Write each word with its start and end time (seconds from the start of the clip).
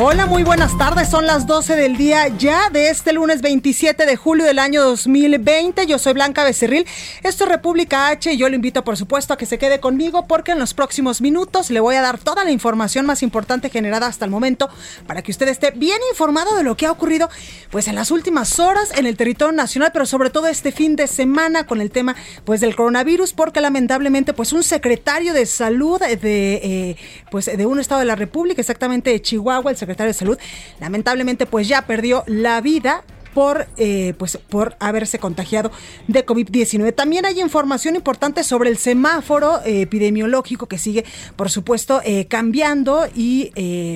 Hola, 0.00 0.26
muy 0.26 0.44
buenas 0.44 0.78
tardes. 0.78 1.08
Son 1.08 1.26
las 1.26 1.48
12 1.48 1.74
del 1.74 1.96
día 1.96 2.28
ya 2.28 2.70
de 2.70 2.88
este 2.88 3.12
lunes 3.12 3.42
27 3.42 4.06
de 4.06 4.14
julio 4.14 4.44
del 4.44 4.60
año 4.60 4.80
2020. 4.84 5.88
Yo 5.88 5.98
soy 5.98 6.12
Blanca 6.12 6.44
Becerril. 6.44 6.86
Esto 7.24 7.42
es 7.42 7.50
República 7.50 8.06
H 8.06 8.32
y 8.32 8.36
yo 8.36 8.48
lo 8.48 8.54
invito, 8.54 8.84
por 8.84 8.96
supuesto, 8.96 9.34
a 9.34 9.36
que 9.36 9.44
se 9.44 9.58
quede 9.58 9.80
conmigo 9.80 10.28
porque 10.28 10.52
en 10.52 10.60
los 10.60 10.72
próximos 10.72 11.20
minutos 11.20 11.70
le 11.70 11.80
voy 11.80 11.96
a 11.96 12.00
dar 12.00 12.16
toda 12.16 12.44
la 12.44 12.52
información 12.52 13.06
más 13.06 13.24
importante 13.24 13.70
generada 13.70 14.06
hasta 14.06 14.24
el 14.24 14.30
momento 14.30 14.68
para 15.08 15.22
que 15.22 15.32
usted 15.32 15.48
esté 15.48 15.72
bien 15.72 15.98
informado 16.12 16.54
de 16.54 16.62
lo 16.62 16.76
que 16.76 16.86
ha 16.86 16.92
ocurrido 16.92 17.28
pues 17.72 17.88
en 17.88 17.96
las 17.96 18.12
últimas 18.12 18.60
horas 18.60 18.92
en 18.96 19.04
el 19.04 19.16
territorio 19.16 19.50
nacional, 19.50 19.90
pero 19.92 20.06
sobre 20.06 20.30
todo 20.30 20.46
este 20.46 20.70
fin 20.70 20.94
de 20.94 21.08
semana 21.08 21.66
con 21.66 21.80
el 21.80 21.90
tema 21.90 22.14
pues 22.44 22.60
del 22.60 22.76
coronavirus 22.76 23.32
porque 23.32 23.60
lamentablemente 23.60 24.32
pues 24.32 24.52
un 24.52 24.62
secretario 24.62 25.32
de 25.32 25.44
salud 25.44 25.98
de 25.98 26.14
eh, 26.62 26.96
pues 27.32 27.46
de 27.46 27.66
un 27.66 27.80
estado 27.80 27.98
de 27.98 28.06
la 28.06 28.14
República, 28.14 28.60
exactamente 28.60 29.10
de 29.10 29.20
Chihuahua, 29.20 29.72
el 29.72 29.76
secretario 29.76 29.87
de 29.96 30.14
Salud, 30.14 30.38
lamentablemente 30.80 31.46
pues 31.46 31.68
ya 31.68 31.82
perdió 31.82 32.24
la 32.26 32.60
vida 32.60 33.04
por, 33.38 33.68
eh, 33.76 34.14
pues, 34.18 34.36
por 34.36 34.74
haberse 34.80 35.20
contagiado 35.20 35.70
de 36.08 36.26
COVID-19. 36.26 36.92
También 36.92 37.24
hay 37.24 37.40
información 37.40 37.94
importante 37.94 38.42
sobre 38.42 38.68
el 38.68 38.78
semáforo 38.78 39.60
eh, 39.64 39.82
epidemiológico 39.82 40.66
que 40.66 40.76
sigue, 40.76 41.04
por 41.36 41.48
supuesto, 41.48 42.00
eh, 42.04 42.26
cambiando 42.26 43.06
y 43.14 43.52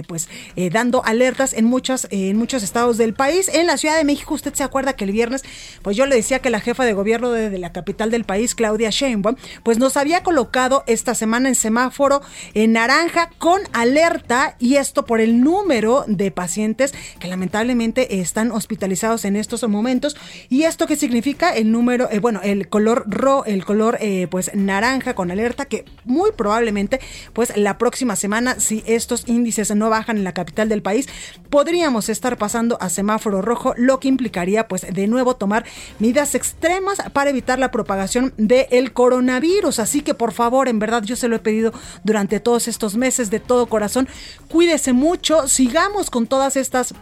pues 0.07 0.29
dando 0.73 1.05
alertas 1.05 1.55
en, 1.55 1.65
muchas, 1.65 2.07
en 2.11 2.37
muchos 2.37 2.62
estados 2.62 2.99
del 2.99 3.15
país. 3.15 3.51
En 3.53 3.67
la 3.67 3.77
Ciudad 3.77 3.97
de 3.97 4.05
México, 4.05 4.33
usted 4.34 4.55
se 4.55 4.62
acuerda 4.62 4.93
que 4.95 5.05
el 5.05 5.11
viernes, 5.11 5.43
pues 5.83 5.97
yo 5.97 6.06
le 6.06 6.15
decía 6.15 6.39
que 6.39 6.51
la 6.51 6.61
jefa 6.61 6.84
de 6.84 6.93
gobierno 6.93 7.33
de, 7.33 7.59
la 7.59 7.73
capital 7.73 8.12
del 8.12 8.23
país, 8.25 8.55
Claudia 8.55 8.91
Sheinbaum, 8.91 9.34
pues 9.65 9.79
nos 9.79 9.97
había 9.97 10.23
colocado 10.23 10.84
esta 10.87 11.17
semana 11.17 11.49
en 11.49 11.56
semáforo 11.56 12.23
en 12.55 12.73
naranja 12.73 13.31
con 13.39 13.61
alerta 13.73 14.55
y 14.61 14.77
esto 14.77 15.05
por 15.05 15.21
el 15.21 15.41
número 15.41 16.05
de 16.06 16.31
pacientes 16.31 16.95
que 17.19 17.27
lamentablemente 17.27 18.21
están 18.21 18.53
hospitalizados 18.53 19.25
en 19.25 19.31
estos 19.36 19.66
momentos. 19.69 20.16
¿Y 20.48 20.64
esto 20.64 20.86
qué 20.86 20.97
significa? 20.97 21.55
El 21.55 21.70
número, 21.72 22.08
eh, 22.11 22.19
bueno, 22.19 22.41
el 22.42 22.69
color 22.69 23.05
ro, 23.06 23.44
el 23.44 23.64
color 23.64 23.98
eh, 24.00 24.27
pues 24.30 24.50
naranja 24.55 25.14
con 25.14 25.30
alerta 25.30 25.64
que 25.66 25.84
muy 26.05 26.33
probablemente 26.33 27.00
pues 27.33 27.56
la 27.56 27.78
próxima 27.78 28.16
semana, 28.16 28.60
si 28.60 28.82
estos 28.87 29.25
índices 29.26 29.75
no 29.75 29.91
bajan 29.91 30.16
en 30.16 30.25
la 30.25 30.32
capital 30.32 30.69
del 30.69 30.82
país, 30.82 31.09
podríamos 31.50 32.09
estar 32.09 32.38
pasando 32.38 32.78
a 32.81 32.88
semáforo 32.88 33.42
rojo, 33.42 33.75
lo 33.76 34.00
que 34.00 34.09
implicaría 34.09 34.69
pues 34.69 34.87
de 34.92 35.06
nuevo 35.06 35.37
tomar 35.37 35.65
medidas 35.98 36.34
extremas 36.34 37.03
para 37.12 37.31
evitar 37.31 37.59
la 37.59 37.71
propagación 37.71 38.34
del 38.37 38.92
coronavirus. 38.92 39.78
Así 39.78 40.03
que 40.03 40.15
por 40.15 40.32
favor, 40.32 40.69
en 40.69 40.78
verdad 40.78 41.03
yo 41.03 41.16
se 41.16 41.28
lo 41.28 41.37
he 41.37 41.41
pedido 41.41 41.72
durante 42.04 42.41
todos 42.41 42.69
estos 42.69 42.97
meses 42.97 43.31
de 43.31 43.41
todo 43.41 43.66
corazón, 43.66 44.09
cuídese 44.48 44.92
mucho, 44.92 45.48
sigamos 45.48 46.10
con 46.10 46.26
todas 46.26 46.56
estas 46.56 46.94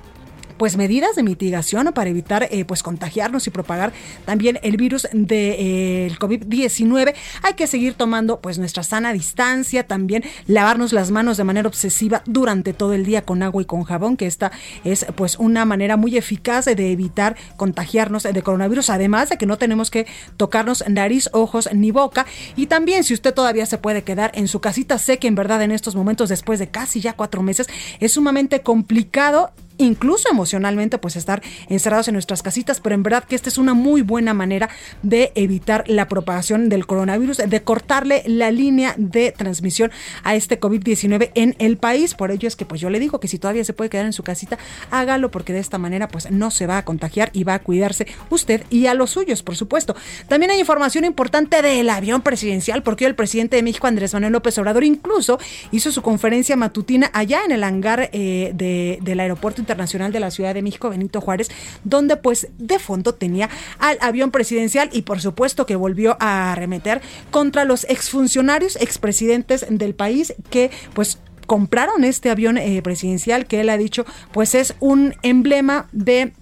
pues 0.60 0.76
medidas 0.76 1.16
de 1.16 1.22
mitigación 1.22 1.90
para 1.94 2.10
evitar 2.10 2.46
eh, 2.50 2.66
pues 2.66 2.82
contagiarnos 2.82 3.46
y 3.46 3.50
propagar 3.50 3.94
también 4.26 4.58
el 4.62 4.76
virus 4.76 5.08
del 5.10 5.26
de, 5.26 5.56
eh, 5.58 6.12
COVID-19. 6.18 7.14
Hay 7.42 7.54
que 7.54 7.66
seguir 7.66 7.94
tomando 7.94 8.40
pues 8.40 8.58
nuestra 8.58 8.82
sana 8.82 9.14
distancia, 9.14 9.86
también 9.86 10.22
lavarnos 10.46 10.92
las 10.92 11.12
manos 11.12 11.38
de 11.38 11.44
manera 11.44 11.66
obsesiva 11.66 12.22
durante 12.26 12.74
todo 12.74 12.92
el 12.92 13.06
día 13.06 13.22
con 13.22 13.42
agua 13.42 13.62
y 13.62 13.64
con 13.64 13.84
jabón, 13.84 14.18
que 14.18 14.26
esta 14.26 14.52
es 14.84 15.06
pues 15.14 15.38
una 15.38 15.64
manera 15.64 15.96
muy 15.96 16.18
eficaz 16.18 16.66
de 16.66 16.92
evitar 16.92 17.36
contagiarnos 17.56 18.24
de 18.24 18.42
coronavirus, 18.42 18.90
además 18.90 19.30
de 19.30 19.38
que 19.38 19.46
no 19.46 19.56
tenemos 19.56 19.90
que 19.90 20.06
tocarnos 20.36 20.84
nariz, 20.86 21.30
ojos 21.32 21.70
ni 21.72 21.90
boca. 21.90 22.26
Y 22.54 22.66
también 22.66 23.02
si 23.04 23.14
usted 23.14 23.32
todavía 23.32 23.64
se 23.64 23.78
puede 23.78 24.02
quedar 24.02 24.30
en 24.34 24.46
su 24.46 24.60
casita, 24.60 24.98
sé 24.98 25.16
que 25.16 25.26
en 25.26 25.36
verdad 25.36 25.62
en 25.62 25.70
estos 25.70 25.96
momentos, 25.96 26.28
después 26.28 26.58
de 26.58 26.68
casi 26.68 27.00
ya 27.00 27.14
cuatro 27.14 27.42
meses, 27.42 27.66
es 27.98 28.12
sumamente 28.12 28.60
complicado 28.60 29.52
incluso 29.80 30.28
emocionalmente, 30.30 30.98
pues 30.98 31.16
estar 31.16 31.42
encerrados 31.68 32.08
en 32.08 32.14
nuestras 32.14 32.42
casitas, 32.42 32.80
pero 32.80 32.94
en 32.94 33.02
verdad 33.02 33.24
que 33.24 33.34
esta 33.34 33.48
es 33.48 33.58
una 33.58 33.74
muy 33.74 34.02
buena 34.02 34.34
manera 34.34 34.68
de 35.02 35.32
evitar 35.34 35.84
la 35.86 36.08
propagación 36.08 36.68
del 36.68 36.86
coronavirus, 36.86 37.38
de 37.38 37.62
cortarle 37.62 38.22
la 38.26 38.50
línea 38.50 38.94
de 38.96 39.32
transmisión 39.32 39.90
a 40.22 40.34
este 40.34 40.60
COVID-19 40.60 41.30
en 41.34 41.56
el 41.58 41.76
país. 41.76 42.14
Por 42.14 42.30
ello 42.30 42.48
es 42.48 42.56
que 42.56 42.66
pues 42.66 42.80
yo 42.80 42.90
le 42.90 43.00
digo 43.00 43.20
que 43.20 43.28
si 43.28 43.38
todavía 43.38 43.64
se 43.64 43.72
puede 43.72 43.90
quedar 43.90 44.06
en 44.06 44.12
su 44.12 44.22
casita, 44.22 44.58
hágalo 44.90 45.30
porque 45.30 45.52
de 45.52 45.58
esta 45.58 45.78
manera 45.78 46.08
pues 46.08 46.30
no 46.30 46.50
se 46.50 46.66
va 46.66 46.78
a 46.78 46.84
contagiar 46.84 47.30
y 47.32 47.44
va 47.44 47.54
a 47.54 47.58
cuidarse 47.60 48.06
usted 48.28 48.64
y 48.70 48.86
a 48.86 48.94
los 48.94 49.10
suyos, 49.10 49.42
por 49.42 49.56
supuesto. 49.56 49.96
También 50.28 50.50
hay 50.50 50.60
información 50.60 51.04
importante 51.04 51.62
del 51.62 51.88
avión 51.90 52.22
presidencial, 52.22 52.82
porque 52.82 53.06
el 53.06 53.14
presidente 53.14 53.56
de 53.56 53.62
México, 53.62 53.86
Andrés 53.86 54.14
Manuel 54.14 54.32
López 54.32 54.56
Obrador, 54.58 54.84
incluso 54.84 55.38
hizo 55.70 55.90
su 55.92 56.02
conferencia 56.02 56.56
matutina 56.56 57.10
allá 57.12 57.40
en 57.44 57.52
el 57.52 57.64
hangar 57.64 58.10
eh, 58.12 58.52
de, 58.54 58.98
del 59.02 59.20
aeropuerto 59.20 59.60
Internacional 59.70 60.10
de 60.10 60.18
la 60.18 60.32
Ciudad 60.32 60.52
de 60.52 60.62
México, 60.62 60.90
Benito 60.90 61.20
Juárez, 61.20 61.48
donde 61.84 62.16
pues 62.16 62.48
de 62.58 62.80
fondo 62.80 63.14
tenía 63.14 63.48
al 63.78 63.98
avión 64.00 64.32
presidencial 64.32 64.90
y 64.92 65.02
por 65.02 65.20
supuesto 65.20 65.64
que 65.64 65.76
volvió 65.76 66.16
a 66.18 66.50
arremeter 66.50 67.00
contra 67.30 67.64
los 67.64 67.84
exfuncionarios, 67.84 68.74
expresidentes 68.80 69.64
del 69.70 69.94
país 69.94 70.34
que 70.50 70.72
pues 70.92 71.20
compraron 71.46 72.02
este 72.02 72.30
avión 72.30 72.58
eh, 72.58 72.82
presidencial 72.82 73.46
que 73.46 73.60
él 73.60 73.68
ha 73.68 73.76
dicho 73.76 74.04
pues 74.32 74.56
es 74.56 74.74
un 74.80 75.14
emblema 75.22 75.88
de 75.92 76.32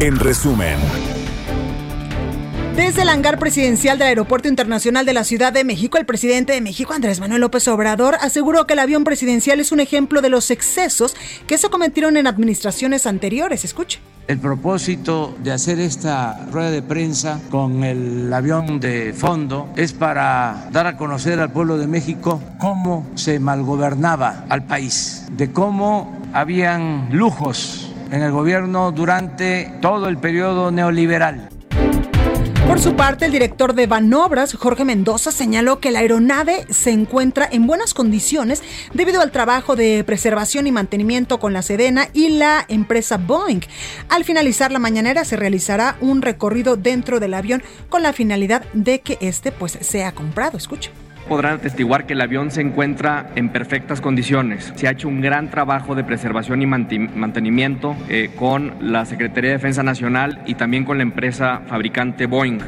En 0.00 0.18
resumen. 0.18 0.78
Desde 2.78 3.02
el 3.02 3.08
hangar 3.08 3.40
presidencial 3.40 3.98
del 3.98 4.06
Aeropuerto 4.06 4.46
Internacional 4.46 5.04
de 5.04 5.12
la 5.12 5.24
Ciudad 5.24 5.52
de 5.52 5.64
México, 5.64 5.98
el 5.98 6.06
presidente 6.06 6.52
de 6.52 6.60
México, 6.60 6.92
Andrés 6.94 7.18
Manuel 7.18 7.40
López 7.40 7.66
Obrador, 7.66 8.14
aseguró 8.20 8.68
que 8.68 8.74
el 8.74 8.78
avión 8.78 9.02
presidencial 9.02 9.58
es 9.58 9.72
un 9.72 9.80
ejemplo 9.80 10.22
de 10.22 10.28
los 10.28 10.52
excesos 10.52 11.16
que 11.48 11.58
se 11.58 11.70
cometieron 11.70 12.16
en 12.16 12.28
administraciones 12.28 13.04
anteriores. 13.08 13.64
Escuche. 13.64 13.98
El 14.28 14.38
propósito 14.38 15.36
de 15.42 15.50
hacer 15.50 15.80
esta 15.80 16.46
rueda 16.52 16.70
de 16.70 16.82
prensa 16.82 17.40
con 17.50 17.82
el 17.82 18.32
avión 18.32 18.78
de 18.78 19.12
fondo 19.12 19.68
es 19.74 19.92
para 19.92 20.68
dar 20.70 20.86
a 20.86 20.96
conocer 20.96 21.40
al 21.40 21.50
pueblo 21.50 21.78
de 21.78 21.88
México 21.88 22.40
cómo 22.60 23.08
se 23.16 23.40
malgobernaba 23.40 24.44
al 24.48 24.66
país, 24.66 25.26
de 25.32 25.50
cómo 25.50 26.16
habían 26.32 27.08
lujos 27.10 27.92
en 28.12 28.22
el 28.22 28.30
gobierno 28.30 28.92
durante 28.92 29.72
todo 29.80 30.08
el 30.08 30.18
periodo 30.18 30.70
neoliberal. 30.70 31.48
Por 32.68 32.80
su 32.80 32.94
parte, 32.96 33.24
el 33.24 33.32
director 33.32 33.74
de 33.74 33.86
Banobras, 33.86 34.52
Jorge 34.52 34.84
Mendoza, 34.84 35.32
señaló 35.32 35.80
que 35.80 35.90
la 35.90 36.00
aeronave 36.00 36.66
se 36.68 36.90
encuentra 36.90 37.48
en 37.50 37.66
buenas 37.66 37.94
condiciones 37.94 38.62
debido 38.92 39.22
al 39.22 39.32
trabajo 39.32 39.74
de 39.74 40.04
preservación 40.04 40.66
y 40.66 40.70
mantenimiento 40.70 41.40
con 41.40 41.54
la 41.54 41.62
Sedena 41.62 42.10
y 42.12 42.28
la 42.28 42.66
empresa 42.68 43.16
Boeing. 43.16 43.62
Al 44.10 44.24
finalizar 44.24 44.70
la 44.70 44.80
mañanera 44.80 45.24
se 45.24 45.36
realizará 45.36 45.96
un 46.02 46.20
recorrido 46.20 46.76
dentro 46.76 47.20
del 47.20 47.32
avión 47.32 47.62
con 47.88 48.02
la 48.02 48.12
finalidad 48.12 48.62
de 48.74 49.00
que 49.00 49.16
este 49.22 49.50
pues 49.50 49.78
sea 49.80 50.12
comprado. 50.12 50.58
Escucha 50.58 50.90
podrán 51.28 51.54
atestiguar 51.54 52.06
que 52.06 52.14
el 52.14 52.20
avión 52.20 52.50
se 52.50 52.62
encuentra 52.62 53.30
en 53.36 53.50
perfectas 53.50 54.00
condiciones. 54.00 54.72
Se 54.74 54.88
ha 54.88 54.92
hecho 54.92 55.08
un 55.08 55.20
gran 55.20 55.50
trabajo 55.50 55.94
de 55.94 56.04
preservación 56.04 56.62
y 56.62 56.66
mantenimiento 56.66 57.94
eh, 58.08 58.30
con 58.34 58.74
la 58.80 59.04
Secretaría 59.04 59.50
de 59.50 59.56
Defensa 59.56 59.82
Nacional 59.82 60.42
y 60.46 60.54
también 60.54 60.84
con 60.84 60.96
la 60.96 61.02
empresa 61.02 61.62
fabricante 61.68 62.26
Boeing. 62.26 62.58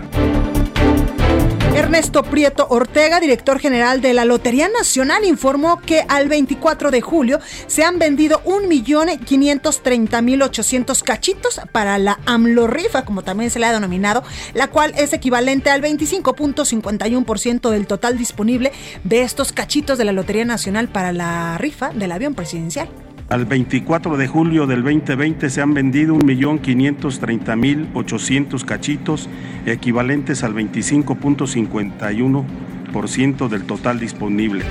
Ernesto 1.74 2.22
Prieto 2.24 2.66
Ortega, 2.68 3.20
director 3.20 3.60
general 3.60 4.00
de 4.00 4.12
la 4.12 4.24
Lotería 4.24 4.68
Nacional, 4.68 5.24
informó 5.24 5.80
que 5.80 6.04
al 6.08 6.28
24 6.28 6.90
de 6.90 7.00
julio 7.00 7.38
se 7.68 7.84
han 7.84 8.00
vendido 8.00 8.42
1.530.800 8.44 11.02
cachitos 11.02 11.60
para 11.72 11.98
la 11.98 12.18
AMLO 12.26 12.66
Rifa, 12.66 13.04
como 13.04 13.22
también 13.22 13.50
se 13.50 13.60
le 13.60 13.66
ha 13.66 13.72
denominado, 13.72 14.24
la 14.52 14.66
cual 14.66 14.92
es 14.96 15.12
equivalente 15.12 15.70
al 15.70 15.80
25.51% 15.80 17.70
del 17.70 17.86
total 17.86 18.18
disponible 18.18 18.72
de 19.04 19.22
estos 19.22 19.52
cachitos 19.52 19.96
de 19.96 20.04
la 20.04 20.10
Lotería 20.12 20.44
Nacional 20.44 20.88
para 20.88 21.12
la 21.12 21.56
rifa 21.58 21.90
del 21.90 22.10
avión 22.12 22.34
presidencial. 22.34 22.88
Al 23.30 23.44
24 23.44 24.16
de 24.16 24.26
julio 24.26 24.66
del 24.66 24.82
2020 24.82 25.50
se 25.50 25.62
han 25.62 25.72
vendido 25.72 26.16
1.530.800 26.16 28.64
cachitos, 28.64 29.28
equivalentes 29.66 30.42
al 30.42 30.52
25.51% 30.52 33.48
del 33.48 33.66
total 33.66 34.00
disponible. 34.00 34.64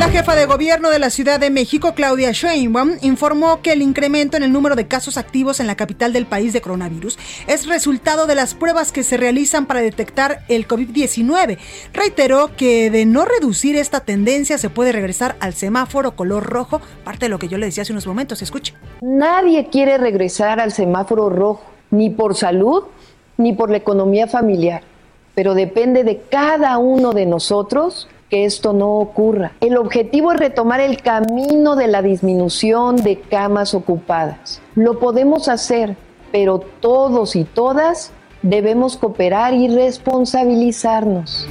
La 0.00 0.08
jefa 0.08 0.34
de 0.34 0.46
gobierno 0.46 0.88
de 0.88 0.98
la 0.98 1.10
Ciudad 1.10 1.38
de 1.38 1.50
México, 1.50 1.92
Claudia 1.94 2.32
Sheinbaum, 2.32 2.92
informó 3.02 3.60
que 3.60 3.72
el 3.72 3.82
incremento 3.82 4.38
en 4.38 4.42
el 4.42 4.50
número 4.50 4.74
de 4.74 4.88
casos 4.88 5.18
activos 5.18 5.60
en 5.60 5.66
la 5.66 5.74
capital 5.74 6.14
del 6.14 6.24
país 6.24 6.54
de 6.54 6.62
coronavirus 6.62 7.18
es 7.46 7.66
resultado 7.66 8.26
de 8.26 8.34
las 8.34 8.54
pruebas 8.54 8.92
que 8.92 9.02
se 9.02 9.18
realizan 9.18 9.66
para 9.66 9.82
detectar 9.82 10.38
el 10.48 10.66
COVID-19. 10.66 11.58
Reiteró 11.92 12.56
que 12.56 12.90
de 12.90 13.04
no 13.04 13.26
reducir 13.26 13.76
esta 13.76 14.00
tendencia 14.00 14.56
se 14.56 14.70
puede 14.70 14.92
regresar 14.92 15.36
al 15.38 15.52
semáforo 15.52 16.16
color 16.16 16.44
rojo, 16.44 16.80
parte 17.04 17.26
de 17.26 17.28
lo 17.28 17.38
que 17.38 17.48
yo 17.48 17.58
le 17.58 17.66
decía 17.66 17.82
hace 17.82 17.92
unos 17.92 18.06
momentos. 18.06 18.40
Escuche. 18.40 18.72
Nadie 19.02 19.68
quiere 19.68 19.98
regresar 19.98 20.60
al 20.60 20.72
semáforo 20.72 21.28
rojo, 21.28 21.64
ni 21.90 22.08
por 22.08 22.34
salud, 22.36 22.84
ni 23.36 23.52
por 23.52 23.68
la 23.68 23.76
economía 23.76 24.26
familiar, 24.26 24.80
pero 25.34 25.52
depende 25.52 26.04
de 26.04 26.22
cada 26.30 26.78
uno 26.78 27.12
de 27.12 27.26
nosotros 27.26 28.08
que 28.30 28.44
esto 28.44 28.72
no 28.72 28.98
ocurra. 28.98 29.52
El 29.60 29.76
objetivo 29.76 30.32
es 30.32 30.38
retomar 30.38 30.80
el 30.80 31.02
camino 31.02 31.76
de 31.76 31.88
la 31.88 32.00
disminución 32.00 32.96
de 32.96 33.20
camas 33.20 33.74
ocupadas. 33.74 34.62
Lo 34.76 34.98
podemos 34.98 35.48
hacer, 35.48 35.96
pero 36.32 36.60
todos 36.60 37.36
y 37.36 37.44
todas 37.44 38.12
debemos 38.42 38.96
cooperar 38.96 39.52
y 39.52 39.68
responsabilizarnos. 39.68 41.46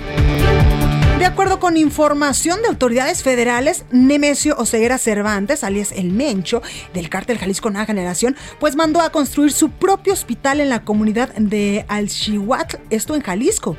De 1.19 1.25
acuerdo 1.25 1.59
con 1.59 1.75
información 1.75 2.61
de 2.61 2.69
autoridades 2.69 3.23
federales, 3.23 3.83
Nemesio 3.91 4.55
Oseguera 4.57 4.97
Cervantes, 4.97 5.65
alias 5.65 5.91
El 5.91 6.13
Mencho, 6.13 6.61
del 6.93 7.09
cártel 7.09 7.37
Jalisco 7.37 7.69
Nueva 7.69 7.85
Generación, 7.85 8.37
pues 8.61 8.77
mandó 8.77 9.01
a 9.01 9.09
construir 9.09 9.51
su 9.51 9.69
propio 9.69 10.13
hospital 10.13 10.61
en 10.61 10.69
la 10.69 10.85
comunidad 10.85 11.27
de 11.35 11.83
Alchihuatl, 11.89 12.77
esto 12.89 13.15
en 13.15 13.21
Jalisco. 13.21 13.75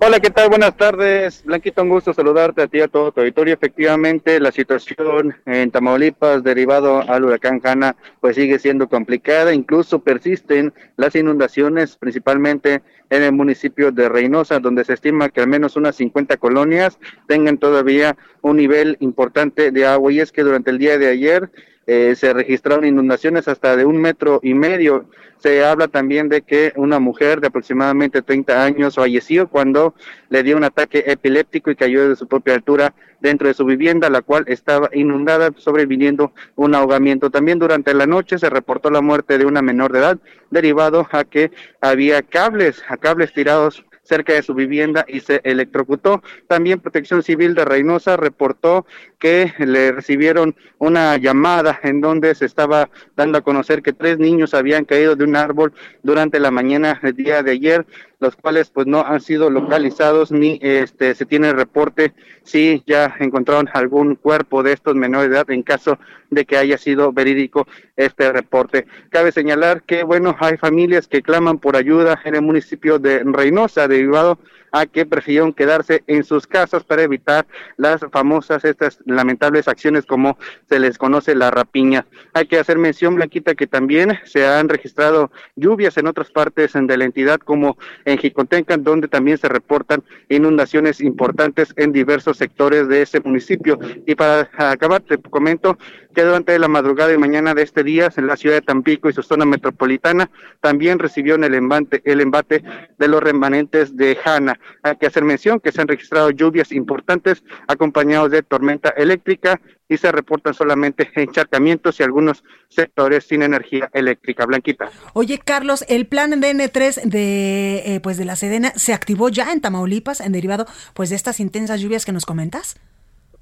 Hola, 0.00 0.18
¿qué 0.18 0.30
tal? 0.30 0.48
Buenas 0.48 0.76
tardes. 0.76 1.44
Blanquito, 1.44 1.82
un 1.82 1.88
gusto 1.88 2.12
saludarte 2.12 2.62
a 2.62 2.66
ti 2.66 2.78
y 2.78 2.80
a 2.80 2.88
todo 2.88 3.12
tu 3.12 3.20
auditorio. 3.20 3.54
Efectivamente, 3.54 4.40
la 4.40 4.50
situación 4.50 5.36
en 5.46 5.70
Tamaulipas 5.70 6.42
derivado 6.42 7.08
al 7.08 7.24
huracán 7.24 7.60
Hanna 7.62 7.94
pues 8.20 8.34
sigue 8.34 8.58
siendo 8.58 8.88
complicada. 8.88 9.54
Incluso 9.54 10.00
persisten 10.00 10.72
las 10.96 11.14
inundaciones, 11.14 11.96
principalmente 11.96 12.82
en 13.10 13.22
el 13.22 13.32
municipio 13.32 13.92
de 13.92 14.08
Reynosa, 14.08 14.58
donde 14.58 14.84
se 14.84 14.94
estima 14.94 15.28
que 15.28 15.40
al 15.40 15.48
menos 15.48 15.76
unas 15.76 15.96
50 15.96 16.36
colonias 16.38 16.98
tengan 17.28 17.58
todavía 17.58 18.16
un 18.40 18.56
nivel 18.56 18.96
importante 19.00 19.70
de 19.70 19.86
agua. 19.86 20.12
Y 20.12 20.20
es 20.20 20.32
que 20.32 20.42
durante 20.42 20.70
el 20.70 20.78
día 20.78 20.98
de 20.98 21.08
ayer 21.08 21.50
eh, 21.86 22.14
se 22.16 22.32
registraron 22.32 22.84
inundaciones 22.84 23.48
hasta 23.48 23.76
de 23.76 23.84
un 23.84 23.98
metro 23.98 24.40
y 24.42 24.54
medio 24.54 25.06
se 25.42 25.64
habla 25.64 25.88
también 25.88 26.28
de 26.28 26.42
que 26.42 26.72
una 26.76 27.00
mujer 27.00 27.40
de 27.40 27.48
aproximadamente 27.48 28.22
30 28.22 28.64
años 28.64 28.94
falleció 28.94 29.48
cuando 29.48 29.92
le 30.28 30.44
dio 30.44 30.56
un 30.56 30.62
ataque 30.62 31.02
epiléptico 31.04 31.72
y 31.72 31.74
cayó 31.74 32.08
de 32.08 32.14
su 32.14 32.28
propia 32.28 32.54
altura 32.54 32.94
dentro 33.18 33.48
de 33.48 33.54
su 33.54 33.64
vivienda, 33.64 34.08
la 34.08 34.22
cual 34.22 34.44
estaba 34.46 34.88
inundada, 34.92 35.50
sobreviviendo 35.56 36.32
un 36.54 36.76
ahogamiento. 36.76 37.30
También 37.30 37.58
durante 37.58 37.92
la 37.92 38.06
noche 38.06 38.38
se 38.38 38.50
reportó 38.50 38.88
la 38.90 39.00
muerte 39.00 39.36
de 39.36 39.44
una 39.44 39.62
menor 39.62 39.92
de 39.92 39.98
edad, 39.98 40.18
derivado 40.50 41.08
a 41.10 41.24
que 41.24 41.50
había 41.80 42.22
cables, 42.22 42.80
a 42.88 42.96
cables 42.96 43.32
tirados 43.32 43.84
cerca 44.02 44.32
de 44.32 44.42
su 44.42 44.54
vivienda 44.54 45.04
y 45.08 45.20
se 45.20 45.40
electrocutó. 45.44 46.22
También 46.48 46.80
Protección 46.80 47.22
Civil 47.22 47.54
de 47.54 47.64
Reynosa 47.64 48.16
reportó 48.16 48.86
que 49.18 49.52
le 49.58 49.92
recibieron 49.92 50.56
una 50.78 51.16
llamada 51.16 51.78
en 51.82 52.00
donde 52.00 52.34
se 52.34 52.46
estaba 52.46 52.90
dando 53.16 53.38
a 53.38 53.42
conocer 53.42 53.82
que 53.82 53.92
tres 53.92 54.18
niños 54.18 54.54
habían 54.54 54.84
caído 54.84 55.16
de 55.16 55.24
un 55.24 55.36
árbol 55.36 55.72
durante 56.02 56.40
la 56.40 56.50
mañana 56.50 56.98
del 57.02 57.14
día 57.14 57.42
de 57.42 57.52
ayer 57.52 57.86
los 58.22 58.36
cuales 58.36 58.70
pues 58.70 58.86
no 58.86 59.04
han 59.04 59.20
sido 59.20 59.50
localizados 59.50 60.30
ni 60.30 60.56
este 60.62 61.16
se 61.16 61.26
tiene 61.26 61.52
reporte 61.52 62.12
si 62.44 62.84
ya 62.86 63.16
encontraron 63.18 63.68
algún 63.74 64.14
cuerpo 64.14 64.62
de 64.62 64.72
estos 64.72 64.94
menores 64.94 65.28
de 65.28 65.36
edad 65.36 65.50
en 65.50 65.64
caso 65.64 65.98
de 66.30 66.44
que 66.44 66.56
haya 66.56 66.78
sido 66.78 67.12
verídico 67.12 67.66
este 67.96 68.32
reporte. 68.32 68.86
Cabe 69.10 69.32
señalar 69.32 69.82
que 69.82 70.04
bueno, 70.04 70.36
hay 70.38 70.56
familias 70.56 71.08
que 71.08 71.20
claman 71.20 71.58
por 71.58 71.74
ayuda 71.74 72.20
en 72.24 72.36
el 72.36 72.42
municipio 72.42 73.00
de 73.00 73.24
Reynosa 73.24 73.88
derivado 73.88 74.38
a 74.72 74.86
que 74.86 75.06
prefirieron 75.06 75.52
quedarse 75.52 76.02
en 76.06 76.24
sus 76.24 76.46
casas 76.46 76.82
para 76.84 77.02
evitar 77.02 77.46
las 77.76 78.00
famosas, 78.10 78.64
estas 78.64 78.98
lamentables 79.04 79.68
acciones 79.68 80.06
como 80.06 80.38
se 80.68 80.78
les 80.78 80.98
conoce 80.98 81.34
la 81.34 81.50
rapiña. 81.50 82.06
Hay 82.32 82.46
que 82.46 82.58
hacer 82.58 82.78
mención, 82.78 83.14
Blanquita, 83.14 83.54
que 83.54 83.66
también 83.66 84.18
se 84.24 84.46
han 84.46 84.68
registrado 84.68 85.30
lluvias 85.56 85.96
en 85.98 86.06
otras 86.06 86.30
partes 86.30 86.72
de 86.74 86.96
la 86.96 87.04
entidad 87.04 87.38
como 87.38 87.76
en 88.04 88.18
Jicotencan, 88.18 88.82
donde 88.82 89.08
también 89.08 89.38
se 89.38 89.48
reportan 89.48 90.02
inundaciones 90.28 91.00
importantes 91.00 91.74
en 91.76 91.92
diversos 91.92 92.38
sectores 92.38 92.88
de 92.88 93.02
ese 93.02 93.20
municipio. 93.20 93.78
Y 94.06 94.14
para 94.14 94.48
acabar, 94.56 95.02
te 95.02 95.18
comento 95.18 95.76
que 96.12 96.22
durante 96.22 96.58
la 96.58 96.68
madrugada 96.68 97.12
y 97.12 97.18
mañana 97.18 97.54
de 97.54 97.62
este 97.62 97.82
día, 97.82 98.10
en 98.16 98.26
la 98.26 98.36
ciudad 98.36 98.56
de 98.56 98.62
Tampico 98.62 99.08
y 99.08 99.12
su 99.12 99.22
zona 99.22 99.44
metropolitana, 99.44 100.30
también 100.60 100.98
recibió 100.98 101.34
el 101.34 101.54
embate, 101.54 102.02
el 102.04 102.20
embate 102.20 102.62
de 102.98 103.08
los 103.08 103.22
remanentes 103.22 103.96
de 103.96 104.16
Jana. 104.16 104.58
Hay 104.82 104.96
que 104.96 105.06
hacer 105.06 105.24
mención 105.24 105.60
que 105.60 105.72
se 105.72 105.80
han 105.80 105.88
registrado 105.88 106.30
lluvias 106.30 106.72
importantes 106.72 107.42
acompañados 107.66 108.30
de 108.30 108.42
tormenta 108.42 108.90
eléctrica 108.90 109.60
y 109.88 109.98
se 109.98 110.10
reportan 110.10 110.54
solamente 110.54 111.10
encharcamientos 111.14 112.00
y 112.00 112.02
algunos 112.02 112.44
sectores 112.68 113.24
sin 113.24 113.42
energía 113.42 113.90
eléctrica. 113.92 114.46
Blanquita. 114.46 114.90
Oye, 115.12 115.38
Carlos, 115.38 115.84
el 115.88 116.06
plan 116.06 116.32
DN3 116.32 117.02
de, 117.04 117.82
eh, 117.84 118.00
pues 118.00 118.16
de 118.16 118.24
la 118.24 118.36
Sedena 118.36 118.72
se 118.76 118.94
activó 118.94 119.28
ya 119.28 119.52
en 119.52 119.60
Tamaulipas 119.60 120.20
en 120.20 120.32
derivado 120.32 120.66
pues 120.94 121.10
de 121.10 121.16
estas 121.16 121.40
intensas 121.40 121.80
lluvias 121.80 122.04
que 122.04 122.12
nos 122.12 122.24
comentas. 122.24 122.76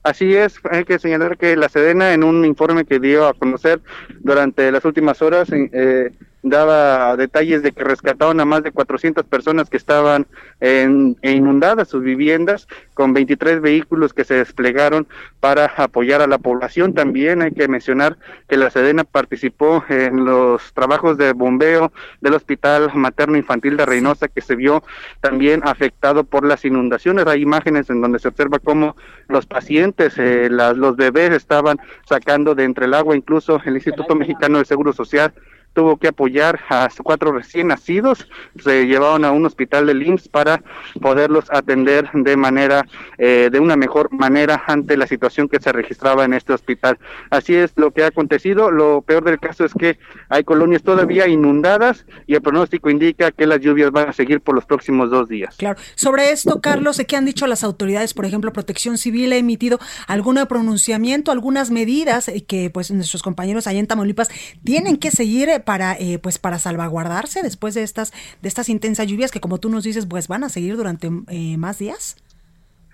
Así 0.02 0.34
es, 0.34 0.58
hay 0.70 0.84
que 0.84 0.98
señalar 0.98 1.36
que 1.36 1.56
la 1.56 1.68
Sedena 1.68 2.14
en 2.14 2.24
un 2.24 2.46
informe 2.46 2.86
que 2.86 2.98
dio 2.98 3.26
a 3.26 3.34
conocer 3.34 3.80
durante 4.20 4.72
las 4.72 4.84
últimas 4.86 5.20
horas 5.20 5.50
eh, 5.52 6.12
daba 6.42 7.16
detalles 7.16 7.62
de 7.62 7.72
que 7.72 7.84
rescataron 7.84 8.40
a 8.40 8.44
más 8.44 8.62
de 8.62 8.72
400 8.72 9.24
personas 9.24 9.68
que 9.68 9.76
estaban 9.76 10.26
en, 10.60 11.16
inundadas 11.22 11.88
sus 11.88 12.02
viviendas, 12.02 12.66
con 12.94 13.12
23 13.12 13.60
vehículos 13.60 14.12
que 14.12 14.24
se 14.24 14.34
desplegaron 14.34 15.06
para 15.40 15.66
apoyar 15.66 16.22
a 16.22 16.26
la 16.26 16.38
población. 16.38 16.94
También 16.94 17.42
hay 17.42 17.52
que 17.52 17.68
mencionar 17.68 18.16
que 18.48 18.56
la 18.56 18.70
Sedena 18.70 19.04
participó 19.04 19.84
en 19.88 20.24
los 20.24 20.72
trabajos 20.72 21.18
de 21.18 21.32
bombeo 21.32 21.92
del 22.20 22.34
Hospital 22.34 22.90
Materno 22.94 23.36
Infantil 23.36 23.76
de 23.76 23.86
Reynosa, 23.86 24.28
que 24.28 24.40
se 24.40 24.56
vio 24.56 24.82
también 25.20 25.62
afectado 25.64 26.24
por 26.24 26.44
las 26.44 26.64
inundaciones. 26.64 27.26
Hay 27.26 27.42
imágenes 27.42 27.90
en 27.90 28.00
donde 28.00 28.18
se 28.18 28.28
observa 28.28 28.58
cómo 28.58 28.96
los 29.28 29.46
pacientes, 29.46 30.14
eh, 30.18 30.48
los 30.50 30.96
bebés 30.96 31.32
estaban 31.32 31.78
sacando 32.06 32.54
de 32.54 32.64
entre 32.64 32.86
el 32.86 32.94
agua, 32.94 33.16
incluso 33.16 33.60
el 33.64 33.74
Instituto 33.74 34.14
Mexicano 34.14 34.58
de 34.58 34.64
Seguro 34.64 34.92
Social 34.92 35.32
tuvo 35.72 35.96
que 35.96 36.08
apoyar 36.08 36.60
a 36.68 36.88
cuatro 37.02 37.32
recién 37.32 37.68
nacidos, 37.68 38.28
se 38.58 38.86
llevaron 38.86 39.24
a 39.24 39.30
un 39.30 39.46
hospital 39.46 39.86
de 39.86 39.92
IMSS 39.92 40.28
para 40.28 40.62
poderlos 41.00 41.46
atender 41.50 42.10
de 42.12 42.36
manera, 42.36 42.86
eh, 43.18 43.48
de 43.52 43.60
una 43.60 43.76
mejor 43.76 44.12
manera 44.12 44.62
ante 44.66 44.96
la 44.96 45.06
situación 45.06 45.48
que 45.48 45.60
se 45.60 45.72
registraba 45.72 46.24
en 46.24 46.34
este 46.34 46.52
hospital. 46.52 46.98
Así 47.30 47.54
es 47.54 47.72
lo 47.76 47.92
que 47.92 48.04
ha 48.04 48.08
acontecido. 48.08 48.70
Lo 48.70 49.02
peor 49.02 49.24
del 49.24 49.38
caso 49.38 49.64
es 49.64 49.74
que 49.74 49.98
hay 50.28 50.44
colonias 50.44 50.82
todavía 50.82 51.28
inundadas 51.28 52.06
y 52.26 52.34
el 52.34 52.42
pronóstico 52.42 52.90
indica 52.90 53.30
que 53.30 53.46
las 53.46 53.60
lluvias 53.60 53.90
van 53.90 54.08
a 54.08 54.12
seguir 54.12 54.40
por 54.40 54.54
los 54.54 54.64
próximos 54.64 55.10
dos 55.10 55.28
días. 55.28 55.56
Claro. 55.56 55.78
Sobre 55.94 56.32
esto, 56.32 56.60
Carlos, 56.60 57.00
¿qué 57.06 57.16
han 57.16 57.24
dicho 57.24 57.46
las 57.46 57.62
autoridades? 57.62 58.14
Por 58.14 58.24
ejemplo, 58.24 58.52
Protección 58.52 58.98
Civil 58.98 59.32
ha 59.32 59.36
emitido 59.36 59.78
algún 60.06 60.40
pronunciamiento, 60.48 61.32
algunas 61.32 61.70
medidas 61.70 62.30
que 62.46 62.70
pues 62.70 62.90
nuestros 62.90 63.22
compañeros 63.22 63.66
allá 63.66 63.80
en 63.80 63.86
Tamaulipas 63.86 64.28
tienen 64.64 64.96
que 64.96 65.10
seguir 65.10 65.59
para, 65.60 65.96
eh, 65.98 66.18
pues, 66.18 66.38
para 66.38 66.58
salvaguardarse 66.58 67.42
después 67.42 67.74
de 67.74 67.82
estas, 67.82 68.12
de 68.42 68.48
estas 68.48 68.68
intensas 68.68 69.06
lluvias 69.06 69.30
que, 69.30 69.40
como 69.40 69.58
tú 69.58 69.68
nos 69.68 69.84
dices, 69.84 70.06
pues 70.06 70.28
van 70.28 70.44
a 70.44 70.48
seguir 70.48 70.76
durante 70.76 71.10
eh, 71.28 71.56
más 71.56 71.78
días? 71.78 72.16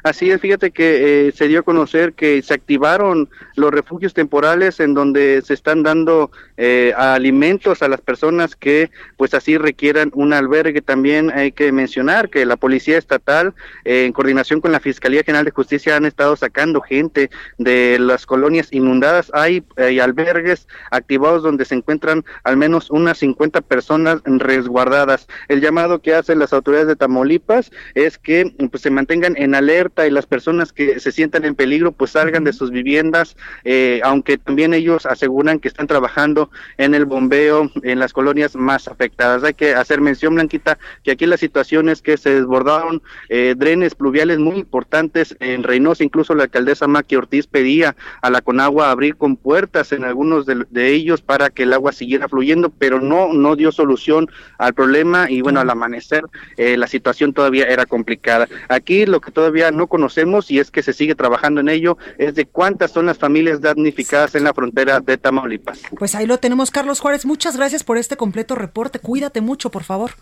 Así 0.06 0.30
es, 0.30 0.40
fíjate 0.40 0.70
que 0.70 1.26
eh, 1.28 1.32
se 1.32 1.48
dio 1.48 1.58
a 1.58 1.62
conocer 1.62 2.12
que 2.12 2.40
se 2.40 2.54
activaron 2.54 3.28
los 3.56 3.72
refugios 3.72 4.14
temporales 4.14 4.78
en 4.78 4.94
donde 4.94 5.42
se 5.42 5.52
están 5.52 5.82
dando 5.82 6.30
eh, 6.56 6.92
alimentos 6.96 7.82
a 7.82 7.88
las 7.88 8.00
personas 8.00 8.54
que 8.54 8.92
pues 9.16 9.34
así 9.34 9.58
requieran 9.58 10.12
un 10.14 10.32
albergue. 10.32 10.80
También 10.80 11.32
hay 11.32 11.50
que 11.50 11.72
mencionar 11.72 12.30
que 12.30 12.46
la 12.46 12.56
Policía 12.56 12.98
Estatal, 12.98 13.54
eh, 13.84 14.04
en 14.04 14.12
coordinación 14.12 14.60
con 14.60 14.70
la 14.70 14.78
Fiscalía 14.78 15.24
General 15.24 15.44
de 15.44 15.50
Justicia, 15.50 15.96
han 15.96 16.06
estado 16.06 16.36
sacando 16.36 16.80
gente 16.82 17.28
de 17.58 17.98
las 17.98 18.26
colonias 18.26 18.72
inundadas. 18.72 19.32
Hay, 19.34 19.64
albergues 20.00 20.68
activados 20.90 21.42
donde 21.42 21.64
se 21.64 21.74
encuentran 21.74 22.24
al 22.44 22.56
menos 22.56 22.90
unas 22.90 23.18
50 23.18 23.60
personas 23.62 24.20
resguardadas. 24.24 25.26
El 25.48 25.60
llamado 25.60 26.00
que 26.00 26.14
hacen 26.14 26.38
las 26.38 26.52
autoridades 26.52 26.86
de 26.86 26.96
Tamaulipas 26.96 27.72
es 27.94 28.18
que 28.18 28.54
pues, 28.70 28.82
se 28.82 28.90
mantengan 28.90 29.34
en 29.36 29.54
alerta 29.54 29.85
y 30.06 30.10
las 30.10 30.26
personas 30.26 30.72
que 30.72 31.00
se 31.00 31.12
sientan 31.12 31.44
en 31.44 31.54
peligro 31.54 31.92
pues 31.92 32.12
salgan 32.12 32.44
de 32.44 32.52
sus 32.52 32.70
viviendas, 32.70 33.36
eh, 33.64 34.00
aunque 34.04 34.38
también 34.38 34.74
ellos 34.74 35.06
aseguran 35.06 35.58
que 35.58 35.68
están 35.68 35.86
trabajando 35.86 36.50
en 36.78 36.94
el 36.94 37.04
bombeo 37.04 37.70
en 37.82 37.98
las 37.98 38.12
colonias 38.12 38.56
más 38.56 38.88
afectadas. 38.88 39.44
Hay 39.44 39.54
que 39.54 39.74
hacer 39.74 40.00
mención, 40.00 40.34
Blanquita, 40.34 40.78
que 41.02 41.12
aquí 41.12 41.26
la 41.26 41.36
situación 41.36 41.88
es 41.88 42.02
que 42.02 42.16
se 42.16 42.34
desbordaron 42.34 43.02
eh, 43.28 43.54
drenes 43.56 43.94
pluviales 43.94 44.38
muy 44.38 44.56
importantes 44.56 45.36
en 45.40 45.62
Reynosa, 45.62 46.04
incluso 46.04 46.34
la 46.34 46.44
alcaldesa 46.44 46.86
Maqui 46.86 47.16
Ortiz 47.16 47.46
pedía 47.46 47.96
a 48.22 48.30
la 48.30 48.40
Conagua 48.40 48.90
abrir 48.90 49.16
con 49.16 49.36
puertas 49.36 49.92
en 49.92 50.04
algunos 50.04 50.46
de, 50.46 50.86
ellos 50.86 51.20
para 51.20 51.50
que 51.50 51.64
el 51.64 51.72
agua 51.72 51.92
siguiera 51.92 52.28
fluyendo, 52.28 52.70
pero 52.70 53.00
no, 53.00 53.32
no 53.32 53.56
dio 53.56 53.72
solución 53.72 54.28
al 54.58 54.74
problema 54.74 55.30
y 55.30 55.40
bueno, 55.40 55.60
al 55.60 55.70
amanecer 55.70 56.22
eh, 56.56 56.76
la 56.76 56.86
situación 56.86 57.32
todavía 57.32 57.66
era 57.66 57.86
complicada. 57.86 58.48
Aquí 58.68 59.06
lo 59.06 59.20
que 59.20 59.30
todavía 59.30 59.70
no 59.76 59.86
conocemos 59.86 60.50
y 60.50 60.58
es 60.58 60.70
que 60.70 60.82
se 60.82 60.92
sigue 60.92 61.14
trabajando 61.14 61.60
en 61.60 61.68
ello, 61.68 61.98
es 62.18 62.34
de 62.34 62.46
cuántas 62.46 62.90
son 62.90 63.06
las 63.06 63.18
familias 63.18 63.60
damnificadas 63.60 64.34
en 64.34 64.44
la 64.44 64.52
frontera 64.52 65.00
de 65.00 65.16
Tamaulipas. 65.16 65.80
Pues 65.98 66.14
ahí 66.14 66.26
lo 66.26 66.38
tenemos, 66.38 66.70
Carlos 66.70 67.00
Juárez. 67.00 67.26
Muchas 67.26 67.56
gracias 67.56 67.84
por 67.84 67.98
este 67.98 68.16
completo 68.16 68.54
reporte. 68.54 68.98
Cuídate 68.98 69.40
mucho, 69.40 69.70
por 69.70 69.84
favor. 69.84 70.12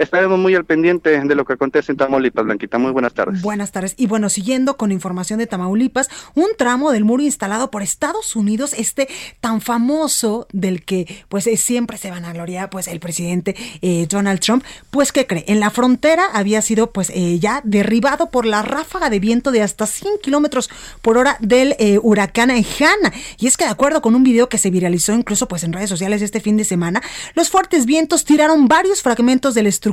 Estaremos 0.00 0.38
muy 0.38 0.54
al 0.54 0.64
pendiente 0.64 1.20
de 1.20 1.34
lo 1.34 1.44
que 1.44 1.52
acontece 1.52 1.92
en 1.92 1.98
Tamaulipas, 1.98 2.42
Blanquita. 2.42 2.78
Muy 2.78 2.90
buenas 2.90 3.12
tardes. 3.12 3.42
Buenas 3.42 3.70
tardes. 3.70 3.92
Y 3.98 4.06
bueno, 4.06 4.30
siguiendo 4.30 4.78
con 4.78 4.92
información 4.92 5.38
de 5.38 5.46
Tamaulipas, 5.46 6.08
un 6.34 6.46
tramo 6.56 6.90
del 6.90 7.04
muro 7.04 7.22
instalado 7.22 7.70
por 7.70 7.82
Estados 7.82 8.34
Unidos, 8.34 8.72
este 8.72 9.08
tan 9.42 9.60
famoso 9.60 10.48
del 10.54 10.86
que 10.86 11.06
pues 11.28 11.44
siempre 11.60 11.98
se 11.98 12.10
van 12.10 12.24
a 12.24 12.32
gloria 12.32 12.70
pues 12.70 12.88
el 12.88 12.98
presidente 12.98 13.54
eh, 13.82 14.06
Donald 14.08 14.40
Trump, 14.40 14.64
pues 14.90 15.12
¿qué 15.12 15.26
cree? 15.26 15.44
En 15.48 15.60
la 15.60 15.68
frontera 15.68 16.24
había 16.32 16.62
sido 16.62 16.92
pues 16.92 17.10
eh, 17.10 17.38
ya 17.38 17.60
derribado 17.64 18.30
por 18.30 18.46
la 18.46 18.62
ráfaga 18.62 19.10
de 19.10 19.20
viento 19.20 19.50
de 19.50 19.60
hasta 19.60 19.86
100 19.86 20.14
kilómetros 20.22 20.70
por 21.02 21.18
hora 21.18 21.36
del 21.40 21.76
eh, 21.78 21.98
huracán 22.02 22.50
Hanna. 22.50 23.12
Y 23.38 23.48
es 23.48 23.58
que 23.58 23.64
de 23.64 23.70
acuerdo 23.70 24.00
con 24.00 24.14
un 24.14 24.22
video 24.22 24.48
que 24.48 24.56
se 24.56 24.70
viralizó 24.70 25.12
incluso 25.12 25.46
pues 25.46 25.62
en 25.62 25.74
redes 25.74 25.90
sociales 25.90 26.22
este 26.22 26.40
fin 26.40 26.56
de 26.56 26.64
semana, 26.64 27.02
los 27.34 27.50
fuertes 27.50 27.84
vientos 27.84 28.24
tiraron 28.24 28.66
varios 28.66 29.02
fragmentos 29.02 29.52
del 29.52 29.66
estructura 29.66 29.89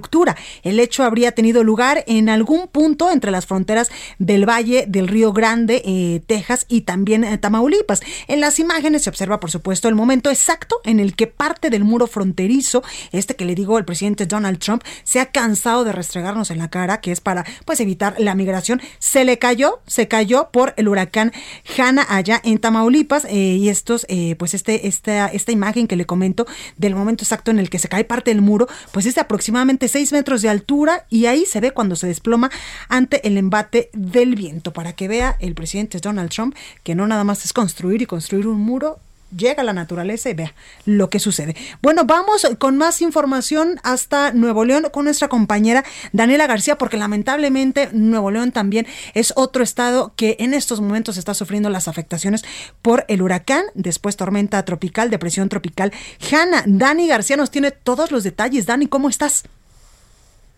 el 0.63 0.79
hecho 0.79 1.03
habría 1.03 1.31
tenido 1.31 1.63
lugar 1.63 2.03
en 2.07 2.29
algún 2.29 2.67
punto 2.67 3.11
entre 3.11 3.31
las 3.31 3.45
fronteras 3.45 3.89
del 4.19 4.47
Valle 4.47 4.85
del 4.87 5.07
Río 5.07 5.33
Grande, 5.33 5.81
eh, 5.85 6.21
Texas 6.25 6.65
y 6.67 6.81
también 6.81 7.23
eh, 7.23 7.37
Tamaulipas. 7.37 8.01
En 8.27 8.41
las 8.41 8.59
imágenes 8.59 9.03
se 9.03 9.09
observa, 9.09 9.39
por 9.39 9.51
supuesto, 9.51 9.87
el 9.87 9.95
momento 9.95 10.29
exacto 10.29 10.79
en 10.83 10.99
el 10.99 11.15
que 11.15 11.27
parte 11.27 11.69
del 11.69 11.83
muro 11.83 12.07
fronterizo, 12.07 12.83
este 13.11 13.35
que 13.35 13.45
le 13.45 13.55
digo 13.55 13.77
el 13.77 13.85
presidente 13.85 14.25
Donald 14.25 14.59
Trump, 14.59 14.83
se 15.03 15.19
ha 15.19 15.27
cansado 15.27 15.83
de 15.83 15.91
restregarnos 15.91 16.51
en 16.51 16.57
la 16.59 16.69
cara, 16.69 17.01
que 17.01 17.11
es 17.11 17.21
para 17.21 17.45
pues 17.65 17.79
evitar 17.79 18.15
la 18.17 18.35
migración, 18.35 18.81
se 18.99 19.25
le 19.25 19.37
cayó, 19.39 19.79
se 19.87 20.07
cayó 20.07 20.49
por 20.51 20.73
el 20.77 20.87
huracán 20.87 21.31
Hanna 21.77 22.05
allá 22.09 22.41
en 22.43 22.59
Tamaulipas 22.59 23.25
eh, 23.25 23.35
y 23.35 23.69
estos, 23.69 24.05
pues 24.37 24.53
este, 24.53 24.87
esta, 24.87 25.27
esta 25.27 25.51
imagen 25.51 25.87
que 25.87 25.95
le 25.95 26.05
comento 26.05 26.45
del 26.77 26.95
momento 26.95 27.23
exacto 27.23 27.51
en 27.51 27.59
el 27.59 27.69
que 27.69 27.79
se 27.79 27.89
cae 27.89 28.03
parte 28.03 28.31
del 28.31 28.41
muro, 28.41 28.67
pues 28.91 29.05
es 29.05 29.15
de 29.15 29.21
aproximadamente 29.21 29.86
6 29.87 30.11
metros 30.11 30.41
de 30.41 30.49
altura 30.49 31.05
y 31.09 31.25
ahí 31.25 31.45
se 31.45 31.59
ve 31.59 31.71
cuando 31.71 31.95
se 31.95 32.07
desploma 32.07 32.51
ante 32.89 33.27
el 33.27 33.37
embate 33.37 33.89
del 33.93 34.35
viento, 34.35 34.73
para 34.73 34.93
que 34.93 35.07
vea 35.07 35.37
el 35.39 35.53
presidente 35.53 35.99
Donald 35.99 36.29
Trump 36.29 36.55
que 36.83 36.95
no 36.95 37.07
nada 37.07 37.23
más 37.23 37.45
es 37.45 37.53
construir 37.53 38.01
y 38.01 38.05
construir 38.05 38.47
un 38.47 38.59
muro, 38.59 38.99
llega 39.35 39.63
la 39.63 39.73
naturaleza 39.73 40.29
y 40.29 40.33
vea 40.33 40.53
lo 40.85 41.09
que 41.09 41.19
sucede. 41.19 41.55
Bueno, 41.81 42.05
vamos 42.05 42.47
con 42.59 42.77
más 42.77 43.01
información 43.01 43.79
hasta 43.83 44.31
Nuevo 44.31 44.65
León 44.65 44.87
con 44.91 45.05
nuestra 45.05 45.27
compañera 45.27 45.83
Daniela 46.13 46.47
García, 46.47 46.77
porque 46.77 46.97
lamentablemente 46.97 47.89
Nuevo 47.93 48.31
León 48.31 48.51
también 48.51 48.87
es 49.13 49.33
otro 49.35 49.63
estado 49.63 50.13
que 50.15 50.37
en 50.39 50.53
estos 50.53 50.81
momentos 50.81 51.17
está 51.17 51.33
sufriendo 51.33 51.69
las 51.69 51.87
afectaciones 51.87 52.43
por 52.81 53.05
el 53.07 53.21
huracán, 53.21 53.65
después 53.73 54.15
tormenta 54.15 54.63
tropical, 54.63 55.09
depresión 55.09 55.49
tropical. 55.49 55.91
Hanna, 56.31 56.63
Dani 56.65 57.07
García 57.07 57.37
nos 57.37 57.51
tiene 57.51 57.71
todos 57.71 58.11
los 58.11 58.23
detalles. 58.23 58.65
Dani, 58.65 58.87
¿cómo 58.87 59.09
estás? 59.09 59.43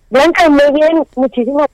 Blanca, 0.09 0.49
muy 0.49 0.71
bien, 0.73 1.03
muchísimo. 1.15 1.65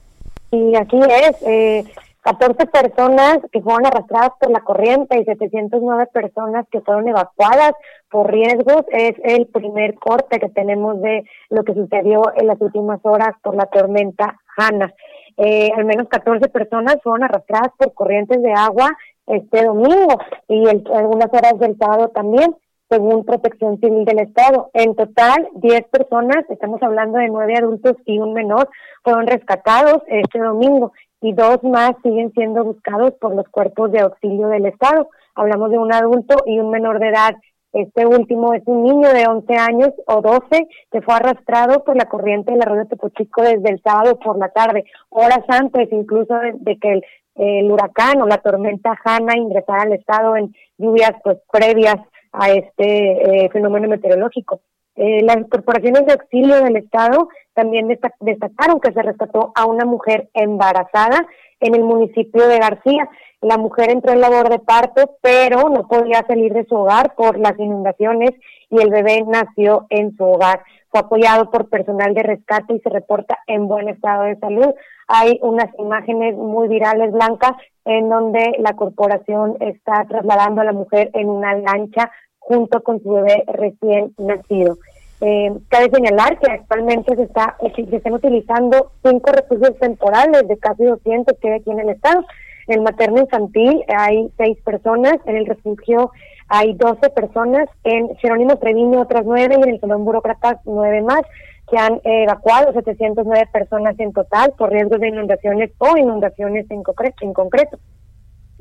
Y 0.52 0.76
aquí 0.76 1.00
es, 1.00 1.42
eh, 1.44 1.86
14 2.26 2.66
personas 2.66 3.38
que 3.52 3.62
fueron 3.62 3.86
arrastradas 3.86 4.32
por 4.40 4.50
la 4.50 4.62
corriente 4.62 5.20
y 5.20 5.26
709 5.26 6.08
personas 6.08 6.66
que 6.72 6.82
fueron 6.82 7.08
evacuadas 7.08 7.74
por 8.10 8.32
riesgos. 8.32 8.84
Es 8.90 9.14
el 9.24 9.46
primer 9.46 9.94
corte 9.94 10.40
que 10.40 10.50
tenemos 10.50 11.00
de 11.02 11.24
lo 11.52 11.64
que 11.64 11.76
sucedió 11.76 12.24
en 12.36 12.48
las 12.48 12.60
últimas 12.60 13.00
horas 13.04 13.36
por 13.44 13.56
la 13.56 13.68
tormenta 13.68 14.40
Hanna. 14.58 14.92
Eh, 15.38 15.70
al 15.78 15.86
menos 15.86 16.08
14 16.08 16.50
personas 16.50 16.98
fueron 17.04 17.24
arrastradas 17.24 17.72
por 17.78 17.94
corrientes 17.94 18.42
de 18.42 18.54
agua 18.54 18.90
este 19.28 19.64
domingo 19.64 20.18
y 20.48 20.68
en 20.68 20.84
algunas 20.96 21.32
horas 21.32 21.60
del 21.60 21.78
sábado 21.78 22.10
también 22.10 22.56
según 22.90 23.26
Protección 23.26 23.80
Civil 23.80 24.06
del 24.06 24.20
Estado. 24.20 24.70
En 24.74 24.96
total, 24.96 25.48
10 25.56 25.88
personas, 25.90 26.46
estamos 26.50 26.82
hablando 26.84 27.18
de 27.18 27.28
9 27.28 27.54
adultos 27.58 27.94
y 28.06 28.20
un 28.20 28.34
menor, 28.34 28.70
fueron 29.04 29.28
rescatados 29.28 30.02
este 30.08 30.40
domingo 30.40 30.92
y 31.22 31.34
dos 31.34 31.64
más 31.64 31.94
siguen 32.04 32.32
siendo 32.34 32.64
buscados 32.64 33.14
por 33.20 33.36
los 33.36 33.48
cuerpos 33.50 33.92
de 33.92 34.02
auxilio 34.02 34.48
del 34.48 34.68
Estado. 34.68 35.10
Hablamos 35.34 35.72
de 35.72 35.78
un 35.78 35.92
adulto 35.92 36.36
y 36.46 36.60
un 36.60 36.70
menor 36.70 37.00
de 37.00 37.10
edad. 37.10 37.36
Este 37.74 38.06
último 38.06 38.54
es 38.54 38.64
un 38.68 38.84
niño 38.84 39.10
de 39.12 39.28
11 39.28 39.54
años 39.56 39.90
o 40.08 40.22
12 40.22 40.68
que 40.92 41.02
fue 41.02 41.16
arrastrado 41.16 41.84
por 41.84 41.98
la 41.98 42.06
corriente 42.06 42.52
del 42.52 42.62
arroyo 42.62 42.88
Tepochico 42.88 43.42
desde 43.42 43.70
el 43.70 43.82
sábado 43.82 44.18
por 44.18 44.38
la 44.38 44.50
tarde, 44.50 44.86
horas 45.10 45.44
antes 45.50 45.92
incluso 45.92 46.36
de, 46.54 46.78
que 46.78 47.02
el, 47.36 47.72
huracán 47.72 48.22
o 48.22 48.28
la 48.28 48.38
tormenta 48.38 48.98
Hanna 49.04 49.36
ingresara 49.36 49.84
al 49.84 49.94
estado 49.94 50.38
en 50.38 50.56
lluvias 50.78 51.12
pues 51.22 51.38
previas 51.52 51.98
a 52.38 52.52
este 52.52 53.46
eh, 53.46 53.50
fenómeno 53.50 53.88
meteorológico. 53.88 54.62
Eh, 54.96 55.22
las 55.24 55.38
corporaciones 55.50 56.06
de 56.06 56.14
auxilio 56.14 56.64
del 56.64 56.78
Estado 56.78 57.28
también 57.54 57.88
destacaron 57.88 58.80
que 58.80 58.94
se 58.94 59.02
rescató 59.02 59.52
a 59.56 59.66
una 59.66 59.86
mujer 59.86 60.30
embarazada 60.34 61.28
en 61.60 61.76
el 61.76 61.84
municipio 61.84 62.48
de 62.48 62.60
García. 62.60 63.10
La 63.42 63.58
mujer 63.58 63.90
entró 63.92 64.14
en 64.14 64.22
labor 64.22 64.50
de 64.50 64.60
parto, 64.60 65.18
pero 65.22 65.70
no 65.70 65.88
podía 65.88 66.26
salir 66.28 66.54
de 66.54 66.66
su 66.66 66.76
hogar 66.76 67.14
por 67.16 67.38
las 67.38 67.58
inundaciones 67.60 68.32
y 68.70 68.82
el 68.82 68.90
bebé 68.90 69.24
nació 69.28 69.86
en 69.90 70.16
su 70.16 70.24
hogar. 70.24 70.62
Fue 70.90 71.02
apoyado 71.02 71.52
por 71.52 71.70
personal 71.70 72.14
de 72.14 72.24
rescate 72.24 72.74
y 72.74 72.80
se 72.80 72.90
reporta 72.90 73.38
en 73.48 73.68
buen 73.68 73.90
estado 73.90 74.24
de 74.24 74.38
salud. 74.38 74.74
Hay 75.08 75.40
unas 75.42 75.68
imágenes 75.78 76.36
muy 76.36 76.68
virales 76.68 77.12
blancas 77.12 77.52
en 77.84 78.10
donde 78.10 78.56
la 78.60 78.74
corporación 78.74 79.58
está 79.60 80.06
trasladando 80.08 80.62
a 80.62 80.66
la 80.66 80.74
mujer 80.74 81.12
en 81.14 81.30
una 81.30 81.54
lancha 81.54 82.12
junto 82.46 82.82
con 82.84 83.02
su 83.02 83.12
bebé 83.12 83.44
recién 83.48 84.14
nacido. 84.18 84.78
Eh, 85.22 85.52
cabe 85.70 85.90
señalar 85.90 86.38
que 86.40 86.52
actualmente 86.52 87.16
se 87.16 87.24
está 87.24 87.58
se 87.76 87.96
están 87.96 88.14
utilizando 88.14 88.92
cinco 89.04 89.32
refugios 89.32 89.78
temporales 89.80 90.48
de 90.48 90.58
casi 90.58 90.84
200 90.84 91.38
que 91.40 91.48
hay 91.48 91.60
aquí 91.60 91.72
en 91.72 91.80
el 91.80 91.90
estado. 91.90 92.24
En 92.68 92.80
el 92.80 92.82
materno 92.82 93.22
infantil 93.22 93.84
hay 93.88 94.30
seis 94.38 94.58
personas, 94.64 95.16
en 95.26 95.38
el 95.38 95.46
refugio 95.46 96.12
hay 96.48 96.74
12 96.74 97.10
personas, 97.10 97.68
en 97.84 98.16
Jerónimo 98.18 98.58
Treviño 98.58 99.02
otras 99.02 99.26
nueve 99.26 99.56
y 99.58 99.64
en 99.64 99.70
el 99.70 99.80
Salón 99.80 100.06
Burócratas 100.06 100.60
nueve 100.66 101.02
más 101.02 101.22
que 101.70 101.78
han 101.80 102.00
evacuado 102.04 102.74
709 102.74 103.50
personas 103.52 104.00
en 104.00 104.14
total 104.14 104.54
por 104.56 104.72
riesgos 104.72 105.00
de 105.00 105.08
inundaciones 105.08 105.72
o 105.80 105.98
inundaciones 105.98 106.70
en 106.70 106.84
concreto. 106.84 107.26
En 107.26 107.34
concreto. 107.34 107.80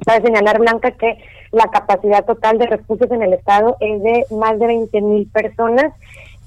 Cabe 0.04 0.26
señalar, 0.26 0.58
Blanca, 0.58 0.90
que 0.92 1.18
la 1.52 1.66
capacidad 1.68 2.24
total 2.24 2.58
de 2.58 2.66
refugios 2.66 3.10
en 3.10 3.22
el 3.22 3.32
estado 3.32 3.76
es 3.80 4.02
de 4.02 4.26
más 4.36 4.58
de 4.58 4.66
20 4.66 5.00
mil 5.00 5.28
personas, 5.28 5.92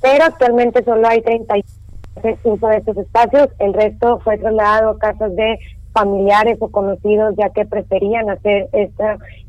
pero 0.01 0.25
actualmente 0.25 0.83
solo 0.83 1.07
hay 1.07 1.21
35 1.21 2.67
de 2.67 2.77
estos 2.77 2.97
espacios. 2.97 3.49
El 3.59 3.73
resto 3.73 4.19
fue 4.19 4.37
trasladado 4.37 4.91
a 4.91 4.99
casas 4.99 5.35
de 5.35 5.59
familiares 5.93 6.57
o 6.59 6.69
conocidos, 6.69 7.35
ya 7.37 7.49
que 7.49 7.65
preferían 7.65 8.29
hacer 8.29 8.67
esto 8.73 9.03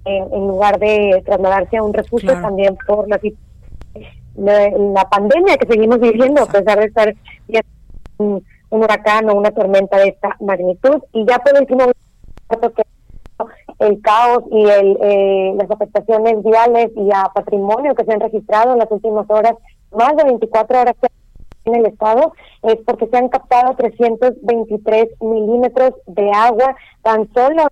en, 0.05 0.47
lugar 0.47 0.79
de 0.79 1.23
trasladarse 1.27 1.77
a 1.77 1.83
un 1.83 1.93
refugio, 1.93 2.33
también 2.41 2.77
por 2.87 3.09
la, 3.09 3.21
la, 4.37 5.09
pandemia 5.11 5.59
que 5.59 5.67
seguimos 5.67 6.01
viviendo, 6.01 6.43
a 6.43 6.47
pesar 6.47 6.79
de 6.79 6.87
estar 6.87 7.15
un, 8.17 8.43
un 8.71 8.83
huracán 8.83 9.29
o 9.29 9.35
una 9.35 9.51
tormenta 9.51 9.99
de 9.99 10.09
esta 10.09 10.37
magnitud. 10.41 11.03
Y 11.13 11.27
ya 11.27 11.39
por 11.39 11.61
último, 11.61 11.85
que 12.49 12.83
el 13.79 14.01
caos 14.03 14.45
y 14.51 14.63
el, 14.63 14.99
eh, 15.01 15.55
las 15.57 15.71
afectaciones 15.71 16.43
viales 16.43 16.91
y 16.97 17.11
a 17.13 17.31
patrimonio 17.35 17.95
que 17.95 18.05
se 18.05 18.13
han 18.13 18.21
registrado 18.21 18.73
en 18.73 18.79
las 18.79 18.91
últimas 18.91 19.29
horas, 19.29 19.55
más 19.93 20.17
de 20.17 20.25
24 20.25 20.81
horas 20.81 20.95
en 21.65 21.75
el 21.75 21.87
estado, 21.87 22.33
es 22.63 22.77
porque 22.87 23.07
se 23.07 23.17
han 23.17 23.29
captado 23.29 23.75
323 23.75 25.21
milímetros 25.21 25.95
de 26.07 26.31
agua 26.33 26.77
tan 27.03 27.33
solo 27.33 27.69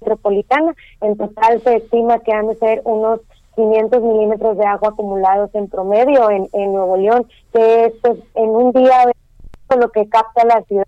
metropolitana. 0.00 0.74
En 1.00 1.16
total 1.16 1.60
se 1.62 1.76
estima 1.76 2.18
que 2.20 2.32
han 2.32 2.48
de 2.48 2.56
ser 2.56 2.82
unos 2.84 3.20
500 3.54 4.02
milímetros 4.02 4.58
de 4.58 4.66
agua 4.66 4.88
acumulados 4.90 5.54
en 5.54 5.68
promedio 5.68 6.30
en, 6.30 6.48
en 6.52 6.72
Nuevo 6.72 6.96
León, 6.96 7.28
que 7.52 7.86
es 7.86 7.94
en 8.34 8.48
un 8.48 8.72
día 8.72 9.04
lo 9.78 9.90
que 9.90 10.08
capta 10.08 10.44
la 10.44 10.62
ciudad, 10.62 10.86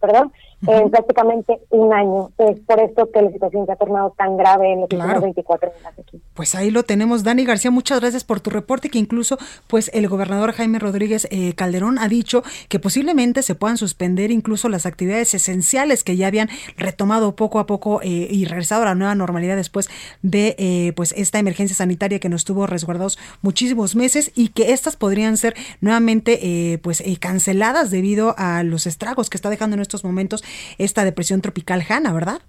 perdón, 0.00 0.32
en 0.66 0.90
prácticamente 0.90 1.60
un 1.70 1.92
año. 1.92 2.30
Es 2.38 2.58
por 2.60 2.80
esto 2.80 3.10
que 3.10 3.22
la 3.22 3.30
situación 3.30 3.66
se 3.66 3.72
ha 3.72 3.76
tornado 3.76 4.14
tan 4.16 4.36
grave 4.36 4.72
en 4.72 4.80
los 4.80 4.92
últimos 4.92 5.22
24 5.22 5.70
horas 5.70 5.98
aquí. 5.98 6.20
Pues 6.34 6.54
ahí 6.54 6.70
lo 6.70 6.82
tenemos. 6.82 7.24
Dani 7.24 7.44
García, 7.44 7.70
muchas 7.70 8.00
gracias 8.00 8.24
por 8.24 8.40
tu 8.40 8.50
reporte, 8.50 8.90
que 8.90 8.98
incluso 8.98 9.38
pues 9.68 9.90
el 9.94 10.08
gobernador 10.08 10.52
Jaime 10.52 10.78
Rodríguez 10.78 11.26
eh, 11.30 11.54
Calderón 11.54 11.98
ha 11.98 12.08
dicho 12.08 12.42
que 12.68 12.78
posiblemente 12.78 13.42
se 13.42 13.54
puedan 13.54 13.78
suspender 13.78 14.30
incluso 14.30 14.68
las 14.68 14.86
actividades 14.86 15.32
esenciales 15.34 16.04
que 16.04 16.16
ya 16.16 16.26
habían 16.26 16.50
retomado 16.76 17.34
poco 17.36 17.58
a 17.58 17.66
poco 17.66 18.00
eh, 18.02 18.28
y 18.30 18.44
regresado 18.44 18.82
a 18.82 18.86
la 18.86 18.94
nueva 18.94 19.14
normalidad 19.14 19.56
después 19.56 19.88
de 20.22 20.56
eh, 20.58 20.92
pues 20.94 21.12
esta 21.16 21.38
emergencia 21.38 21.76
sanitaria 21.76 22.18
que 22.18 22.28
nos 22.28 22.44
tuvo 22.44 22.66
resguardados 22.66 23.18
muchísimos 23.42 23.96
meses 23.96 24.30
y 24.34 24.48
que 24.48 24.72
estas 24.72 24.96
podrían 24.96 25.36
ser 25.36 25.54
nuevamente 25.80 26.78
pues 26.82 27.02
canceladas 27.18 27.90
debido 27.90 28.34
a 28.36 28.62
los 28.62 28.86
estragos 28.86 29.30
que 29.30 29.36
está 29.36 29.50
dejando 29.50 29.74
en 29.74 29.80
estos 29.80 30.04
momentos 30.04 30.44
esta 30.78 31.04
depresión 31.04 31.40
tropical 31.40 31.82
Hanna, 31.88 32.12
¿verdad? 32.12 32.40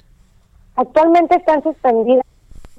Actualmente 0.75 1.35
están 1.35 1.61
suspendidas 1.63 2.25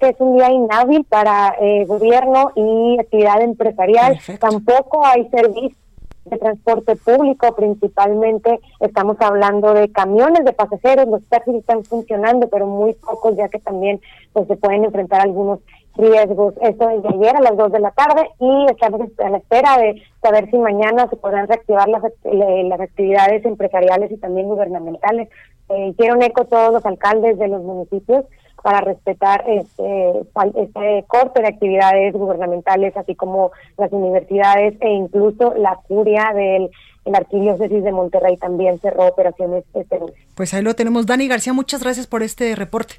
que 0.01 0.09
es 0.09 0.17
un 0.19 0.37
día 0.37 0.51
inhábil 0.51 1.05
para 1.05 1.55
eh, 1.61 1.85
gobierno 1.87 2.51
y 2.57 2.99
actividad 2.99 3.41
empresarial. 3.41 4.19
Tampoco 4.41 5.07
hay 5.07 5.29
servicio 5.29 5.77
de 6.25 6.39
transporte 6.39 6.97
público, 6.97 7.55
principalmente 7.55 8.61
estamos 8.81 9.17
hablando 9.21 9.75
de 9.75 9.91
camiones 9.91 10.45
de 10.45 10.53
pasajeros, 10.53 11.09
los 11.09 11.23
taxis 11.29 11.55
están 11.55 11.85
funcionando, 11.85 12.49
pero 12.49 12.67
muy 12.67 12.95
pocos, 12.95 13.37
ya 13.37 13.49
que 13.49 13.59
también 13.59 14.01
pues, 14.33 14.49
se 14.49 14.57
pueden 14.57 14.85
enfrentar 14.85 15.21
algunos 15.21 15.61
riesgos. 15.97 16.55
Esto 16.61 16.89
desde 16.89 17.09
ayer 17.09 17.37
a 17.37 17.41
las 17.41 17.57
2 17.57 17.73
de 17.73 17.81
la 17.81 17.91
tarde 17.91 18.29
y 18.41 18.67
estamos 18.71 19.09
a 19.19 19.31
la 19.31 19.39
espera 19.39 19.79
de 19.79 20.03
saber 20.21 20.51
si 20.51 20.59
mañana 20.59 21.09
se 21.09 21.17
podrán 21.17 21.49
reactivar 21.49 21.89
las, 21.89 22.03
las 22.25 22.81
actividades 22.81 23.45
empresariales 23.45 24.11
y 24.11 24.17
también 24.17 24.49
gubernamentales. 24.49 25.29
Eh, 25.69 25.89
hicieron 25.89 26.23
eco 26.23 26.45
todos 26.45 26.73
los 26.73 26.85
alcaldes 26.87 27.39
de 27.39 27.49
los 27.49 27.63
municipios 27.63 28.25
para 28.63 28.81
respetar 28.81 29.45
este, 29.49 30.21
este 30.55 31.05
corte 31.09 31.43
de 31.43 31.49
actividades 31.49 32.15
gubernamentales, 32.15 32.97
así 32.97 33.15
como 33.15 33.51
las 33.77 33.93
universidades 33.93 34.75
e 34.81 34.89
incluso 34.89 35.55
la 35.55 35.79
curia 35.89 36.33
del 36.35 36.71
el 37.05 37.15
arquidiócesis 37.15 37.83
de 37.83 37.93
Monterrey 37.93 38.37
también 38.37 38.79
cerró 38.79 39.09
operaciones 39.09 39.65
este 39.75 39.99
Pues 40.35 40.55
ahí 40.55 40.63
lo 40.63 40.75
tenemos. 40.75 41.07
Dani 41.07 41.27
García, 41.27 41.53
muchas 41.53 41.83
gracias 41.83 42.07
por 42.07 42.23
este 42.23 42.55
reporte. 42.55 42.95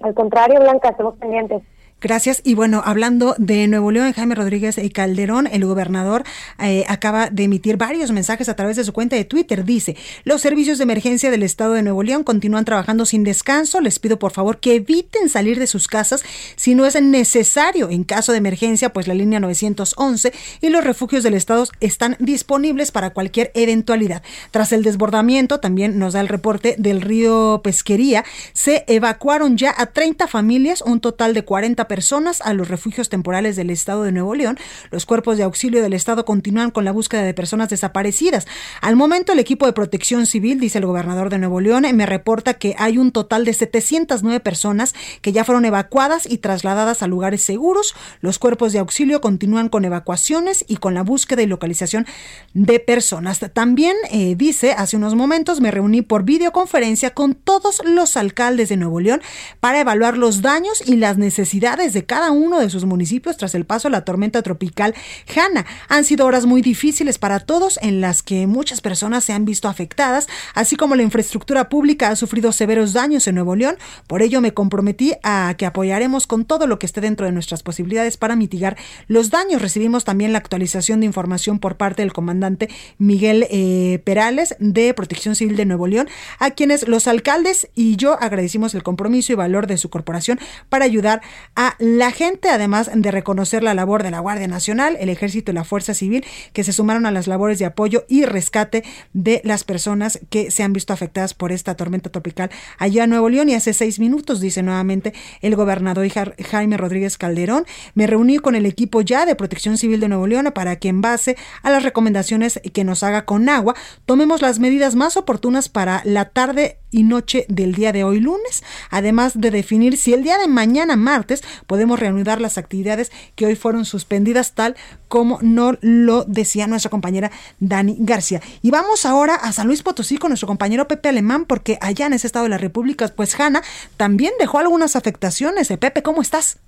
Al 0.00 0.14
contrario, 0.14 0.58
Blanca, 0.60 0.88
estamos 0.88 1.16
pendientes. 1.18 1.62
Gracias. 2.02 2.42
Y 2.42 2.54
bueno, 2.54 2.82
hablando 2.84 3.36
de 3.38 3.68
Nuevo 3.68 3.92
León, 3.92 4.12
Jaime 4.12 4.34
Rodríguez 4.34 4.76
y 4.76 4.90
Calderón, 4.90 5.46
el 5.46 5.64
gobernador 5.64 6.24
eh, 6.58 6.84
acaba 6.88 7.30
de 7.30 7.44
emitir 7.44 7.76
varios 7.76 8.10
mensajes 8.10 8.48
a 8.48 8.56
través 8.56 8.76
de 8.76 8.82
su 8.82 8.92
cuenta 8.92 9.14
de 9.14 9.24
Twitter. 9.24 9.64
Dice, 9.64 9.96
los 10.24 10.40
servicios 10.40 10.78
de 10.78 10.82
emergencia 10.82 11.30
del 11.30 11.44
estado 11.44 11.74
de 11.74 11.82
Nuevo 11.84 12.02
León 12.02 12.24
continúan 12.24 12.64
trabajando 12.64 13.06
sin 13.06 13.22
descanso. 13.22 13.80
Les 13.80 14.00
pido 14.00 14.18
por 14.18 14.32
favor 14.32 14.58
que 14.58 14.74
eviten 14.74 15.28
salir 15.28 15.60
de 15.60 15.68
sus 15.68 15.86
casas 15.86 16.24
si 16.56 16.74
no 16.74 16.86
es 16.86 17.00
necesario. 17.00 17.88
En 17.88 18.02
caso 18.02 18.32
de 18.32 18.38
emergencia, 18.38 18.92
pues 18.92 19.06
la 19.06 19.14
línea 19.14 19.38
911 19.38 20.32
y 20.60 20.70
los 20.70 20.82
refugios 20.82 21.22
del 21.22 21.34
estado 21.34 21.68
están 21.78 22.16
disponibles 22.18 22.90
para 22.90 23.10
cualquier 23.10 23.52
eventualidad. 23.54 24.24
Tras 24.50 24.72
el 24.72 24.82
desbordamiento, 24.82 25.60
también 25.60 26.00
nos 26.00 26.14
da 26.14 26.20
el 26.20 26.28
reporte 26.28 26.74
del 26.78 27.00
río 27.00 27.60
Pesquería, 27.62 28.24
se 28.54 28.84
evacuaron 28.88 29.56
ya 29.56 29.72
a 29.78 29.86
30 29.86 30.26
familias, 30.26 30.82
un 30.82 30.98
total 30.98 31.32
de 31.32 31.44
40 31.44 31.91
personas 31.92 32.40
a 32.40 32.54
los 32.54 32.68
refugios 32.68 33.10
temporales 33.10 33.54
del 33.54 33.68
estado 33.68 34.02
de 34.02 34.12
Nuevo 34.12 34.34
León. 34.34 34.58
Los 34.90 35.04
cuerpos 35.04 35.36
de 35.36 35.42
auxilio 35.42 35.82
del 35.82 35.92
estado 35.92 36.24
continúan 36.24 36.70
con 36.70 36.86
la 36.86 36.90
búsqueda 36.90 37.22
de 37.22 37.34
personas 37.34 37.68
desaparecidas. 37.68 38.46
Al 38.80 38.96
momento, 38.96 39.34
el 39.34 39.38
equipo 39.38 39.66
de 39.66 39.74
protección 39.74 40.24
civil, 40.24 40.58
dice 40.58 40.78
el 40.78 40.86
gobernador 40.86 41.28
de 41.28 41.36
Nuevo 41.36 41.60
León, 41.60 41.84
me 41.92 42.06
reporta 42.06 42.54
que 42.54 42.74
hay 42.78 42.96
un 42.96 43.12
total 43.12 43.44
de 43.44 43.52
709 43.52 44.40
personas 44.40 44.94
que 45.20 45.32
ya 45.32 45.44
fueron 45.44 45.66
evacuadas 45.66 46.24
y 46.24 46.38
trasladadas 46.38 47.02
a 47.02 47.08
lugares 47.08 47.42
seguros. 47.42 47.94
Los 48.22 48.38
cuerpos 48.38 48.72
de 48.72 48.78
auxilio 48.78 49.20
continúan 49.20 49.68
con 49.68 49.84
evacuaciones 49.84 50.64
y 50.66 50.76
con 50.76 50.94
la 50.94 51.02
búsqueda 51.02 51.42
y 51.42 51.46
localización 51.46 52.06
de 52.54 52.80
personas. 52.80 53.38
También 53.52 53.96
eh, 54.10 54.34
dice, 54.34 54.72
hace 54.72 54.96
unos 54.96 55.14
momentos 55.14 55.60
me 55.60 55.70
reuní 55.70 56.00
por 56.00 56.22
videoconferencia 56.22 57.10
con 57.10 57.34
todos 57.34 57.82
los 57.84 58.16
alcaldes 58.16 58.70
de 58.70 58.78
Nuevo 58.78 58.98
León 58.98 59.20
para 59.60 59.78
evaluar 59.78 60.16
los 60.16 60.40
daños 60.40 60.82
y 60.86 60.96
las 60.96 61.18
necesidades 61.18 61.81
de 61.90 62.04
cada 62.04 62.30
uno 62.30 62.60
de 62.60 62.70
sus 62.70 62.84
municipios 62.84 63.36
tras 63.36 63.56
el 63.56 63.64
paso 63.64 63.88
de 63.88 63.92
la 63.92 64.04
tormenta 64.04 64.40
tropical 64.42 64.94
Hanna. 65.34 65.66
Han 65.88 66.04
sido 66.04 66.26
horas 66.26 66.46
muy 66.46 66.62
difíciles 66.62 67.18
para 67.18 67.40
todos 67.40 67.78
en 67.82 68.00
las 68.00 68.22
que 68.22 68.46
muchas 68.46 68.80
personas 68.80 69.24
se 69.24 69.32
han 69.32 69.44
visto 69.44 69.68
afectadas, 69.68 70.28
así 70.54 70.76
como 70.76 70.94
la 70.94 71.02
infraestructura 71.02 71.68
pública 71.68 72.10
ha 72.10 72.16
sufrido 72.16 72.52
severos 72.52 72.92
daños 72.92 73.26
en 73.26 73.34
Nuevo 73.34 73.56
León. 73.56 73.76
Por 74.06 74.22
ello 74.22 74.40
me 74.40 74.54
comprometí 74.54 75.14
a 75.24 75.54
que 75.58 75.66
apoyaremos 75.66 76.28
con 76.28 76.44
todo 76.44 76.68
lo 76.68 76.78
que 76.78 76.86
esté 76.86 77.00
dentro 77.00 77.26
de 77.26 77.32
nuestras 77.32 77.64
posibilidades 77.64 78.16
para 78.16 78.36
mitigar 78.36 78.76
los 79.08 79.30
daños. 79.30 79.60
Recibimos 79.60 80.04
también 80.04 80.32
la 80.32 80.38
actualización 80.38 81.00
de 81.00 81.06
información 81.06 81.58
por 81.58 81.76
parte 81.76 82.02
del 82.02 82.12
comandante 82.12 82.68
Miguel 82.98 83.48
eh, 83.50 84.00
Perales 84.04 84.54
de 84.60 84.94
Protección 84.94 85.34
Civil 85.34 85.56
de 85.56 85.64
Nuevo 85.64 85.88
León, 85.88 86.08
a 86.38 86.50
quienes 86.50 86.86
los 86.86 87.08
alcaldes 87.08 87.68
y 87.74 87.96
yo 87.96 88.16
agradecimos 88.20 88.74
el 88.74 88.82
compromiso 88.82 89.32
y 89.32 89.36
valor 89.36 89.66
de 89.66 89.78
su 89.78 89.90
corporación 89.90 90.38
para 90.68 90.84
ayudar 90.84 91.22
a 91.56 91.71
la 91.78 92.10
gente, 92.10 92.48
además 92.48 92.90
de 92.92 93.10
reconocer 93.10 93.62
la 93.62 93.74
labor 93.74 94.02
de 94.02 94.10
la 94.10 94.20
Guardia 94.20 94.48
Nacional, 94.48 94.96
el 95.00 95.08
Ejército 95.08 95.50
y 95.50 95.54
la 95.54 95.64
Fuerza 95.64 95.94
Civil, 95.94 96.24
que 96.52 96.64
se 96.64 96.72
sumaron 96.72 97.06
a 97.06 97.10
las 97.10 97.26
labores 97.26 97.58
de 97.58 97.64
apoyo 97.64 98.04
y 98.08 98.24
rescate 98.24 98.84
de 99.12 99.40
las 99.44 99.64
personas 99.64 100.20
que 100.30 100.50
se 100.50 100.62
han 100.62 100.72
visto 100.72 100.92
afectadas 100.92 101.34
por 101.34 101.52
esta 101.52 101.74
tormenta 101.74 102.10
tropical 102.10 102.50
allá 102.78 103.04
en 103.04 103.10
Nuevo 103.10 103.28
León. 103.28 103.48
Y 103.48 103.54
hace 103.54 103.72
seis 103.72 103.98
minutos, 103.98 104.40
dice 104.40 104.62
nuevamente 104.62 105.12
el 105.40 105.56
gobernador 105.56 106.08
Jaime 106.08 106.76
Rodríguez 106.76 107.18
Calderón, 107.18 107.66
me 107.94 108.06
reuní 108.06 108.38
con 108.38 108.54
el 108.54 108.66
equipo 108.66 109.00
ya 109.00 109.26
de 109.26 109.36
Protección 109.36 109.78
Civil 109.78 110.00
de 110.00 110.08
Nuevo 110.08 110.26
León 110.26 110.50
para 110.54 110.76
que 110.76 110.88
en 110.88 111.00
base 111.00 111.36
a 111.62 111.70
las 111.70 111.82
recomendaciones 111.82 112.60
que 112.72 112.84
nos 112.84 113.02
haga 113.02 113.24
con 113.24 113.48
agua, 113.48 113.74
tomemos 114.06 114.42
las 114.42 114.58
medidas 114.58 114.94
más 114.94 115.16
oportunas 115.16 115.68
para 115.68 116.02
la 116.04 116.26
tarde 116.26 116.78
y 116.92 117.02
noche 117.02 117.46
del 117.48 117.74
día 117.74 117.92
de 117.92 118.04
hoy 118.04 118.20
lunes, 118.20 118.62
además 118.90 119.40
de 119.40 119.50
definir 119.50 119.96
si 119.96 120.12
el 120.14 120.22
día 120.22 120.38
de 120.38 120.46
mañana 120.46 120.96
martes 120.96 121.42
podemos 121.66 121.98
reanudar 121.98 122.40
las 122.40 122.58
actividades 122.58 123.10
que 123.34 123.46
hoy 123.46 123.56
fueron 123.56 123.84
suspendidas 123.84 124.54
tal 124.54 124.76
como 125.08 125.38
no 125.42 125.72
lo 125.80 126.24
decía 126.24 126.66
nuestra 126.66 126.90
compañera 126.90 127.30
Dani 127.58 127.96
García. 127.98 128.40
Y 128.62 128.70
vamos 128.70 129.04
ahora 129.04 129.34
a 129.34 129.52
San 129.52 129.66
Luis 129.66 129.82
Potosí 129.82 130.18
con 130.18 130.30
nuestro 130.30 130.46
compañero 130.46 130.86
Pepe 130.86 131.08
Alemán 131.08 131.46
porque 131.46 131.78
allá 131.80 132.06
en 132.06 132.12
ese 132.12 132.26
estado 132.26 132.44
de 132.44 132.50
la 132.50 132.58
República, 132.58 133.06
pues 133.14 133.38
Hanna 133.38 133.62
también 133.96 134.32
dejó 134.38 134.58
algunas 134.58 134.96
afectaciones. 134.96 135.70
Eh, 135.70 135.78
Pepe, 135.78 136.02
¿cómo 136.02 136.22
estás? 136.22 136.60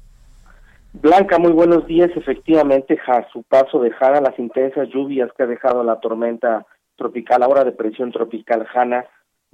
Blanca, 0.92 1.38
muy 1.38 1.52
buenos 1.52 1.86
días. 1.86 2.10
Efectivamente, 2.14 2.98
a 3.06 3.28
su 3.32 3.42
paso 3.42 3.80
de 3.80 3.92
Hanna, 3.98 4.20
las 4.20 4.38
intensas 4.38 4.88
lluvias 4.88 5.30
que 5.36 5.42
ha 5.42 5.46
dejado 5.46 5.82
la 5.82 6.00
tormenta 6.00 6.66
tropical, 6.96 7.42
ahora 7.42 7.64
de 7.64 7.72
presión 7.72 8.12
tropical 8.12 8.66
Hanna, 8.72 9.04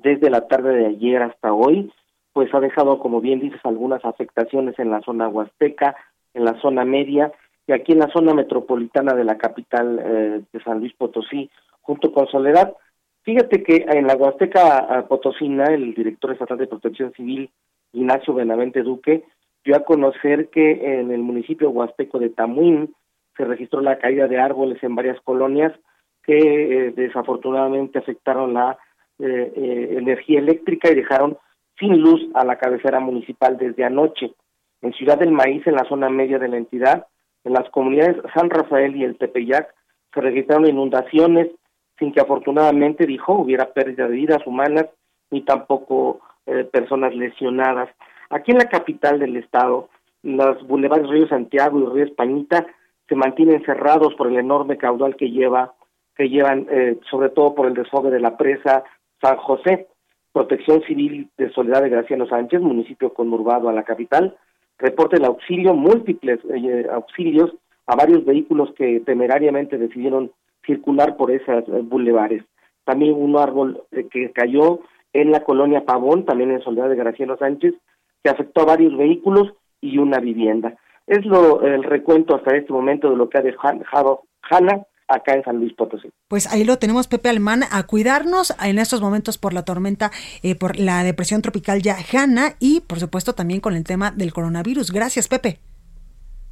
desde 0.03 0.31
la 0.31 0.49
tarde 0.49 0.75
de 0.75 0.87
ayer 0.87 1.23
hasta 1.23 1.53
hoy, 1.53 1.93
pues 2.33 2.53
ha 2.55 2.61
dejado, 2.61 2.99
como 2.99 3.21
bien 3.21 3.41
dices, 3.41 3.61
algunas 3.65 4.05
afectaciones 4.05 4.79
en 4.79 4.91
la 4.91 5.01
zona 5.03 5.29
huasteca, 5.29 5.97
en 6.35 6.45
la 6.45 6.61
zona 6.61 6.85
media 6.85 7.33
y 7.67 7.73
aquí 7.73 7.93
en 7.93 7.99
la 7.99 8.09
zona 8.09 8.35
metropolitana 8.35 9.15
de 9.15 9.25
la 9.25 9.37
capital 9.37 10.01
eh, 10.03 10.43
de 10.53 10.63
San 10.63 10.81
Luis 10.81 10.95
Potosí, 10.95 11.51
junto 11.81 12.13
con 12.13 12.27
Soledad. 12.29 12.75
Fíjate 13.23 13.63
que 13.63 13.85
en 13.89 14.07
la 14.07 14.17
Huasteca 14.17 15.05
Potosina, 15.07 15.65
el 15.65 15.95
director 15.95 16.33
estatal 16.33 16.57
de 16.57 16.67
Protección 16.67 17.13
Civil, 17.13 17.51
Ignacio 17.93 18.33
Benavente 18.33 18.83
Duque, 18.83 19.25
dio 19.65 19.77
a 19.77 19.85
conocer 19.85 20.49
que 20.49 21.01
en 21.01 21.11
el 21.11 21.21
municipio 21.21 21.71
huasteco 21.71 22.19
de 22.19 22.31
Tamuín 22.31 22.95
se 23.37 23.45
registró 23.45 23.81
la 23.81 23.99
caída 23.99 24.27
de 24.27 24.39
árboles 24.39 24.83
en 24.83 24.95
varias 24.95 25.21
colonias 25.21 25.73
que 26.23 26.39
eh, 26.39 26.93
desafortunadamente 26.93 27.99
afectaron 27.99 28.55
la 28.55 28.79
eh, 29.21 29.53
eh, 29.55 29.95
energía 29.99 30.39
eléctrica 30.39 30.91
y 30.91 30.95
dejaron 30.95 31.37
sin 31.79 32.01
luz 32.01 32.21
a 32.35 32.45
la 32.45 32.57
cabecera 32.57 33.01
municipal 33.01 33.57
desde 33.57 33.85
anoche. 33.85 34.33
En 34.83 34.93
Ciudad 34.93 35.19
del 35.19 35.33
Maíz, 35.33 35.67
en 35.67 35.75
la 35.75 35.85
zona 35.85 36.09
media 36.09 36.39
de 36.39 36.49
la 36.49 36.57
entidad, 36.57 37.07
en 37.45 37.53
las 37.53 37.69
comunidades 37.71 38.17
San 38.35 38.51
Rafael 38.51 38.97
y 38.97 39.05
el 39.05 39.17
Tepeyac, 39.19 39.75
se 40.13 40.21
registraron 40.21 40.67
inundaciones 40.67 41.49
sin 41.99 42.13
que 42.13 42.21
afortunadamente, 42.21 43.07
dijo, 43.07 43.35
hubiera 43.35 43.73
pérdida 43.73 44.09
de 44.09 44.17
vidas 44.17 44.47
humanas 44.47 44.87
ni 45.31 45.43
tampoco 45.43 46.21
eh, 46.47 46.65
personas 46.65 47.15
lesionadas. 47.15 47.91
Aquí 48.31 48.53
en 48.53 48.59
la 48.59 48.69
capital 48.69 49.19
del 49.19 49.37
estado, 49.37 49.91
los 50.23 50.67
bulevares 50.67 51.09
Río 51.09 51.29
Santiago 51.29 51.79
y 51.79 51.95
Río 51.95 52.05
Españita 52.05 52.67
se 53.09 53.15
mantienen 53.17 53.63
cerrados 53.65 54.15
por 54.15 54.29
el 54.29 54.39
enorme 54.39 54.79
caudal 54.79 55.17
que 55.17 55.31
lleva 55.31 55.75
que 56.17 56.29
llevan 56.29 56.67
eh, 56.71 56.99
sobre 57.11 57.31
todo 57.31 57.55
por 57.55 57.67
el 57.67 57.75
desfogue 57.75 58.11
de 58.11 58.21
la 58.21 58.37
presa 58.37 58.85
San 59.21 59.37
José, 59.37 59.89
Protección 60.33 60.83
Civil 60.83 61.29
de 61.37 61.51
Soledad 61.53 61.83
de 61.83 61.91
Graciano 61.91 62.27
Sánchez, 62.27 62.61
municipio 62.61 63.13
conurbado 63.13 63.69
a 63.69 63.73
la 63.73 63.83
capital, 63.83 64.37
reporta 64.79 65.17
el 65.17 65.25
auxilio, 65.25 65.75
múltiples 65.75 66.41
eh, 66.55 66.87
auxilios 66.91 67.53
a 67.87 67.97
varios 67.97 68.25
vehículos 68.25 68.73
que 68.77 69.01
temerariamente 69.01 69.77
decidieron 69.77 70.31
circular 70.65 71.17
por 71.17 71.31
esos 71.31 71.69
eh, 71.69 71.81
bulevares. 71.83 72.45
También 72.85 73.15
un 73.15 73.37
árbol 73.37 73.83
eh, 73.91 74.07
que 74.11 74.31
cayó 74.31 74.81
en 75.13 75.33
la 75.33 75.43
colonia 75.45 75.85
Pavón, 75.85 76.25
también 76.25 76.53
en 76.53 76.63
Soledad 76.63 76.89
de 76.89 76.97
Graciano 76.97 77.37
Sánchez, 77.37 77.75
que 78.23 78.31
afectó 78.31 78.63
a 78.63 78.67
varios 78.67 78.97
vehículos 78.97 79.53
y 79.81 79.99
una 79.99 80.21
vivienda. 80.21 80.77
Es 81.07 81.25
lo 81.27 81.63
el 81.63 81.83
recuento 81.83 82.37
hasta 82.37 82.57
este 82.57 82.73
momento 82.73 83.11
de 83.11 83.17
lo 83.17 83.29
que 83.29 83.39
ha 83.39 83.43
dejado 83.43 84.23
Hanna 84.49 84.87
acá 85.11 85.35
en 85.35 85.45
San 85.45 85.57
Luis 85.59 85.75
Potosí. 85.75 86.11
Pues 86.29 86.47
ahí 86.47 86.65
lo 86.65 86.79
tenemos, 86.79 87.09
Pepe 87.09 87.29
Alemán, 87.29 87.65
a 87.71 87.83
cuidarnos 87.83 88.55
en 88.63 88.79
estos 88.79 89.01
momentos 89.01 89.37
por 89.37 89.53
la 89.53 89.65
tormenta, 89.65 90.11
eh, 90.43 90.55
por 90.55 90.79
la 90.79 91.03
depresión 91.03 91.43
tropical 91.43 91.83
ya 91.83 91.97
Hanna 92.13 92.55
y 92.61 92.81
por 92.81 93.01
supuesto 93.01 93.35
también 93.35 93.61
con 93.61 93.75
el 93.75 93.85
tema 93.85 94.13
del 94.13 94.33
coronavirus. 94.33 94.93
Gracias, 94.93 95.29
Pepe. 95.29 95.59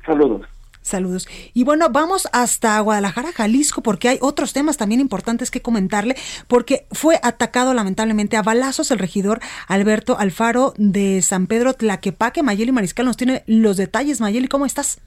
Saludos. 0.04 0.46
Saludos. 0.80 1.28
Y 1.52 1.64
bueno, 1.64 1.88
vamos 1.90 2.28
hasta 2.32 2.80
Guadalajara, 2.80 3.32
Jalisco, 3.32 3.82
porque 3.82 4.08
hay 4.08 4.18
otros 4.22 4.54
temas 4.54 4.78
también 4.78 5.02
importantes 5.02 5.50
que 5.50 5.60
comentarle, 5.60 6.16
porque 6.46 6.86
fue 6.92 7.20
atacado 7.22 7.74
lamentablemente 7.74 8.38
a 8.38 8.42
balazos 8.42 8.90
el 8.90 8.98
regidor 8.98 9.40
Alberto 9.66 10.18
Alfaro 10.18 10.72
de 10.78 11.20
San 11.20 11.46
Pedro 11.46 11.74
Tlaquepaque. 11.74 12.42
Mayeli 12.42 12.72
Mariscal 12.72 13.04
nos 13.04 13.18
tiene 13.18 13.42
los 13.46 13.76
detalles. 13.76 14.22
Mayeli, 14.22 14.48
¿cómo 14.48 14.64
estás? 14.64 15.02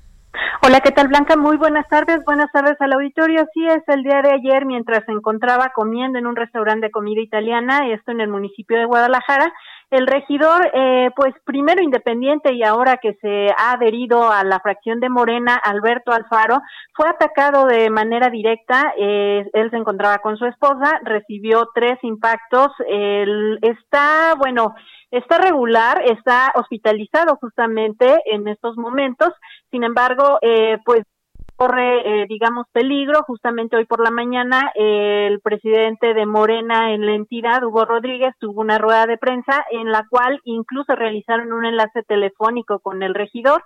Hola, 0.63 0.79
¿qué 0.79 0.91
tal 0.91 1.09
Blanca? 1.09 1.35
Muy 1.35 1.57
buenas 1.57 1.87
tardes, 1.89 2.23
buenas 2.25 2.51
tardes 2.51 2.79
al 2.79 2.93
auditorio. 2.93 3.45
Sí, 3.53 3.65
es 3.67 3.83
el 3.87 4.03
día 4.03 4.21
de 4.21 4.31
ayer 4.31 4.65
mientras 4.65 5.03
se 5.05 5.11
encontraba 5.11 5.71
comiendo 5.75 6.19
en 6.19 6.27
un 6.27 6.35
restaurante 6.35 6.87
de 6.87 6.91
comida 6.91 7.19
italiana, 7.21 7.89
esto 7.89 8.11
en 8.11 8.21
el 8.21 8.29
municipio 8.29 8.77
de 8.77 8.85
Guadalajara. 8.85 9.51
El 9.91 10.07
regidor, 10.07 10.71
eh, 10.73 11.09
pues 11.17 11.35
primero 11.43 11.83
independiente 11.83 12.53
y 12.53 12.63
ahora 12.63 12.95
que 12.95 13.13
se 13.15 13.49
ha 13.57 13.73
adherido 13.73 14.31
a 14.31 14.45
la 14.45 14.61
fracción 14.61 15.01
de 15.01 15.09
Morena, 15.09 15.57
Alberto 15.57 16.13
Alfaro, 16.13 16.61
fue 16.93 17.09
atacado 17.09 17.65
de 17.65 17.89
manera 17.89 18.29
directa. 18.29 18.93
Eh, 18.97 19.45
él 19.51 19.69
se 19.69 19.75
encontraba 19.75 20.19
con 20.19 20.37
su 20.37 20.45
esposa, 20.45 21.01
recibió 21.03 21.67
tres 21.75 21.99
impactos. 22.03 22.71
Él 22.87 23.59
está, 23.61 24.35
bueno, 24.37 24.75
está 25.11 25.39
regular, 25.39 26.01
está 26.05 26.53
hospitalizado 26.55 27.35
justamente 27.35 28.17
en 28.31 28.47
estos 28.47 28.77
momentos, 28.77 29.33
sin 29.71 29.83
embargo, 29.83 30.39
eh, 30.41 30.77
pues 30.85 31.03
corre, 31.55 32.21
eh, 32.23 32.25
digamos, 32.27 32.65
peligro. 32.71 33.23
Justamente 33.27 33.75
hoy 33.77 33.85
por 33.85 34.03
la 34.03 34.11
mañana, 34.11 34.71
el 34.75 35.39
presidente 35.41 36.13
de 36.13 36.25
Morena 36.25 36.93
en 36.93 37.05
la 37.05 37.13
entidad, 37.13 37.63
Hugo 37.63 37.85
Rodríguez, 37.85 38.33
tuvo 38.39 38.61
una 38.61 38.77
rueda 38.77 39.05
de 39.05 39.17
prensa 39.17 39.65
en 39.71 39.91
la 39.91 40.05
cual 40.09 40.39
incluso 40.43 40.95
realizaron 40.95 41.53
un 41.53 41.65
enlace 41.65 42.03
telefónico 42.03 42.79
con 42.79 43.03
el 43.03 43.13
regidor. 43.13 43.63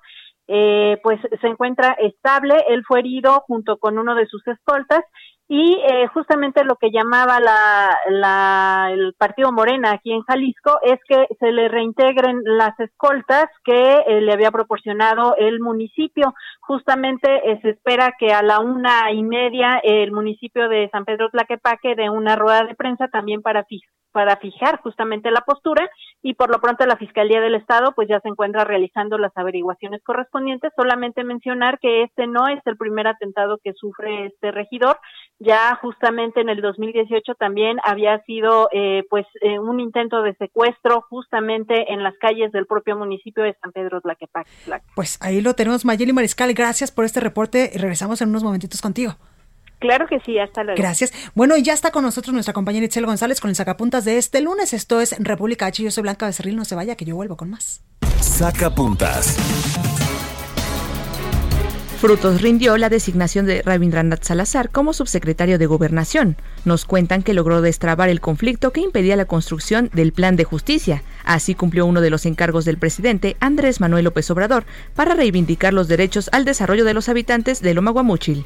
Eh, 0.47 0.99
pues 1.01 1.19
se 1.41 1.47
encuentra 1.47 1.93
estable, 1.99 2.55
él 2.67 2.83
fue 2.87 2.99
herido 2.99 3.43
junto 3.47 3.77
con 3.77 3.97
uno 3.97 4.13
de 4.13 4.27
sus 4.27 4.45
escoltas 4.47 5.03
y 5.47 5.73
eh, 5.73 6.07
justamente 6.07 6.63
lo 6.63 6.75
que 6.75 6.89
llamaba 6.89 7.39
la, 7.39 7.95
la, 8.09 8.89
el 8.91 9.13
partido 9.13 9.51
Morena 9.51 9.91
aquí 9.91 10.11
en 10.11 10.23
Jalisco 10.23 10.79
es 10.81 10.99
que 11.07 11.27
se 11.39 11.51
le 11.51 11.67
reintegren 11.67 12.41
las 12.43 12.79
escoltas 12.79 13.45
que 13.63 13.97
eh, 14.07 14.21
le 14.21 14.33
había 14.33 14.49
proporcionado 14.49 15.35
el 15.37 15.59
municipio. 15.59 16.33
Justamente 16.61 17.51
eh, 17.51 17.59
se 17.61 17.69
espera 17.71 18.15
que 18.17 18.33
a 18.33 18.41
la 18.41 18.59
una 18.59 19.11
y 19.11 19.21
media 19.21 19.79
el 19.83 20.11
municipio 20.11 20.67
de 20.67 20.89
San 20.91 21.05
Pedro 21.05 21.29
Tlaquepaque 21.29 21.95
dé 21.95 22.09
una 22.09 22.35
rueda 22.35 22.63
de 22.63 22.73
prensa 22.73 23.07
también 23.07 23.43
para 23.43 23.63
para 24.15 24.37
fijar 24.37 24.79
justamente 24.79 25.29
la 25.29 25.41
postura 25.41 25.89
y 26.23 26.35
por 26.35 26.49
lo 26.49 26.61
pronto 26.61 26.85
la 26.85 26.95
Fiscalía 26.95 27.41
del 27.41 27.55
Estado 27.55 27.91
pues 27.93 28.07
ya 28.07 28.21
se 28.21 28.29
encuentra 28.29 28.63
realizando 28.63 29.17
las 29.17 29.33
averiguaciones 29.35 30.01
correspondientes. 30.03 30.71
Solamente 30.77 31.25
mencionar 31.25 31.79
que 31.79 32.03
este 32.03 32.25
no 32.25 32.47
es 32.47 32.61
el 32.63 32.77
primer 32.77 33.07
atentado 33.07 33.59
que 33.61 33.73
sufre 33.73 34.27
este 34.27 34.51
regidor. 34.51 34.97
Ya 35.39 35.77
justamente 35.81 36.39
en 36.39 36.47
el 36.47 36.61
2018 36.61 37.35
también 37.35 37.77
había 37.83 38.23
sido 38.23 38.69
eh, 38.71 39.03
pues 39.09 39.25
eh, 39.41 39.59
un 39.59 39.81
intento 39.81 40.21
de 40.21 40.33
secuestro 40.35 41.01
justamente 41.09 41.91
en 41.91 42.01
las 42.01 42.17
calles 42.17 42.53
del 42.53 42.67
propio 42.67 42.95
municipio 42.95 43.43
de 43.43 43.53
San 43.61 43.73
Pedro 43.73 43.99
Tlaquepaque. 43.99 44.49
Pues 44.95 45.19
ahí 45.21 45.41
lo 45.41 45.55
tenemos, 45.55 45.83
Mayeli 45.83 46.13
Mariscal. 46.13 46.53
Gracias 46.53 46.89
por 46.89 47.03
este 47.03 47.19
reporte. 47.19 47.69
Regresamos 47.75 48.21
en 48.21 48.29
unos 48.29 48.45
momentitos 48.45 48.81
contigo. 48.81 49.17
Claro 49.79 50.07
que 50.07 50.19
sí, 50.21 50.39
hasta 50.39 50.63
luego. 50.63 50.81
Gracias. 50.81 51.13
Bueno, 51.33 51.57
y 51.57 51.63
ya 51.63 51.73
está 51.73 51.91
con 51.91 52.03
nosotros 52.03 52.33
nuestra 52.33 52.53
compañera 52.53 52.85
Itzel 52.85 53.05
González 53.05 53.39
con 53.39 53.49
el 53.49 53.55
sacapuntas 53.55 54.05
de 54.05 54.17
este 54.17 54.41
lunes. 54.41 54.73
Esto 54.73 55.01
es 55.01 55.15
República 55.19 55.67
H. 55.67 55.83
Yo 55.83 55.91
soy 55.91 56.03
Blanca 56.03 56.25
Becerril. 56.25 56.55
No 56.55 56.65
se 56.65 56.75
vaya, 56.75 56.95
que 56.95 57.05
yo 57.05 57.15
vuelvo 57.15 57.37
con 57.37 57.49
más. 57.49 57.81
Sacapuntas. 58.21 59.37
Frutos 61.99 62.41
rindió 62.41 62.77
la 62.77 62.89
designación 62.89 63.45
de 63.45 63.61
Rabindranath 63.61 64.23
Salazar 64.23 64.69
como 64.69 64.93
subsecretario 64.93 65.57
de 65.57 65.65
Gobernación. 65.65 66.35
Nos 66.63 66.85
cuentan 66.85 67.23
que 67.23 67.33
logró 67.33 67.61
destrabar 67.61 68.09
el 68.09 68.21
conflicto 68.21 68.71
que 68.71 68.81
impedía 68.81 69.15
la 69.15 69.25
construcción 69.25 69.89
del 69.93 70.11
plan 70.11 70.35
de 70.35 70.43
justicia. 70.43 71.03
Así 71.23 71.55
cumplió 71.55 71.85
uno 71.85 72.01
de 72.01 72.09
los 72.09 72.25
encargos 72.25 72.65
del 72.65 72.77
presidente 72.77 73.37
Andrés 73.39 73.79
Manuel 73.79 74.03
López 74.03 74.29
Obrador 74.29 74.65
para 74.93 75.15
reivindicar 75.15 75.73
los 75.73 75.87
derechos 75.87 76.29
al 76.31 76.45
desarrollo 76.45 76.85
de 76.85 76.93
los 76.93 77.09
habitantes 77.09 77.61
de 77.61 77.73
Loma 77.73 77.91
Guamúchil. 77.91 78.45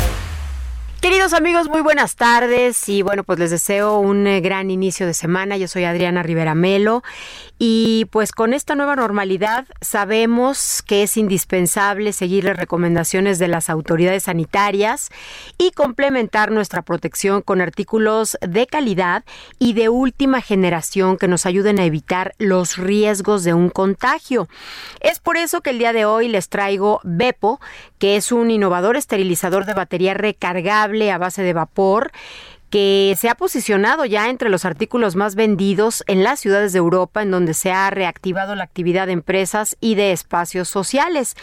Queridos 1.01 1.33
amigos, 1.33 1.67
muy 1.67 1.81
buenas 1.81 2.15
tardes 2.15 2.87
y 2.87 3.01
bueno, 3.01 3.23
pues 3.23 3.39
les 3.39 3.49
deseo 3.49 3.97
un 3.97 4.27
eh, 4.27 4.39
gran 4.39 4.69
inicio 4.69 5.07
de 5.07 5.15
semana. 5.15 5.57
Yo 5.57 5.67
soy 5.67 5.83
Adriana 5.83 6.21
Rivera 6.21 6.53
Melo 6.53 7.01
y 7.57 8.05
pues 8.11 8.31
con 8.31 8.53
esta 8.53 8.75
nueva 8.75 8.95
normalidad 8.95 9.65
sabemos 9.81 10.83
que 10.83 11.01
es 11.01 11.17
indispensable 11.17 12.13
seguir 12.13 12.43
las 12.43 12.55
recomendaciones 12.55 13.39
de 13.39 13.47
las 13.47 13.71
autoridades 13.71 14.23
sanitarias 14.23 15.09
y 15.57 15.71
complementar 15.71 16.51
nuestra 16.51 16.83
protección 16.83 17.41
con 17.41 17.61
artículos 17.61 18.37
de 18.47 18.67
calidad 18.67 19.23
y 19.57 19.73
de 19.73 19.89
última 19.89 20.39
generación 20.39 21.17
que 21.17 21.27
nos 21.27 21.47
ayuden 21.47 21.79
a 21.79 21.85
evitar 21.85 22.35
los 22.37 22.77
riesgos 22.77 23.43
de 23.43 23.55
un 23.55 23.71
contagio. 23.71 24.47
Es 24.99 25.17
por 25.17 25.35
eso 25.35 25.61
que 25.61 25.71
el 25.71 25.79
día 25.79 25.93
de 25.93 26.05
hoy 26.05 26.27
les 26.27 26.47
traigo 26.47 26.99
Bepo, 27.03 27.59
que 27.97 28.17
es 28.17 28.31
un 28.31 28.51
innovador 28.51 28.97
esterilizador 28.97 29.65
de 29.65 29.73
batería 29.73 30.13
recargable 30.13 30.90
a 31.11 31.17
base 31.17 31.41
de 31.43 31.53
vapor 31.53 32.11
que 32.71 33.15
se 33.19 33.27
ha 33.29 33.35
posicionado 33.35 34.05
ya 34.05 34.29
entre 34.29 34.49
los 34.49 34.63
artículos 34.63 35.17
más 35.17 35.35
vendidos 35.35 36.05
en 36.07 36.23
las 36.23 36.39
ciudades 36.39 36.71
de 36.71 36.79
Europa, 36.79 37.21
en 37.21 37.29
donde 37.29 37.53
se 37.53 37.73
ha 37.73 37.89
reactivado 37.89 38.55
la 38.55 38.63
actividad 38.63 39.07
de 39.07 39.13
empresas 39.13 39.75
y 39.81 39.95
de 39.95 40.13
espacios 40.13 40.69
sociales. 40.69 41.35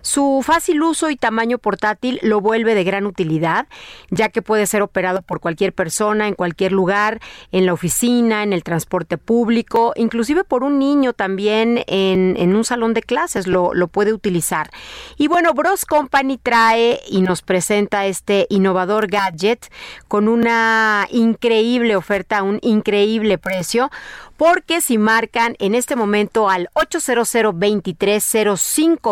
Su 0.00 0.42
fácil 0.46 0.80
uso 0.80 1.10
y 1.10 1.16
tamaño 1.16 1.58
portátil 1.58 2.20
lo 2.22 2.40
vuelve 2.40 2.76
de 2.76 2.84
gran 2.84 3.04
utilidad, 3.04 3.66
ya 4.10 4.28
que 4.28 4.42
puede 4.42 4.66
ser 4.66 4.82
operado 4.82 5.22
por 5.22 5.40
cualquier 5.40 5.72
persona, 5.72 6.28
en 6.28 6.34
cualquier 6.34 6.70
lugar, 6.70 7.20
en 7.50 7.66
la 7.66 7.72
oficina, 7.72 8.44
en 8.44 8.52
el 8.52 8.62
transporte 8.62 9.18
público, 9.18 9.92
inclusive 9.96 10.44
por 10.44 10.62
un 10.62 10.78
niño 10.78 11.12
también 11.12 11.82
en, 11.88 12.36
en 12.38 12.54
un 12.54 12.64
salón 12.64 12.94
de 12.94 13.02
clases 13.02 13.48
lo, 13.48 13.74
lo 13.74 13.88
puede 13.88 14.12
utilizar. 14.12 14.70
Y 15.16 15.26
bueno, 15.26 15.52
Bros 15.52 15.84
Company 15.84 16.38
trae 16.38 17.00
y 17.08 17.22
nos 17.22 17.42
presenta 17.42 18.06
este 18.06 18.46
innovador 18.50 19.08
gadget 19.08 19.66
con 20.06 20.28
una 20.28 20.75
increíble 21.10 21.96
oferta, 21.96 22.42
un 22.42 22.58
increíble 22.62 23.38
precio, 23.38 23.90
porque 24.36 24.80
si 24.80 24.98
marcan 24.98 25.56
en 25.58 25.74
este 25.74 25.96
momento 25.96 26.48
al 26.48 26.70
800 26.74 27.56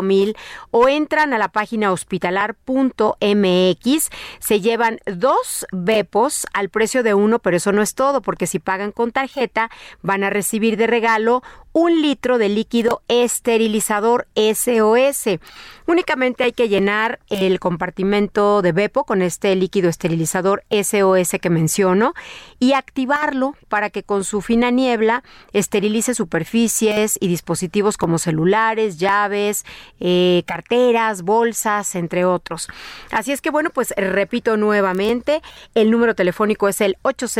mil 0.02 0.36
o 0.70 0.88
entran 0.88 1.32
a 1.32 1.38
la 1.38 1.48
página 1.48 1.92
hospitalar.mx, 1.92 4.10
se 4.38 4.60
llevan 4.60 5.00
dos 5.06 5.66
Bepos 5.72 6.46
al 6.52 6.68
precio 6.68 7.02
de 7.02 7.14
uno, 7.14 7.38
pero 7.38 7.56
eso 7.56 7.72
no 7.72 7.82
es 7.82 7.94
todo, 7.94 8.22
porque 8.22 8.46
si 8.46 8.58
pagan 8.58 8.92
con 8.92 9.12
tarjeta 9.12 9.70
van 10.02 10.24
a 10.24 10.30
recibir 10.30 10.76
de 10.76 10.86
regalo 10.86 11.42
un 11.74 12.02
litro 12.02 12.38
de 12.38 12.48
líquido 12.48 13.02
esterilizador 13.08 14.28
SOS. 14.36 15.40
Únicamente 15.86 16.44
hay 16.44 16.52
que 16.52 16.68
llenar 16.68 17.18
el 17.28 17.58
compartimento 17.58 18.62
de 18.62 18.70
Bepo 18.70 19.04
con 19.04 19.22
este 19.22 19.54
líquido 19.56 19.88
esterilizador 19.88 20.62
SOS 20.70 21.32
que 21.42 21.50
menciono 21.50 22.14
y 22.60 22.74
activarlo 22.74 23.56
para 23.68 23.90
que 23.90 24.04
con 24.04 24.22
su 24.22 24.40
fina 24.40 24.70
niebla 24.70 25.13
esterilice 25.52 26.14
superficies 26.14 27.18
y 27.20 27.28
dispositivos 27.28 27.96
como 27.96 28.18
celulares, 28.18 28.98
llaves, 28.98 29.64
eh, 30.00 30.42
carteras, 30.46 31.22
bolsas, 31.22 31.94
entre 31.94 32.24
otros. 32.24 32.68
Así 33.10 33.32
es 33.32 33.40
que 33.40 33.50
bueno, 33.50 33.70
pues 33.70 33.92
repito 33.96 34.56
nuevamente, 34.56 35.42
el 35.74 35.90
número 35.90 36.14
telefónico 36.14 36.68
es 36.68 36.80
el 36.80 36.96
800 37.02 37.34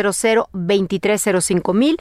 2305 0.53 1.75
mil 1.75 1.99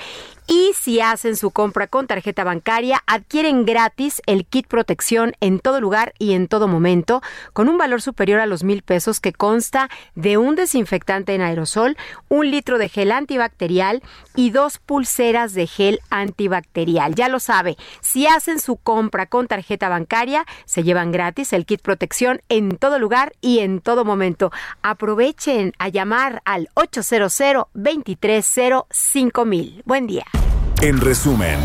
y 0.48 0.72
si 0.78 1.00
hacen 1.00 1.38
su 1.38 1.52
compra 1.52 1.88
con 1.88 2.08
tarjeta 2.08 2.44
bancaria, 2.44 3.02
adquieren 3.08 3.66
gratis 3.66 4.22
el 4.26 4.46
kit 4.46 4.68
protección 4.68 5.34
en 5.40 5.60
todo 5.60 5.80
lugar 5.80 6.14
y 6.20 6.34
en 6.34 6.48
todo 6.48 6.68
momento, 6.68 7.22
con 7.54 7.70
un 7.70 7.78
valor 7.78 8.02
superior 8.02 8.40
a 8.42 8.46
los 8.46 8.64
mil 8.64 8.82
pesos 8.82 9.20
que 9.22 9.32
consta 9.32 9.90
de 10.16 10.38
un 10.38 10.56
desinfectante 10.56 11.34
en 11.34 11.42
aerosol, 11.42 11.98
un 12.28 12.52
litro 12.52 12.78
de 12.78 12.90
gel 12.90 13.12
antibacterial 13.12 14.04
y 14.36 14.50
dos 14.50 14.80
pulseras 14.80 15.54
de 15.54 15.63
gel 15.68 16.00
antibacterial. 16.10 17.16
Ya 17.16 17.30
lo 17.30 17.40
sabe, 17.40 17.78
si 18.02 18.28
hacen 18.28 18.60
su 18.60 18.78
compra 18.78 19.26
con 19.28 19.48
tarjeta 19.48 19.90
bancaria, 19.90 20.46
se 20.66 20.84
llevan 20.84 21.12
gratis 21.12 21.54
el 21.54 21.66
kit 21.66 21.82
protección 21.82 22.42
en 22.50 22.78
todo 22.78 23.00
lugar 23.00 23.34
y 23.42 23.60
en 23.60 23.82
todo 23.82 24.06
momento. 24.06 24.52
Aprovechen 24.82 25.74
a 25.80 25.90
llamar 25.90 26.42
al 26.46 26.70
800 26.74 27.34
230 27.74 29.46
mil. 29.46 29.82
Buen 29.86 30.08
día. 30.08 30.26
En 30.82 31.00
resumen. 31.00 31.60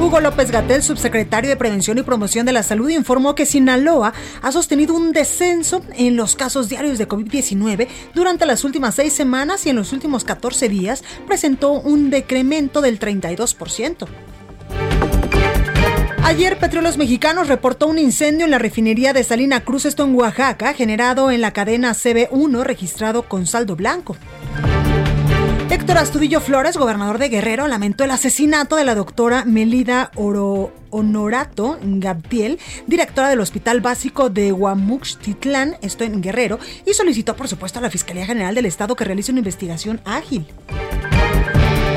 Hugo 0.00 0.20
López 0.20 0.52
Gatel, 0.52 0.84
subsecretario 0.84 1.50
de 1.50 1.56
Prevención 1.56 1.98
y 1.98 2.02
Promoción 2.02 2.46
de 2.46 2.52
la 2.52 2.62
Salud, 2.62 2.88
informó 2.88 3.34
que 3.34 3.44
Sinaloa 3.44 4.14
ha 4.42 4.52
sostenido 4.52 4.94
un 4.94 5.10
descenso 5.12 5.82
en 5.96 6.14
los 6.16 6.36
casos 6.36 6.68
diarios 6.68 6.98
de 6.98 7.08
COVID-19 7.08 7.88
durante 8.14 8.46
las 8.46 8.62
últimas 8.62 8.94
seis 8.94 9.12
semanas 9.12 9.66
y 9.66 9.70
en 9.70 9.76
los 9.76 9.92
últimos 9.92 10.22
14 10.22 10.68
días 10.68 11.02
presentó 11.26 11.72
un 11.72 12.10
decremento 12.10 12.80
del 12.80 13.00
32%. 13.00 14.06
Ayer 16.22 16.58
Petróleos 16.58 16.96
Mexicanos 16.96 17.48
reportó 17.48 17.88
un 17.88 17.98
incendio 17.98 18.44
en 18.44 18.52
la 18.52 18.58
refinería 18.58 19.12
de 19.12 19.24
Salina 19.24 19.64
Cruz, 19.64 19.84
esto 19.84 20.04
en 20.04 20.14
Oaxaca, 20.14 20.74
generado 20.74 21.32
en 21.32 21.40
la 21.40 21.52
cadena 21.52 21.92
CB1 21.92 22.62
registrado 22.62 23.22
con 23.22 23.46
saldo 23.46 23.74
blanco. 23.74 24.16
Héctor 25.70 25.98
Astudillo 25.98 26.40
Flores, 26.40 26.78
gobernador 26.78 27.18
de 27.18 27.28
Guerrero, 27.28 27.68
lamentó 27.68 28.02
el 28.02 28.10
asesinato 28.10 28.76
de 28.76 28.84
la 28.84 28.94
doctora 28.94 29.44
Melida 29.44 30.10
Oro 30.14 30.72
Honorato 30.88 31.78
Gabtiel, 31.82 32.58
directora 32.86 33.28
del 33.28 33.40
Hospital 33.40 33.82
Básico 33.82 34.30
de 34.30 34.50
Huamuchtitlán, 34.50 35.76
esto 35.82 36.04
en 36.04 36.22
Guerrero, 36.22 36.58
y 36.86 36.94
solicitó 36.94 37.36
por 37.36 37.48
supuesto 37.48 37.80
a 37.80 37.82
la 37.82 37.90
Fiscalía 37.90 38.24
General 38.24 38.54
del 38.54 38.64
Estado 38.64 38.96
que 38.96 39.04
realice 39.04 39.30
una 39.30 39.40
investigación 39.40 40.00
ágil. 40.06 40.46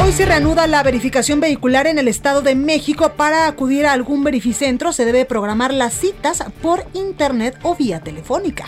Hoy 0.03 0.11
se 0.11 0.25
reanuda 0.25 0.67
la 0.67 0.83
verificación 0.83 1.39
vehicular 1.39 1.87
en 1.87 1.97
el 1.97 2.09
Estado 2.09 2.41
de 2.41 2.55
México. 2.55 3.13
Para 3.15 3.47
acudir 3.47 3.85
a 3.85 3.93
algún 3.93 4.25
verificentro 4.25 4.91
se 4.91 5.05
debe 5.05 5.23
programar 5.23 5.73
las 5.73 5.93
citas 5.93 6.43
por 6.61 6.83
internet 6.93 7.57
o 7.63 7.75
vía 7.75 8.01
telefónica. 8.01 8.65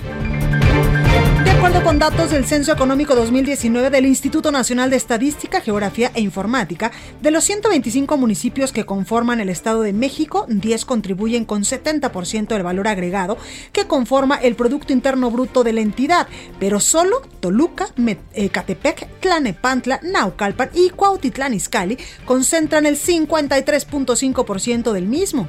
Acuerdo 1.63 1.85
con 1.85 1.97
datos 1.97 2.31
del 2.31 2.43
Censo 2.43 2.73
Económico 2.73 3.15
2019 3.15 3.89
del 3.89 4.05
Instituto 4.05 4.51
Nacional 4.51 4.89
de 4.89 4.97
Estadística, 4.97 5.61
Geografía 5.61 6.11
e 6.13 6.19
Informática, 6.19 6.91
de 7.21 7.31
los 7.31 7.45
125 7.45 8.17
municipios 8.17 8.73
que 8.73 8.85
conforman 8.85 9.39
el 9.39 9.47
Estado 9.47 9.81
de 9.81 9.93
México, 9.93 10.45
10 10.49 10.83
contribuyen 10.83 11.45
con 11.45 11.63
70% 11.63 12.47
del 12.47 12.63
valor 12.63 12.89
agregado 12.89 13.37
que 13.71 13.87
conforma 13.87 14.35
el 14.35 14.55
Producto 14.55 14.91
Interno 14.91 15.31
Bruto 15.31 15.63
de 15.63 15.71
la 15.71 15.79
entidad, 15.79 16.27
pero 16.59 16.81
solo 16.81 17.21
Toluca, 17.39 17.87
Ecatepec, 18.33 19.21
Tlanepantla, 19.21 20.01
Naucalpan 20.03 20.69
y 20.73 20.89
Cuautitlán 20.89 21.53
Izcalli 21.53 21.97
concentran 22.25 22.85
el 22.85 22.97
53.5% 22.97 24.91
del 24.91 25.07
mismo. 25.07 25.47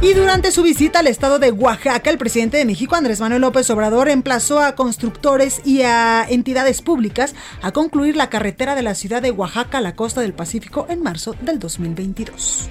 Y 0.00 0.14
durante 0.14 0.52
su 0.52 0.62
visita 0.62 1.00
al 1.00 1.08
estado 1.08 1.40
de 1.40 1.50
Oaxaca, 1.50 2.08
el 2.08 2.18
presidente 2.18 2.56
de 2.56 2.64
México, 2.64 2.94
Andrés 2.94 3.20
Manuel 3.20 3.40
López 3.40 3.68
Obrador, 3.70 4.08
emplazó 4.08 4.60
a 4.60 4.76
constructores 4.76 5.60
y 5.64 5.82
a 5.82 6.24
entidades 6.28 6.82
públicas 6.82 7.34
a 7.62 7.72
concluir 7.72 8.14
la 8.14 8.30
carretera 8.30 8.76
de 8.76 8.82
la 8.82 8.94
ciudad 8.94 9.22
de 9.22 9.32
Oaxaca 9.32 9.78
a 9.78 9.80
la 9.80 9.96
costa 9.96 10.20
del 10.20 10.34
Pacífico 10.34 10.86
en 10.88 11.02
marzo 11.02 11.34
del 11.40 11.58
2022. 11.58 12.68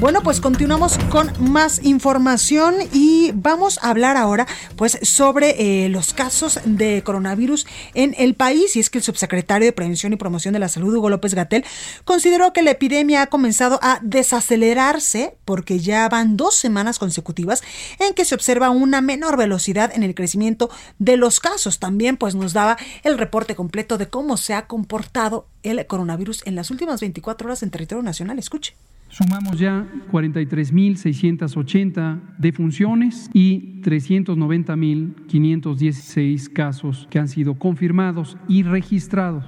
Bueno, 0.00 0.22
pues 0.22 0.40
continuamos 0.40 0.98
con 1.08 1.30
más 1.38 1.82
información 1.84 2.74
y 2.92 3.30
vamos 3.32 3.78
a 3.80 3.90
hablar 3.90 4.16
ahora 4.16 4.46
pues 4.76 4.98
sobre 5.02 5.84
eh, 5.84 5.88
los 5.88 6.12
casos 6.12 6.60
de 6.64 7.02
coronavirus 7.04 7.66
en 7.94 8.14
el 8.18 8.34
país 8.34 8.74
y 8.74 8.80
es 8.80 8.90
que 8.90 8.98
el 8.98 9.04
subsecretario 9.04 9.66
de 9.66 9.72
Prevención 9.72 10.12
y 10.12 10.16
Promoción 10.16 10.52
de 10.52 10.58
la 10.58 10.68
Salud, 10.68 10.94
Hugo 10.94 11.10
López 11.10 11.34
Gatel, 11.34 11.64
consideró 12.04 12.52
que 12.52 12.62
la 12.62 12.72
epidemia 12.72 13.22
ha 13.22 13.26
comenzado 13.28 13.78
a 13.82 14.00
desacelerarse 14.02 15.36
porque 15.44 15.78
ya 15.78 16.08
van 16.08 16.36
dos 16.36 16.56
semanas 16.56 16.98
consecutivas 16.98 17.62
en 18.00 18.14
que 18.14 18.24
se 18.24 18.34
observa 18.34 18.70
una 18.70 19.00
menor 19.00 19.36
velocidad 19.36 19.92
en 19.94 20.02
el 20.02 20.14
crecimiento 20.16 20.70
de 20.98 21.16
los 21.16 21.38
casos. 21.38 21.78
También 21.78 22.16
pues 22.16 22.34
nos 22.34 22.52
daba 22.52 22.76
el 23.04 23.16
reporte 23.16 23.54
completo 23.54 23.96
de 23.96 24.08
cómo 24.08 24.36
se 24.38 24.54
ha 24.54 24.66
comportado 24.66 25.46
el 25.62 25.86
coronavirus 25.86 26.42
en 26.46 26.56
las 26.56 26.70
últimas 26.72 27.00
24 27.00 27.46
horas 27.46 27.62
en 27.62 27.70
territorio 27.70 28.02
nacional. 28.02 28.40
Escuche. 28.40 28.74
Sumamos 29.14 29.58
ya 29.60 29.86
43.680 30.10 32.36
defunciones 32.36 33.30
y 33.32 33.80
390.516 33.82 36.52
casos 36.52 37.06
que 37.08 37.20
han 37.20 37.28
sido 37.28 37.56
confirmados 37.56 38.36
y 38.48 38.64
registrados. 38.64 39.44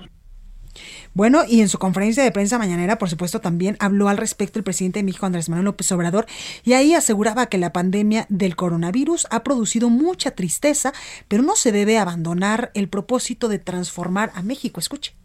Bueno, 1.15 1.43
y 1.49 1.63
en 1.63 1.69
su 1.69 1.81
conferencia 1.81 2.23
de 2.23 2.31
prensa 2.31 2.59
mañanera, 2.59 2.97
por 2.97 3.11
supuesto, 3.11 3.41
también 3.41 3.77
habló 3.81 4.09
al 4.09 4.19
respecto 4.19 4.61
el 4.61 4.65
presidente 4.65 5.01
de 5.01 5.03
México, 5.03 5.27
Andrés 5.27 5.49
Manuel 5.49 5.65
López 5.65 5.91
Obrador, 5.91 6.27
y 6.63 6.75
ahí 6.75 6.95
aseguraba 6.95 7.47
que 7.47 7.59
la 7.59 7.73
pandemia 7.73 8.27
del 8.29 8.55
coronavirus 8.55 9.27
ha 9.33 9.43
producido 9.43 9.91
mucha 9.91 10.31
tristeza, 10.31 10.93
pero 11.27 11.43
no 11.43 11.57
se 11.57 11.73
debe 11.73 11.99
abandonar 11.99 12.71
el 12.75 12.89
propósito 12.89 13.49
de 13.49 13.59
transformar 13.59 14.31
a 14.37 14.43
México. 14.43 14.79
Escuche. 14.79 15.17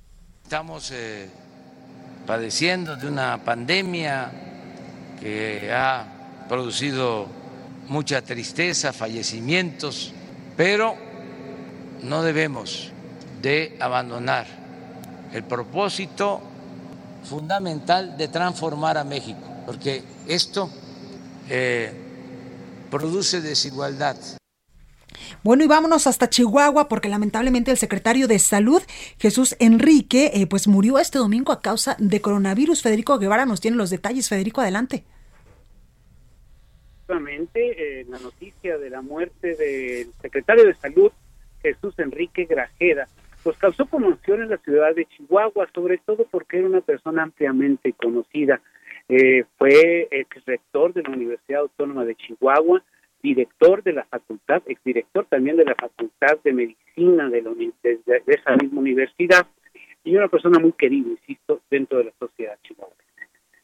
Estamos 0.46 0.92
eh, 0.92 1.30
padeciendo 2.26 2.96
de 2.96 3.08
una 3.08 3.38
pandemia 3.44 4.32
que 5.20 5.72
ha 5.74 6.06
producido 6.48 7.28
mucha 7.88 8.22
tristeza, 8.22 8.94
fallecimientos, 8.94 10.14
pero 10.56 10.96
no 12.04 12.24
debemos 12.24 12.92
de 13.42 13.78
abandonar 13.80 14.48
el 15.34 15.44
propósito 15.44 16.42
fundamental 17.24 18.18
de 18.18 18.28
transformar 18.28 18.98
a 18.98 19.04
México, 19.04 19.40
porque 19.66 20.04
esto 20.28 20.70
eh, 21.50 21.94
produce 22.90 23.42
desigualdad. 23.42 24.18
Bueno, 25.44 25.63
y 25.63 25.67
vámonos 25.67 26.08
hasta 26.08 26.30
Chihuahua 26.30 26.88
porque 26.88 27.10
lamentablemente 27.10 27.72
el 27.72 27.78
secretario 27.78 28.28
de 28.28 28.39
Salud, 28.39 28.82
Jesús 29.20 29.56
Enrique, 29.60 30.32
eh, 30.34 30.48
pues 30.48 30.67
murió 30.67 31.00
este 31.00 31.17
domingo 31.20 31.52
a 31.52 31.62
causa 31.62 31.96
de 32.00 32.22
coronavirus. 32.22 32.82
Federico 32.82 33.20
Guevara 33.20 33.46
nos 33.46 33.62
tiene 33.62 33.78
los 33.78 33.89
detalles. 33.89 34.30
Federico, 34.30 34.62
adelante. 34.62 35.04
Eh, 37.54 38.06
la 38.08 38.20
noticia 38.20 38.78
de 38.78 38.89
la 38.89 39.02
muerte 39.02 39.56
del 39.56 40.13
secretario 40.22 40.65
de 40.65 40.74
Salud, 40.76 41.12
Jesús 41.62 41.94
Enrique 42.00 42.46
Grajeda, 42.46 43.08
pues 43.44 43.58
causó 43.58 43.86
conmoción 43.86 44.41
en 44.41 44.50
la 44.50 44.58
ciudad 44.58 44.96
de 44.96 45.06
Chihuahua, 45.06 45.67
sobre 45.76 45.98
todo 45.98 46.26
porque 46.32 46.60
era 46.60 46.67
una 46.67 46.82
persona 46.82 47.24
ampliamente 47.24 47.94
conocida. 47.94 48.62
Eh, 49.10 49.44
fue 49.58 50.08
ex 50.10 50.46
rector 50.46 50.94
de 50.94 51.04
la 51.04 51.10
Universidad 51.10 51.62
Autónoma 51.62 52.06
de 52.06 52.15
Chihuahua, 52.15 52.82
director 53.22 53.84
de 53.84 53.94
la 53.94 54.06
facultad, 54.06 54.62
exdirector 54.66 55.26
también 55.26 55.58
de 55.58 55.66
la 55.66 55.76
Facultad 55.76 56.40
de 56.44 56.54
Medicina 56.54 57.30
de, 57.30 57.42
la, 57.42 57.52
de, 57.52 58.22
esa 58.28 58.56
misma 58.56 58.82
universidad, 58.82 59.48
y 60.04 60.16
una 60.16 60.28
persona 60.28 60.60
muy 60.60 60.72
querida, 60.74 61.10
insisto, 61.10 61.62
dentro 61.70 62.00
de 62.00 62.06
la 62.06 62.14
sociedad 62.20 62.58
chihuahuense. 62.64 63.02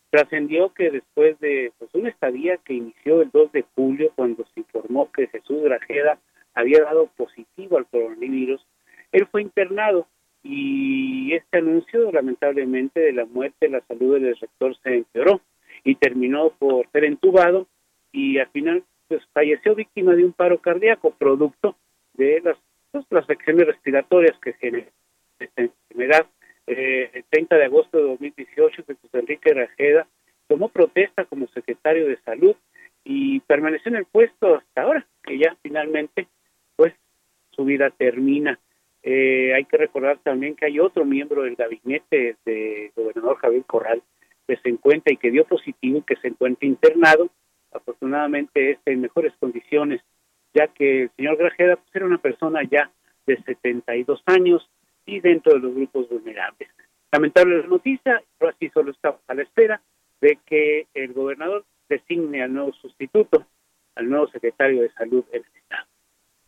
Trascendió 0.10 0.74
que 0.74 0.92
después 0.92 1.40
de 1.40 1.74
pues, 1.78 1.90
una 1.94 2.10
estadía 2.10 2.58
que 2.58 2.74
inició 2.74 3.22
el 3.22 3.32
2 3.32 3.52
de 3.52 3.66
julio, 3.76 4.12
cuando 4.16 4.46
se 4.54 4.62
informó 4.62 5.12
que 5.12 5.28
Jesús 5.28 5.64
Grajeda 5.64 6.20
había 6.54 6.84
dado 6.84 7.08
positivo 7.18 7.78
al 7.78 7.88
coronavirus, 7.88 8.66
él 9.12 9.28
fue 9.32 9.42
internado 9.42 10.08
y 10.44 11.34
este 11.34 11.58
anuncio, 11.58 12.12
lamentablemente, 12.12 13.00
de 13.00 13.14
la 13.14 13.26
muerte 13.26 13.68
de 13.68 13.70
la 13.70 13.82
salud 13.82 14.20
del 14.20 14.38
rector 14.38 14.78
se 14.82 14.96
empeoró 14.96 15.42
y 15.84 15.96
terminó 15.96 16.52
por 16.52 16.90
ser 16.92 17.04
entubado 17.04 17.68
y 18.12 18.38
al 18.38 18.48
final 18.50 18.84
pues 19.08 19.22
falleció 19.34 19.76
víctima 19.76 20.14
de 20.16 20.26
un 20.26 20.34
paro 20.34 20.60
cardíaco 20.60 21.12
producto 21.12 21.76
de 22.14 22.42
las, 22.44 22.58
pues, 22.92 23.06
las 23.10 23.24
afecciones 23.24 23.68
respiratorias 23.68 24.38
que 24.40 24.54
genera 24.54 24.88
esta 25.40 25.62
enfermedad. 25.62 26.26
Eh, 26.66 27.10
el 27.14 27.24
30 27.30 27.56
de 27.56 27.66
agosto 27.66 27.98
de 27.98 28.04
2018, 28.04 28.84
Jesús 28.86 29.10
Enrique 29.14 29.54
Rajeda 29.54 30.08
tomó 30.48 30.70
protesta 30.70 31.26
como 31.26 31.48
secretario 31.48 32.08
de 32.08 32.18
salud 32.22 32.56
y 33.04 33.40
permaneció 33.42 33.90
en 33.90 33.98
el 33.98 34.06
puesto 34.06 34.56
hasta 34.56 34.82
ahora, 34.82 35.06
que 35.24 35.38
ya 35.38 35.56
finalmente, 35.62 36.28
pues, 36.76 36.94
su 37.52 37.64
vida 37.64 37.90
termina. 37.92 38.60
Eh, 39.04 39.54
hay 39.54 39.64
que 39.66 39.78
recordar 39.78 40.18
también 40.20 40.56
que 40.56 40.66
hay 40.66 40.80
otro 40.80 41.06
miembro 41.06 41.44
del 41.44 41.56
gabinete 41.56 42.36
del 42.44 42.92
gobernador 42.96 43.38
Javier 43.38 43.64
Corral 43.66 44.02
que 44.48 44.58
se 44.58 44.70
encuentra 44.70 45.14
y 45.14 45.18
que 45.18 45.32
dio 45.32 45.46
positivo 45.46 46.04
que 46.06 46.16
se 46.18 46.30
encuentra 46.30 46.68
internado 46.68 47.30
afortunadamente 47.78 48.72
está 48.72 48.92
en 48.92 49.02
mejores 49.02 49.34
condiciones, 49.40 50.02
ya 50.54 50.68
que 50.68 51.04
el 51.04 51.12
señor 51.16 51.38
Grajeda 51.38 51.76
pues, 51.76 51.96
era 51.96 52.06
una 52.06 52.18
persona 52.18 52.62
ya 52.70 52.92
de 53.26 53.42
72 53.44 54.22
años 54.26 54.70
y 55.06 55.20
dentro 55.20 55.54
de 55.54 55.60
los 55.60 55.74
grupos 55.74 56.10
vulnerables. 56.10 56.70
Lamentable 57.12 57.60
la 57.60 57.68
noticia, 57.68 58.22
pero 58.38 58.52
así 58.52 58.70
solo 58.70 58.92
estamos 58.92 59.22
a 59.28 59.34
la 59.34 59.44
espera 59.44 59.82
de 60.22 60.40
que 60.46 60.88
el 60.94 61.14
gobernador 61.14 61.66
designe 61.88 62.44
al 62.44 62.54
nuevo 62.54 62.74
sustituto, 62.74 63.46
al 63.96 64.10
nuevo 64.10 64.28
secretario 64.28 64.82
de 64.82 64.92
salud 64.92 65.24
del 65.32 65.46
Estado. 65.56 65.88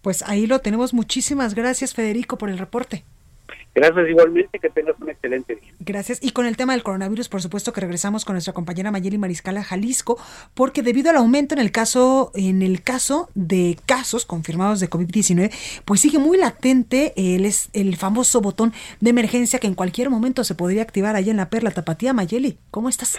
Pues 0.02 0.28
ahí 0.28 0.48
lo 0.48 0.60
tenemos. 0.60 0.94
Muchísimas 0.94 1.56
gracias, 1.56 1.94
Federico, 1.94 2.38
por 2.38 2.50
el 2.50 2.58
reporte. 2.58 3.04
Gracias 3.76 4.10
igualmente, 4.10 4.60
que 4.60 4.70
tengas 4.70 4.96
un 5.00 5.10
excelente 5.10 5.56
día. 5.56 5.72
Gracias. 5.80 6.20
Y 6.22 6.32
con 6.32 6.46
el 6.46 6.58
tema 6.58 6.74
del 6.74 6.84
coronavirus, 6.84 7.30
por 7.30 7.42
supuesto 7.42 7.72
que 7.72 7.82
regresamos 7.82 8.26
con 8.26 8.34
nuestra 8.34 8.54
compañera 8.54 8.92
Mayeli 8.92 9.18
Mariscala 9.18 9.64
Jalisco, 9.64 10.18
porque 10.54 10.82
debido 10.82 11.10
al 11.10 11.18
aumento 11.18 11.54
en 11.54 11.60
el 11.60 11.72
caso, 11.72 12.32
en 12.34 12.62
el 12.62 12.82
caso 12.82 13.30
de 13.36 13.78
casos 13.86 14.26
confirmados 14.26 14.80
de 14.80 14.90
COVID-19, 14.90 15.52
pues 15.86 16.02
sigue 16.02 16.20
muy 16.20 16.38
latente 16.38 17.14
el, 17.16 17.50
el 17.74 17.96
famoso 17.96 18.42
botón 18.42 18.74
de 19.00 19.12
emergencia 19.12 19.60
que 19.60 19.68
en 19.68 19.76
cualquier 19.76 20.10
momento 20.10 20.44
se 20.44 20.56
podría 20.56 20.82
activar 20.82 21.16
allá 21.16 21.32
en 21.32 21.38
la 21.38 21.50
Perla 21.50 21.72
Tapatía. 21.72 22.14
Mayeli, 22.14 22.58
¿cómo 22.72 22.90
estás? 22.90 23.18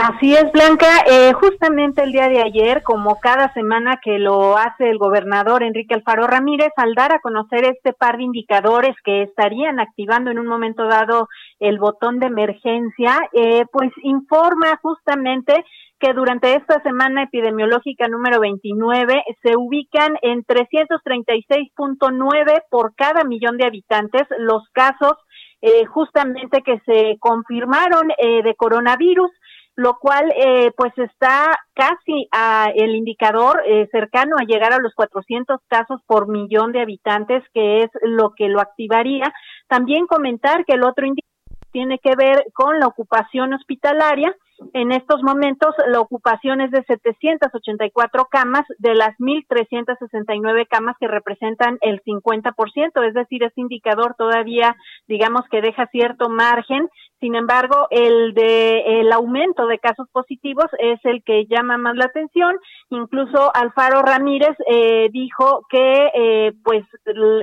Así 0.00 0.32
es, 0.32 0.52
Blanca. 0.52 0.86
Eh, 1.10 1.32
justamente 1.32 2.04
el 2.04 2.12
día 2.12 2.28
de 2.28 2.40
ayer, 2.40 2.84
como 2.84 3.18
cada 3.18 3.52
semana 3.52 3.98
que 4.00 4.20
lo 4.20 4.56
hace 4.56 4.88
el 4.88 4.96
gobernador 4.96 5.64
Enrique 5.64 5.92
Alfaro 5.92 6.28
Ramírez, 6.28 6.70
al 6.76 6.94
dar 6.94 7.12
a 7.12 7.18
conocer 7.18 7.64
este 7.64 7.92
par 7.94 8.16
de 8.16 8.22
indicadores 8.22 8.94
que 9.02 9.22
estarían 9.22 9.80
activando 9.80 10.30
en 10.30 10.38
un 10.38 10.46
momento 10.46 10.86
dado 10.86 11.26
el 11.58 11.80
botón 11.80 12.20
de 12.20 12.26
emergencia, 12.26 13.18
eh, 13.32 13.64
pues 13.72 13.90
informa 14.04 14.78
justamente 14.80 15.64
que 15.98 16.12
durante 16.12 16.54
esta 16.54 16.80
semana 16.82 17.24
epidemiológica 17.24 18.06
número 18.06 18.38
29 18.38 19.24
se 19.42 19.56
ubican 19.56 20.16
en 20.22 20.44
336.9 20.44 22.62
por 22.70 22.94
cada 22.94 23.24
millón 23.24 23.56
de 23.56 23.66
habitantes 23.66 24.28
los 24.38 24.62
casos 24.72 25.14
eh, 25.60 25.86
justamente 25.86 26.62
que 26.62 26.78
se 26.86 27.16
confirmaron 27.18 28.12
eh, 28.16 28.44
de 28.44 28.54
coronavirus 28.54 29.32
lo 29.78 29.96
cual 30.00 30.32
eh, 30.34 30.72
pues 30.76 30.92
está 30.98 31.56
casi 31.72 32.26
a 32.32 32.66
el 32.74 32.96
indicador 32.96 33.62
eh, 33.64 33.86
cercano 33.92 34.34
a 34.36 34.44
llegar 34.44 34.72
a 34.72 34.80
los 34.80 34.92
400 34.92 35.60
casos 35.68 36.00
por 36.04 36.26
millón 36.26 36.72
de 36.72 36.80
habitantes, 36.80 37.44
que 37.54 37.84
es 37.84 37.90
lo 38.02 38.34
que 38.36 38.48
lo 38.48 38.60
activaría. 38.60 39.32
También 39.68 40.08
comentar 40.08 40.64
que 40.64 40.72
el 40.72 40.82
otro 40.82 41.06
indicador 41.06 41.30
tiene 41.70 42.00
que 42.00 42.16
ver 42.16 42.46
con 42.54 42.80
la 42.80 42.88
ocupación 42.88 43.54
hospitalaria 43.54 44.34
En 44.72 44.92
estos 44.92 45.22
momentos 45.22 45.74
la 45.86 46.00
ocupación 46.00 46.60
es 46.60 46.70
de 46.70 46.82
784 46.84 48.26
camas 48.30 48.64
de 48.78 48.94
las 48.94 49.16
1.369 49.18 50.66
camas 50.68 50.96
que 50.98 51.08
representan 51.08 51.78
el 51.80 52.02
50%, 52.02 53.06
es 53.06 53.14
decir, 53.14 53.42
este 53.42 53.60
indicador 53.60 54.14
todavía 54.16 54.76
digamos 55.06 55.42
que 55.50 55.60
deja 55.60 55.86
cierto 55.86 56.28
margen 56.28 56.88
sin 57.20 57.34
embargo, 57.34 57.88
el 57.90 58.32
de 58.32 59.00
el 59.00 59.12
aumento 59.12 59.66
de 59.66 59.80
casos 59.80 60.08
positivos 60.12 60.66
es 60.78 61.00
el 61.04 61.24
que 61.24 61.46
llama 61.46 61.76
más 61.76 61.96
la 61.96 62.04
atención. 62.04 62.56
Incluso 62.90 63.50
Alfaro 63.54 64.02
Ramírez 64.02 64.56
eh, 64.68 65.08
dijo 65.10 65.66
que 65.68 66.10
eh, 66.14 66.52
pues 66.62 66.84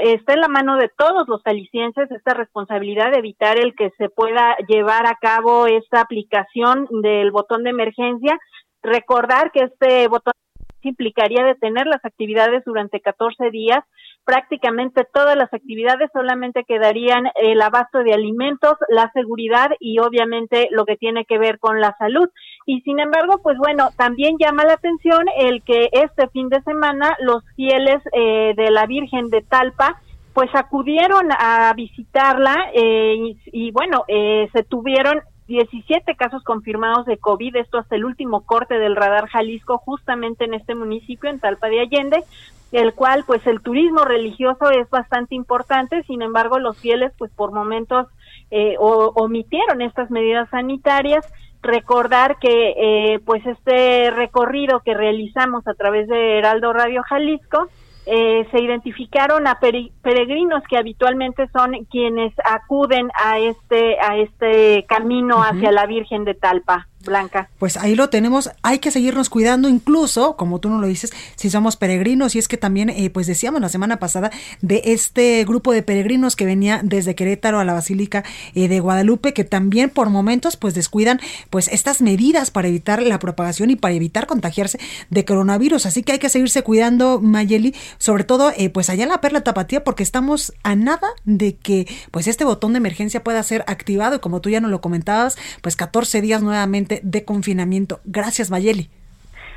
está 0.04 0.34
en 0.34 0.40
la 0.40 0.48
mano 0.48 0.78
de 0.78 0.90
todos 0.98 1.28
los 1.28 1.44
calicienses 1.44 2.10
esta 2.10 2.34
responsabilidad 2.34 3.12
de 3.12 3.20
evitar 3.20 3.60
el 3.60 3.76
que 3.76 3.92
se 3.98 4.08
pueda 4.08 4.56
llevar 4.68 5.08
a 5.08 5.18
cabo 5.20 5.68
esta 5.68 6.00
aplicación 6.00 6.88
del 7.06 7.32
botón 7.32 7.64
de 7.64 7.70
emergencia. 7.70 8.38
Recordar 8.82 9.52
que 9.52 9.62
este 9.62 10.08
botón 10.08 10.34
implicaría 10.82 11.44
detener 11.44 11.88
las 11.88 12.04
actividades 12.06 12.64
durante 12.66 13.00
14 13.00 13.50
días 13.50 13.84
prácticamente 14.26 15.08
todas 15.14 15.38
las 15.38 15.54
actividades 15.54 16.10
solamente 16.12 16.66
quedarían 16.68 17.26
el 17.36 17.62
abasto 17.62 18.00
de 18.00 18.14
alimentos, 18.14 18.74
la 18.90 19.10
seguridad 19.14 19.70
y 19.80 20.00
obviamente 20.00 20.68
lo 20.72 20.86
que 20.86 20.98
tiene 20.98 21.26
que 21.26 21.38
ver 21.38 21.60
con 21.60 21.80
la 21.80 21.96
salud. 21.98 22.28
Y 22.66 22.82
sin 22.82 23.00
embargo, 23.00 23.40
pues 23.42 23.58
bueno, 23.58 23.90
también 23.96 24.38
llama 24.40 24.66
la 24.66 24.74
atención 24.74 25.26
el 25.38 25.64
que 25.64 25.90
este 25.92 26.28
fin 26.30 26.50
de 26.50 26.62
semana 26.64 27.16
los 27.20 27.44
fieles 27.56 28.02
eh, 28.12 28.54
de 28.58 28.72
la 28.72 28.88
Virgen 28.88 29.30
de 29.30 29.42
Talpa 29.42 30.02
pues 30.34 30.50
acudieron 30.54 31.30
a 31.32 31.72
visitarla 31.76 32.72
eh, 32.74 33.16
y, 33.16 33.38
y, 33.54 33.72
bueno, 33.72 34.04
eh, 34.10 34.50
se 34.52 34.64
tuvieron 34.64 35.22
17 35.48 36.16
casos 36.16 36.44
confirmados 36.44 37.06
de 37.06 37.18
COVID, 37.18 37.56
esto 37.58 37.78
hasta 37.78 37.96
el 37.96 38.06
último 38.06 38.42
corte 38.42 38.80
del 38.80 38.96
radar 38.96 39.28
Jalisco, 39.28 39.78
justamente 39.78 40.46
en 40.46 40.54
este 40.54 40.76
municipio, 40.76 41.30
en 41.30 41.40
Talpa 41.40 41.68
de 41.68 41.82
Allende, 41.82 42.24
el 42.72 42.94
cual 42.94 43.24
pues 43.28 43.46
el 43.46 43.62
turismo 43.62 44.06
religioso 44.06 44.72
es 44.72 44.90
bastante 44.90 45.36
importante, 45.36 46.04
sin 46.04 46.22
embargo 46.22 46.60
los 46.60 46.78
fieles 46.78 47.14
pues 47.18 47.32
por 47.32 47.52
momentos 47.52 48.08
eh, 48.52 48.76
omitieron 48.80 49.82
estas 49.82 50.10
medidas 50.12 50.50
sanitarias. 50.50 51.26
Recordar 51.62 52.38
que 52.40 52.74
eh, 52.78 53.20
pues 53.26 53.46
este 53.46 54.12
recorrido 54.12 54.82
que 54.82 54.94
realizamos 54.94 55.68
a 55.68 55.74
través 55.74 56.08
de 56.08 56.38
Heraldo 56.38 56.74
Radio 56.74 57.02
Jalisco, 57.04 57.70
eh, 58.06 58.48
se 58.52 58.62
identificaron 58.62 59.48
a 59.48 59.60
peregrinos 59.60 60.64
que 60.70 60.78
habitualmente 60.78 61.48
son 61.50 61.74
quienes 61.90 62.34
acuden 62.44 63.10
a 63.16 63.40
este 63.40 64.00
a 64.00 64.18
este 64.18 64.86
camino 64.88 65.42
hacia 65.42 65.72
la 65.72 65.86
Virgen 65.86 66.24
de 66.24 66.36
Talpa. 66.36 66.88
Blanca. 67.06 67.50
Pues 67.58 67.78
ahí 67.78 67.96
lo 67.96 68.10
tenemos, 68.10 68.52
hay 68.62 68.80
que 68.80 68.92
seguirnos 68.92 69.30
cuidando 69.30 69.70
incluso, 69.70 70.36
como 70.36 70.60
tú 70.60 70.70
no 70.70 70.80
lo 70.80 70.88
dices, 70.88 71.14
si 71.36 71.50
somos 71.50 71.78
peregrinos 71.78 72.36
y 72.36 72.40
es 72.40 72.48
que 72.48 72.58
también, 72.58 72.90
eh, 72.90 73.10
pues 73.10 73.28
decíamos 73.28 73.62
la 73.62 73.70
semana 73.70 73.98
pasada 73.98 74.32
de 74.62 74.82
este 74.86 75.46
grupo 75.46 75.72
de 75.72 75.84
peregrinos 75.84 76.36
que 76.36 76.46
venía 76.46 76.82
desde 76.84 77.16
Querétaro 77.16 77.60
a 77.60 77.64
la 77.64 77.74
Basílica 77.74 78.24
eh, 78.54 78.68
de 78.68 78.80
Guadalupe, 78.80 79.34
que 79.34 79.44
también 79.44 79.90
por 79.90 80.10
momentos 80.10 80.58
pues 80.58 80.74
descuidan 80.74 81.20
pues 81.50 81.68
estas 81.70 82.02
medidas 82.02 82.52
para 82.52 82.68
evitar 82.68 83.02
la 83.02 83.20
propagación 83.20 83.70
y 83.70 83.76
para 83.76 83.94
evitar 83.94 84.28
contagiarse 84.28 84.80
de 85.10 85.26
coronavirus, 85.26 85.86
así 85.86 86.04
que 86.04 86.14
hay 86.14 86.20
que 86.20 86.30
seguirse 86.30 86.64
cuidando 86.64 87.20
Mayeli, 87.22 87.76
sobre 87.98 88.24
todo 88.24 88.52
eh, 88.58 88.70
pues 88.70 88.90
allá 88.90 89.04
en 89.04 89.10
la 89.10 89.22
Perla 89.22 89.42
Tapatía 89.42 89.84
porque 89.84 90.04
estamos 90.04 90.54
a 90.64 90.76
nada 90.76 91.08
de 91.24 91.56
que 91.56 91.88
pues 92.12 92.28
este 92.28 92.44
botón 92.44 92.74
de 92.74 92.78
emergencia 92.78 93.24
pueda 93.24 93.42
ser 93.44 93.64
activado 93.68 94.16
y 94.16 94.20
como 94.20 94.42
tú 94.42 94.50
ya 94.50 94.60
nos 94.60 94.72
lo 94.72 94.82
comentabas, 94.82 95.38
pues 95.62 95.76
14 95.76 96.22
días 96.22 96.42
nuevamente 96.42 96.95
de 97.04 97.26
confinamiento. 97.26 98.02
Gracias, 98.06 98.50
Mayeli. 98.52 98.90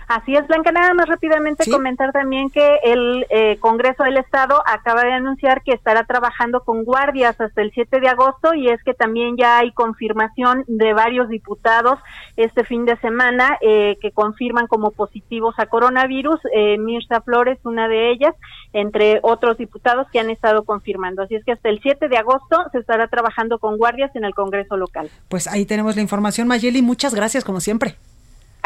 Así 0.09 0.35
es, 0.35 0.47
Blanca. 0.47 0.73
Nada 0.73 0.95
más 0.95 1.07
rápidamente 1.07 1.71
comentar 1.71 2.13
también 2.13 2.49
que 2.49 2.79
el 2.83 3.27
eh, 3.29 3.59
Congreso 3.61 4.05
del 4.05 4.17
Estado 4.17 4.63
acaba 4.67 5.03
de 5.03 5.13
anunciar 5.13 5.63
que 5.63 5.73
estará 5.73 6.05
trabajando 6.05 6.65
con 6.65 6.85
guardias 6.85 7.39
hasta 7.39 7.61
el 7.61 7.73
7 7.73 8.01
de 8.01 8.09
agosto 8.09 8.55
y 8.55 8.71
es 8.71 8.83
que 8.85 8.95
también 8.95 9.37
ya 9.37 9.59
hay 9.59 9.71
confirmación 9.73 10.65
de 10.67 10.95
varios 10.95 11.29
diputados 11.29 11.99
este 12.37 12.65
fin 12.65 12.87
de 12.87 12.97
semana 12.97 13.59
eh, 13.61 13.99
que 14.01 14.11
confirman 14.11 14.67
como 14.67 14.93
positivos 14.93 15.55
a 15.59 15.67
coronavirus. 15.67 16.41
Eh, 16.55 16.79
Mirza 16.79 17.21
Flores, 17.21 17.59
una 17.65 17.87
de 17.87 18.11
ellas, 18.11 18.35
entre 18.73 19.21
otros 19.23 19.59
diputados 19.59 20.07
que 20.11 20.21
han 20.21 20.31
estado 20.31 20.65
confirmando. 20.65 21.23
Así 21.23 21.35
es 21.35 21.45
que 21.45 21.53
hasta 21.53 21.69
el 21.69 21.81
7 21.83 22.09
de 22.09 22.17
agosto 22.17 22.57
se 22.73 22.79
estará 22.79 23.09
trabajando 23.09 23.59
con 23.59 23.77
guardias 23.77 24.17
en 24.17 24.25
el 24.25 24.35
Congreso 24.35 24.79
local. 24.79 25.11
Pues 25.29 25.47
ahí 25.47 25.67
tenemos 25.67 25.97
la 25.97 26.03
información, 26.03 26.49
Mayeli. 26.49 26.81
Muchas 26.81 27.15
gracias, 27.15 27.45
como 27.45 27.61
siempre. 27.61 27.97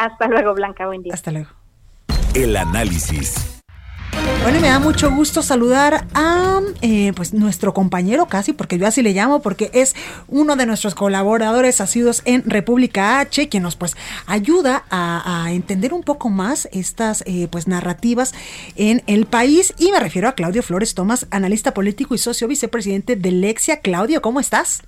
Hasta 0.02 0.26
luego, 0.26 0.54
Blanca. 0.54 0.86
Buen 0.86 1.02
día. 1.02 1.14
Hasta 1.14 1.30
luego. 1.30 1.50
El 2.34 2.56
análisis. 2.56 3.60
Bueno, 4.42 4.58
y 4.58 4.60
me 4.60 4.68
da 4.68 4.80
mucho 4.80 5.10
gusto 5.12 5.42
saludar 5.42 6.06
a 6.14 6.60
eh, 6.80 7.12
pues 7.14 7.32
nuestro 7.32 7.72
compañero 7.72 8.26
casi, 8.26 8.52
porque 8.52 8.76
yo 8.76 8.86
así 8.88 9.00
le 9.00 9.12
llamo, 9.12 9.40
porque 9.40 9.70
es 9.72 9.94
uno 10.26 10.56
de 10.56 10.66
nuestros 10.66 10.96
colaboradores 10.96 11.80
asiduos 11.80 12.22
en 12.24 12.42
República 12.44 13.20
H, 13.20 13.48
quien 13.48 13.62
nos 13.62 13.76
pues 13.76 13.96
ayuda 14.26 14.84
a, 14.90 15.46
entender 15.52 15.94
un 15.94 16.02
poco 16.02 16.28
más 16.28 16.68
estas 16.72 17.22
eh, 17.26 17.46
pues 17.50 17.68
narrativas 17.68 18.34
en 18.74 19.02
el 19.06 19.26
país. 19.26 19.72
Y 19.78 19.92
me 19.92 20.00
refiero 20.00 20.28
a 20.28 20.32
Claudio 20.32 20.64
Flores 20.64 20.94
Tomás, 20.94 21.26
analista 21.30 21.72
político 21.72 22.14
y 22.16 22.18
socio 22.18 22.48
vicepresidente 22.48 23.14
de 23.14 23.30
Lexia. 23.30 23.80
Claudio, 23.80 24.20
¿cómo 24.20 24.40
estás? 24.40 24.82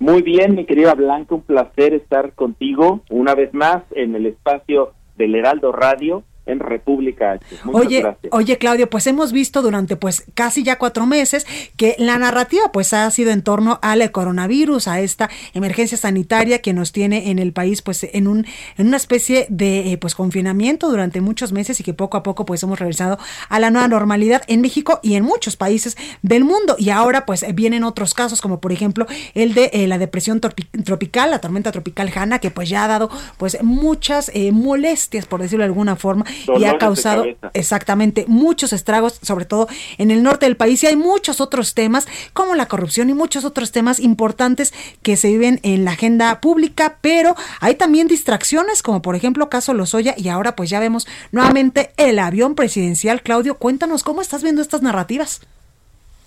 Muy 0.00 0.22
bien, 0.22 0.54
mi 0.54 0.64
querida 0.64 0.94
Blanca, 0.94 1.34
un 1.34 1.42
placer 1.42 1.92
estar 1.92 2.32
contigo 2.32 3.02
una 3.10 3.34
vez 3.34 3.52
más 3.52 3.82
en 3.90 4.14
el 4.14 4.24
espacio 4.24 4.94
del 5.18 5.34
Heraldo 5.34 5.72
Radio 5.72 6.24
en 6.46 6.58
República 6.58 7.32
H. 7.32 7.44
oye, 7.72 8.04
oye 8.30 8.58
Claudio, 8.58 8.88
pues 8.88 9.06
hemos 9.06 9.32
visto 9.32 9.62
durante 9.62 9.96
pues 9.96 10.24
casi 10.34 10.62
ya 10.62 10.78
cuatro 10.78 11.06
meses 11.06 11.46
que 11.76 11.94
la 11.98 12.18
narrativa 12.18 12.72
pues 12.72 12.92
ha 12.92 13.10
sido 13.10 13.30
en 13.30 13.42
torno 13.42 13.78
al 13.82 14.10
coronavirus, 14.10 14.88
a 14.88 15.00
esta 15.00 15.30
emergencia 15.54 15.98
sanitaria 15.98 16.60
que 16.60 16.72
nos 16.72 16.92
tiene 16.92 17.30
en 17.30 17.38
el 17.38 17.52
país 17.52 17.82
pues 17.82 18.06
en 18.12 18.26
un 18.26 18.46
en 18.76 18.86
una 18.86 18.96
especie 18.96 19.46
de 19.48 19.92
eh, 19.92 19.98
pues 19.98 20.14
confinamiento 20.14 20.90
durante 20.90 21.20
muchos 21.20 21.52
meses 21.52 21.78
y 21.80 21.84
que 21.84 21.94
poco 21.94 22.16
a 22.16 22.22
poco 22.22 22.44
pues 22.44 22.62
hemos 22.62 22.78
regresado 22.78 23.18
a 23.48 23.60
la 23.60 23.70
nueva 23.70 23.88
normalidad 23.88 24.42
en 24.46 24.60
México 24.60 25.00
y 25.02 25.14
en 25.14 25.24
muchos 25.24 25.56
países 25.56 25.96
del 26.22 26.44
mundo 26.44 26.76
y 26.78 26.90
ahora 26.90 27.26
pues 27.26 27.44
vienen 27.54 27.84
otros 27.84 28.14
casos 28.14 28.40
como 28.40 28.60
por 28.60 28.72
ejemplo 28.72 29.06
el 29.34 29.54
de 29.54 29.70
eh, 29.72 29.86
la 29.86 29.98
depresión 29.98 30.40
tropical, 30.40 31.30
la 31.30 31.40
tormenta 31.40 31.72
tropical 31.72 32.10
Hanna 32.14 32.38
que 32.38 32.50
pues 32.50 32.68
ya 32.68 32.84
ha 32.84 32.88
dado 32.88 33.10
pues 33.36 33.62
muchas 33.62 34.30
eh, 34.34 34.52
molestias 34.52 35.26
por 35.26 35.42
decirlo 35.42 35.62
de 35.62 35.68
alguna 35.68 35.96
forma 35.96 36.24
y 36.58 36.64
ha 36.64 36.78
causado 36.78 37.24
exactamente 37.54 38.24
muchos 38.28 38.72
estragos, 38.72 39.18
sobre 39.22 39.44
todo 39.44 39.68
en 39.98 40.10
el 40.10 40.22
norte 40.22 40.46
del 40.46 40.56
país. 40.56 40.82
Y 40.82 40.86
hay 40.86 40.96
muchos 40.96 41.40
otros 41.40 41.74
temas, 41.74 42.08
como 42.32 42.54
la 42.54 42.66
corrupción 42.66 43.10
y 43.10 43.14
muchos 43.14 43.44
otros 43.44 43.72
temas 43.72 44.00
importantes 44.00 44.72
que 45.02 45.16
se 45.16 45.28
viven 45.28 45.60
en 45.62 45.84
la 45.84 45.92
agenda 45.92 46.40
pública, 46.40 46.98
pero 47.00 47.34
hay 47.60 47.74
también 47.74 48.08
distracciones, 48.08 48.82
como 48.82 49.02
por 49.02 49.16
ejemplo 49.16 49.48
caso 49.48 49.74
Lozoya, 49.74 50.14
y 50.16 50.28
ahora 50.28 50.56
pues 50.56 50.70
ya 50.70 50.80
vemos 50.80 51.06
nuevamente 51.32 51.90
el 51.96 52.18
avión 52.18 52.54
presidencial. 52.54 53.22
Claudio, 53.22 53.56
cuéntanos 53.56 54.02
cómo 54.02 54.20
estás 54.20 54.42
viendo 54.42 54.62
estas 54.62 54.82
narrativas. 54.82 55.40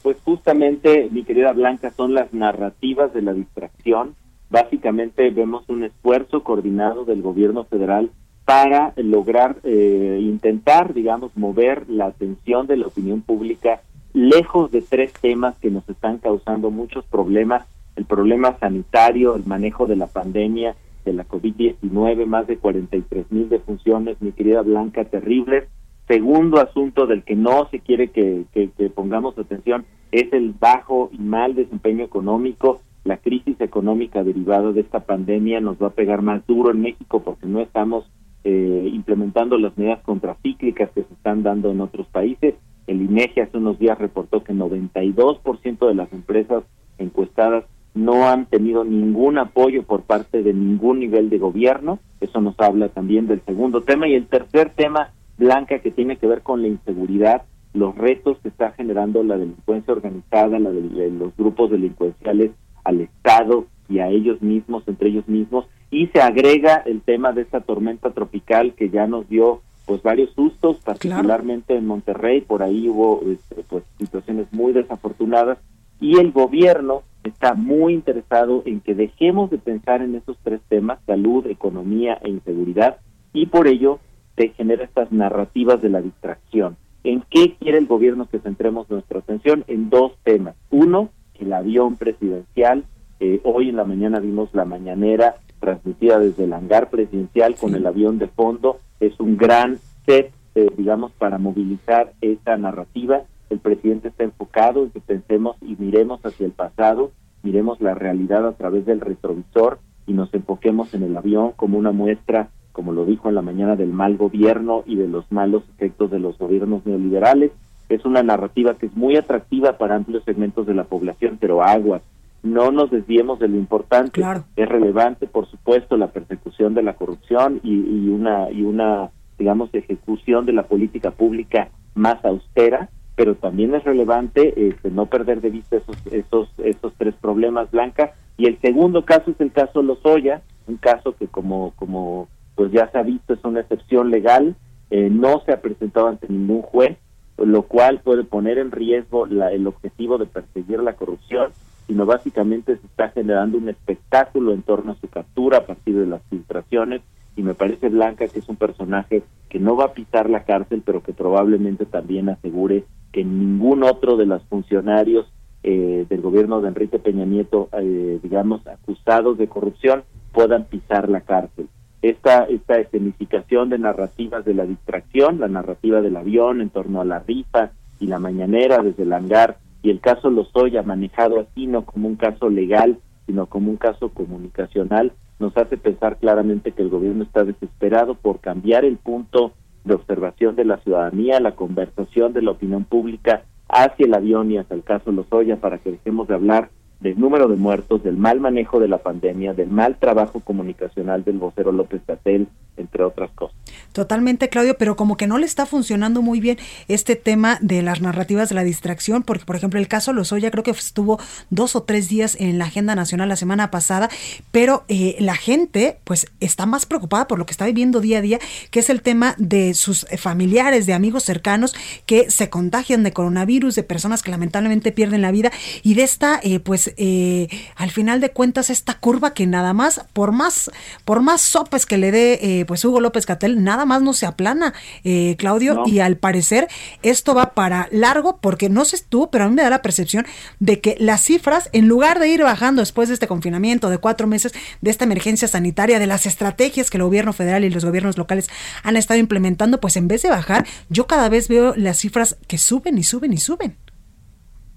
Pues 0.02 0.18
justamente, 0.26 1.08
mi 1.12 1.24
querida 1.24 1.54
Blanca, 1.54 1.92
son 1.96 2.14
las 2.14 2.34
narrativas 2.34 3.14
de 3.14 3.22
la 3.22 3.34
distracción. 3.34 4.16
Básicamente 4.50 5.30
vemos 5.30 5.64
un 5.70 5.86
esfuerzo 5.86 6.44
coordinado 6.44 7.06
del 7.06 7.22
gobierno 7.22 7.64
federal 7.64 8.12
para 8.46 8.94
lograr 8.98 9.58
eh, 9.64 10.20
intentar, 10.22 10.94
digamos, 10.94 11.36
mover 11.38 11.90
la 11.90 12.08
atención 12.08 12.68
de 12.68 12.78
la 12.78 12.88
opinión 12.88 13.22
pública 13.22 13.82
lejos 14.14 14.72
de 14.72 14.82
tres 14.82 15.12
temas 15.14 15.58
que 15.58 15.72
nos 15.72 15.88
están 15.90 16.20
causando 16.20 16.70
muchos 16.70 17.06
problemas, 17.06 17.66
el 17.96 18.06
problema 18.06 18.58
sanitario, 18.60 19.36
el 19.36 19.46
manejo 19.46 19.88
de 19.88 19.96
la 19.96 20.08
pandemia, 20.08 20.76
de 21.04 21.14
la 21.14 21.28
COVID-19, 21.28 22.26
más 22.26 22.48
de 22.48 22.58
43 22.58 23.32
mil 23.32 23.50
defunciones, 23.50 24.22
mi 24.22 24.32
querida 24.32 24.62
Blanca, 24.62 25.04
terribles. 25.06 25.68
Segundo 26.08 26.60
asunto 26.60 27.08
del 27.08 27.24
que 27.24 27.36
no 27.36 27.68
se 27.70 27.80
quiere 27.80 28.10
que, 28.10 28.46
que 28.54 28.90
pongamos 28.90 29.38
atención 29.38 29.86
es 30.12 30.32
el 30.34 30.54
bajo 30.54 31.10
y 31.12 31.18
mal 31.18 31.56
desempeño 31.56 32.04
económico. 32.04 32.82
La 33.04 33.18
crisis 33.18 33.60
económica 33.60 34.24
derivada 34.24 34.72
de 34.72 34.82
esta 34.82 35.02
pandemia 35.02 35.60
nos 35.60 35.82
va 35.82 35.88
a 35.88 35.94
pegar 35.94 36.22
más 36.22 36.46
duro 36.46 36.72
en 36.72 36.82
México 36.82 37.22
porque 37.22 37.48
no 37.48 37.62
estamos 37.62 38.06
eh, 38.44 38.90
implementando 38.92 39.58
las 39.58 39.78
medidas 39.78 40.02
contracíclicas 40.02 40.90
que 40.92 41.04
se 41.04 41.14
están 41.14 41.44
dando 41.44 41.72
en 41.72 41.82
otros 41.82 42.08
países. 42.08 42.56
El 42.88 43.02
INEGI 43.02 43.42
hace 43.42 43.58
unos 43.58 43.80
días 43.80 43.98
reportó 43.98 44.44
que 44.44 44.54
92% 44.54 45.88
de 45.88 45.96
las 45.96 46.12
empresas 46.12 46.64
encuestadas 46.98 47.64
no 47.94 48.28
han 48.28 48.48
tenido 48.48 48.84
ningún 48.84 49.38
apoyo 49.38 49.84
por 49.84 50.02
parte 50.02 50.42
de 50.44 50.54
ningún 50.54 51.00
nivel 51.00 51.30
de 51.30 51.38
gobierno. 51.38 52.00
Eso 52.20 52.42
nos 52.42 52.60
habla 52.60 52.90
también 52.90 53.28
del 53.28 53.42
segundo 53.46 53.82
tema. 53.82 54.08
Y 54.08 54.16
el 54.16 54.28
tercer 54.28 54.72
tema, 54.72 55.12
Blanca, 55.38 55.80
que 55.80 55.92
tiene 55.92 56.18
que 56.18 56.28
ver 56.28 56.42
con 56.42 56.62
la 56.62 56.68
inseguridad, 56.68 57.44
los 57.74 57.96
retos 57.96 58.38
que 58.40 58.50
está 58.50 58.72
generando 58.72 59.24
la 59.24 59.38
delincuencia 59.38 59.94
organizada, 59.94 60.60
la 60.60 60.72
de, 60.72 61.12
los 61.12 61.36
grupos 61.38 61.72
delincuenciales 61.72 62.52
al 62.84 63.02
Estado 63.02 63.66
y 63.90 64.00
a 64.00 64.10
ellos 64.10 64.42
mismos, 64.42 64.84
entre 64.88 65.10
ellos 65.10 65.28
mismos, 65.28 65.66
y 65.92 66.08
se 66.08 66.22
agrega 66.22 66.78
el 66.86 67.02
tema 67.02 67.32
de 67.32 67.42
esta 67.42 67.62
tormenta 67.62 68.12
tropical 68.12 68.74
que 68.74 68.90
ya 68.90 69.08
nos 69.08 69.28
dio 69.30 69.62
pues 69.86 70.02
varios 70.02 70.32
sustos, 70.34 70.78
particularmente 70.78 71.76
en 71.76 71.86
Monterrey, 71.86 72.42
por 72.42 72.64
ahí 72.64 72.88
hubo 72.88 73.22
este, 73.28 73.64
pues 73.68 73.84
situaciones 73.98 74.48
muy 74.52 74.72
desafortunadas 74.72 75.58
y 76.00 76.18
el 76.20 76.32
gobierno 76.32 77.04
está 77.24 77.54
muy 77.54 77.94
interesado 77.94 78.64
en 78.66 78.82
que 78.82 78.96
dejemos 78.96 79.50
de 79.50 79.58
pensar 79.58 80.02
en 80.02 80.16
esos 80.16 80.38
tres 80.44 80.62
temas, 80.68 81.00
salud, 81.06 81.46
economía 81.48 82.18
e 82.24 82.30
inseguridad, 82.30 82.98
y 83.34 83.46
por 83.48 83.68
ello 83.68 84.00
se 84.36 84.50
genera 84.50 84.84
estas 84.84 85.12
narrativas 85.12 85.82
de 85.82 85.90
la 85.90 86.02
distracción. 86.02 86.78
¿En 87.04 87.24
qué 87.30 87.56
quiere 87.60 87.78
el 87.78 87.88
gobierno 87.88 88.28
que 88.30 88.40
centremos 88.40 88.90
nuestra 88.90 89.20
atención? 89.20 89.64
En 89.68 89.90
dos 89.90 90.14
temas. 90.24 90.56
Uno, 90.70 91.10
el 91.40 91.52
avión 91.54 91.98
presidencial. 91.98 92.86
Eh, 93.20 93.42
hoy 93.44 93.70
en 93.70 93.78
la 93.78 93.86
mañana 93.86 94.20
vimos 94.20 94.50
la 94.54 94.66
mañanera 94.66 95.36
transmitida 95.60 96.20
desde 96.20 96.44
el 96.44 96.54
hangar 96.54 96.90
presidencial 96.90 97.56
con 97.56 97.76
el 97.76 97.86
avión 97.86 98.20
de 98.20 98.28
fondo. 98.28 98.80
Es 99.00 99.20
un 99.20 99.38
gran 99.38 99.80
set, 100.06 100.32
eh, 100.56 100.70
digamos, 100.78 101.12
para 101.14 101.38
movilizar 101.38 102.14
esa 102.22 102.58
narrativa. 102.58 103.22
El 103.50 103.60
presidente 103.60 104.10
está 104.10 104.24
enfocado 104.24 104.84
en 104.84 104.92
que 104.92 105.00
pensemos 105.00 105.56
y 105.62 105.76
miremos 105.78 106.26
hacia 106.26 106.46
el 106.46 106.52
pasado, 106.52 107.12
miremos 107.44 107.80
la 107.82 107.94
realidad 107.94 108.48
a 108.48 108.54
través 108.54 108.86
del 108.86 109.00
retrovisor 109.00 109.80
y 110.06 110.14
nos 110.14 110.34
enfoquemos 110.34 110.94
en 110.94 111.04
el 111.04 111.16
avión 111.16 111.52
como 111.56 111.78
una 111.78 111.92
muestra 111.92 112.50
como 112.74 112.92
lo 112.92 113.06
dijo 113.06 113.30
en 113.30 113.36
la 113.36 113.42
mañana, 113.42 113.76
del 113.78 113.94
mal 113.94 114.18
gobierno 114.18 114.84
y 114.86 114.96
de 114.98 115.08
los 115.08 115.32
malos 115.32 115.64
efectos 115.76 116.12
de 116.12 116.20
los 116.20 116.38
gobiernos 116.38 116.86
neoliberales. 116.86 117.52
Es 117.88 118.04
una 118.04 118.24
narrativa 118.24 118.74
que 118.74 118.88
es 118.88 118.96
muy 118.98 119.16
atractiva 119.16 119.78
para 119.78 119.96
amplios 119.96 120.24
segmentos 120.26 120.66
de 120.66 120.74
la 120.74 120.84
población, 120.84 121.38
pero 121.40 121.64
aguas, 121.64 122.02
no 122.44 122.72
nos 122.72 122.92
desviemos 122.92 123.40
de 123.40 123.48
lo 123.48 123.58
importante. 123.58 124.22
Es 124.56 124.70
relevante, 124.70 125.28
por 125.28 125.50
supuesto, 125.50 125.98
la 125.98 126.12
persecución 126.12 126.74
de 126.74 126.84
la 126.84 126.94
corrupción 126.94 127.62
y, 127.64 127.74
y, 127.74 128.10
una 128.10 128.52
y 128.52 128.64
una 128.64 129.10
digamos 129.40 129.70
ejecución 129.74 130.46
de 130.46 130.54
la 130.54 130.64
política 130.64 131.12
pública 131.12 131.70
más 131.96 132.24
austera, 132.24 132.90
pero 133.16 133.36
también 133.36 133.74
es 133.74 133.84
relevante 133.84 134.68
este, 134.68 134.92
no 134.92 135.06
perder 135.08 135.42
de 135.42 135.50
vista 135.50 135.78
esos 135.78 135.98
esos 136.08 136.50
esos 136.60 136.94
tres 136.98 137.16
problemas 137.16 137.72
Blanca. 137.72 138.14
Y 138.38 138.48
el 138.48 138.60
segundo 138.60 139.06
caso 139.06 139.32
es 139.32 139.40
el 139.40 139.52
caso 139.52 139.82
Lozoya, 139.82 140.42
un 140.68 140.78
caso 140.78 141.16
que 141.16 141.28
como 141.28 141.74
como 141.78 142.28
pues 142.56 142.72
ya 142.72 142.92
se 142.92 142.98
ha 142.98 143.04
visto, 143.04 143.34
es 143.34 143.44
una 143.44 143.62
excepción 143.62 144.12
legal, 144.12 144.56
eh, 144.92 145.10
no 145.10 145.42
se 145.46 145.54
ha 145.54 145.62
presentado 145.62 146.08
ante 146.08 146.28
ningún 146.28 146.62
juez, 146.62 146.98
lo 147.38 147.64
cual 147.64 148.02
puede 148.04 148.24
poner 148.24 148.58
en 148.60 148.72
riesgo 148.72 149.26
la, 149.26 149.52
el 149.52 149.66
objetivo 149.66 150.18
de 150.18 150.28
perseguir 150.28 150.80
la 150.80 150.94
corrupción, 150.94 151.52
sino 151.88 152.06
básicamente 152.06 152.78
se 152.78 152.86
está 152.86 153.10
generando 153.10 153.58
un 153.58 153.70
espectáculo 153.70 154.54
en 154.54 154.62
torno 154.62 154.94
a 154.94 154.96
su 154.96 155.08
captura 155.08 155.60
a 155.60 155.66
partir 155.66 155.98
de 155.98 156.06
las 156.06 156.22
filtraciones 156.30 157.02
y 157.36 157.44
me 157.44 157.54
parece 157.54 157.90
Blanca 157.90 158.28
que 158.28 158.40
es 158.40 158.50
un 158.50 158.56
personaje 158.56 159.24
que 159.50 159.60
no 159.60 159.76
va 159.76 159.86
a 159.86 159.94
pisar 159.94 160.30
la 160.30 160.44
cárcel, 160.44 160.82
pero 160.86 161.04
que 161.04 161.14
probablemente 161.14 161.86
también 161.86 162.30
asegure 162.30 162.86
que 163.12 163.24
ningún 163.24 163.84
otro 163.84 164.18
de 164.18 164.26
los 164.26 164.44
funcionarios 164.44 165.32
eh, 165.62 166.06
del 166.10 166.22
gobierno 166.22 166.62
de 166.62 166.70
Enrique 166.70 167.00
Peña 167.00 167.26
Nieto, 167.26 167.70
eh, 167.74 168.20
digamos, 168.22 168.66
acusados 168.68 169.38
de 169.38 169.48
corrupción, 169.48 170.04
puedan 170.32 170.66
pisar 170.66 171.08
la 171.10 171.22
cárcel. 171.22 171.70
Esta, 172.02 172.44
esta 172.46 172.80
escenificación 172.80 173.70
de 173.70 173.78
narrativas 173.78 174.44
de 174.44 174.54
la 174.54 174.66
distracción, 174.66 175.40
la 175.40 175.48
narrativa 175.48 176.02
del 176.02 176.18
avión 176.18 176.60
en 176.60 176.70
torno 176.70 177.00
a 177.00 177.06
la 177.06 177.20
rifa 177.20 177.72
y 178.00 178.08
la 178.08 178.20
mañanera 178.20 178.80
desde 178.84 179.04
el 179.04 179.14
hangar, 179.14 179.58
y 179.84 179.90
el 179.90 180.00
caso 180.00 180.30
Lozoya 180.30 180.82
manejado 180.82 181.42
así 181.42 181.68
no 181.68 181.86
como 181.86 182.08
un 182.08 182.16
caso 182.16 182.50
legal, 182.50 182.98
sino 183.28 183.46
como 183.46 183.70
un 183.70 183.78
caso 183.78 184.10
comunicacional, 184.10 185.12
nos 185.40 185.56
hace 185.58 185.78
pensar 185.78 186.18
claramente 186.18 186.72
que 186.72 186.82
el 186.82 186.90
gobierno 186.90 187.24
está 187.24 187.44
desesperado 187.44 188.16
por 188.16 188.40
cambiar 188.40 188.86
el 188.86 188.98
punto 188.98 189.52
de 189.84 189.94
observación 189.94 190.56
de 190.56 190.66
la 190.66 190.78
ciudadanía, 190.78 191.42
la 191.42 191.56
conversación 191.56 192.32
de 192.32 192.42
la 192.42 192.52
opinión 192.52 192.86
pública 192.86 193.44
hacia 193.68 194.06
el 194.06 194.14
avión 194.14 194.52
y 194.52 194.58
hacia 194.58 194.76
el 194.76 194.84
caso 194.84 195.12
Lozoya 195.12 195.58
para 195.58 195.80
que 195.80 195.92
dejemos 195.92 196.30
de 196.30 196.36
hablar 196.36 196.70
del 197.02 197.20
número 197.20 197.50
de 197.50 197.58
muertos, 197.58 198.02
del 198.04 198.16
mal 198.16 198.40
manejo 198.40 198.80
de 198.80 198.88
la 198.88 199.00
pandemia, 199.00 199.54
del 199.54 199.70
mal 199.70 199.98
trabajo 199.98 200.40
comunicacional 200.40 201.26
del 201.26 201.38
vocero 201.38 201.74
López 201.74 202.02
Catel, 202.08 202.48
entre 202.78 203.04
otras 203.04 203.32
cosas. 203.32 203.56
Totalmente, 203.92 204.50
Claudio, 204.50 204.76
pero 204.78 204.96
como 204.96 205.18
que 205.18 205.28
no 205.28 205.38
le 205.38 205.46
está 205.46 205.66
funcionando 205.66 206.22
muy 206.22 206.40
bien 206.40 206.58
este 206.88 207.16
tema 207.16 207.60
de 207.62 207.84
las 207.84 208.02
narrativas 208.02 208.50
de 208.50 208.56
la 208.56 208.64
distracción, 208.64 209.22
porque, 209.22 209.46
por 209.46 209.56
ejemplo, 209.56 209.80
el 209.80 209.88
caso 209.88 210.14
Lozoya 210.14 210.50
creo 210.50 210.64
que 210.64 210.72
estuvo 210.72 211.20
dos 211.52 211.76
o 211.76 211.84
tres 211.84 212.10
días 212.10 212.36
en 212.40 212.58
la 212.58 212.66
agenda 212.66 212.96
nacional 212.96 213.30
la 213.30 213.36
semana 213.36 213.70
pasada, 213.70 214.10
pero 214.52 214.84
eh, 214.88 215.16
la 215.20 215.36
gente, 215.36 216.00
pues, 216.04 216.28
está 216.40 216.66
más 216.66 216.86
preocupada 216.86 217.28
por 217.28 217.38
lo 217.38 217.46
que 217.46 217.52
está 217.52 217.66
viviendo 217.66 218.02
día 218.02 218.18
a 218.18 218.22
día, 218.22 218.40
que 218.72 218.80
es 218.80 218.90
el 218.90 219.02
tema 219.02 219.36
de 219.38 219.76
sus 219.76 220.08
familiares, 220.18 220.88
de 220.88 220.94
amigos 220.94 221.24
cercanos 221.24 221.76
que 222.06 222.32
se 222.32 222.50
contagian 222.50 223.04
de 223.04 223.14
coronavirus, 223.14 223.76
de 223.76 223.84
personas 223.84 224.24
que 224.24 224.32
lamentablemente 224.32 224.92
pierden 224.92 225.22
la 225.22 225.32
vida 225.32 225.52
y 225.84 225.94
de 225.94 226.04
esta, 226.04 226.40
eh, 226.42 226.60
pues, 226.60 226.94
eh, 226.98 227.48
al 227.76 227.92
final 227.92 228.22
de 228.22 228.32
cuentas 228.32 228.72
esta 228.72 228.96
curva 228.96 229.34
que 229.34 229.46
nada 229.46 229.74
más, 229.74 230.02
por 230.14 230.32
más, 230.32 230.72
por 231.06 231.22
más 231.22 231.42
sopes 231.42 231.86
que 231.86 231.98
le 231.98 232.12
dé 232.12 232.63
eh, 232.64 232.66
pues 232.66 232.84
Hugo 232.86 233.00
López 233.00 233.26
Catel, 233.26 233.64
nada 233.64 233.86
más 233.86 234.02
no 234.02 234.14
se 234.14 234.26
aplana, 234.26 234.74
eh, 235.04 235.36
Claudio, 235.38 235.84
y 235.86 236.00
al 236.00 236.18
parecer 236.18 236.68
esto 237.02 237.36
va 237.36 237.54
para 237.54 237.88
largo 237.92 238.38
porque 238.42 238.70
no 238.70 238.86
sé 238.86 238.98
tú, 239.08 239.30
pero 239.32 239.46
a 239.46 239.50
mí 239.50 239.56
me 239.56 239.62
da 239.62 239.70
la 239.70 239.82
percepción 239.82 240.26
de 240.60 240.80
que 240.80 240.96
las 241.00 241.22
cifras, 241.22 241.70
en 241.74 241.88
lugar 241.88 242.20
de 242.20 242.30
ir 242.30 242.44
bajando 242.44 242.82
después 242.82 243.10
de 243.10 243.16
este 243.16 243.28
confinamiento 243.28 243.90
de 243.90 243.98
cuatro 243.98 244.28
meses, 244.28 244.54
de 244.82 244.92
esta 244.92 245.04
emergencia 245.04 245.48
sanitaria, 245.48 246.00
de 246.00 246.08
las 246.08 246.26
estrategias 246.26 246.90
que 246.90 246.98
el 246.98 247.04
gobierno 247.04 247.34
federal 247.34 247.64
y 247.64 247.70
los 247.70 247.86
gobiernos 247.86 248.18
locales 248.18 248.50
han 248.84 248.96
estado 248.96 249.20
implementando, 249.20 249.80
pues 249.80 249.98
en 249.98 250.08
vez 250.08 250.22
de 250.22 250.30
bajar, 250.30 250.66
yo 250.90 251.08
cada 251.08 251.30
vez 251.30 251.48
veo 251.48 251.74
las 251.76 251.98
cifras 251.98 252.38
que 252.48 252.58
suben 252.58 252.98
y 252.98 253.04
suben 253.04 253.34
y 253.34 253.38
suben. 253.38 253.76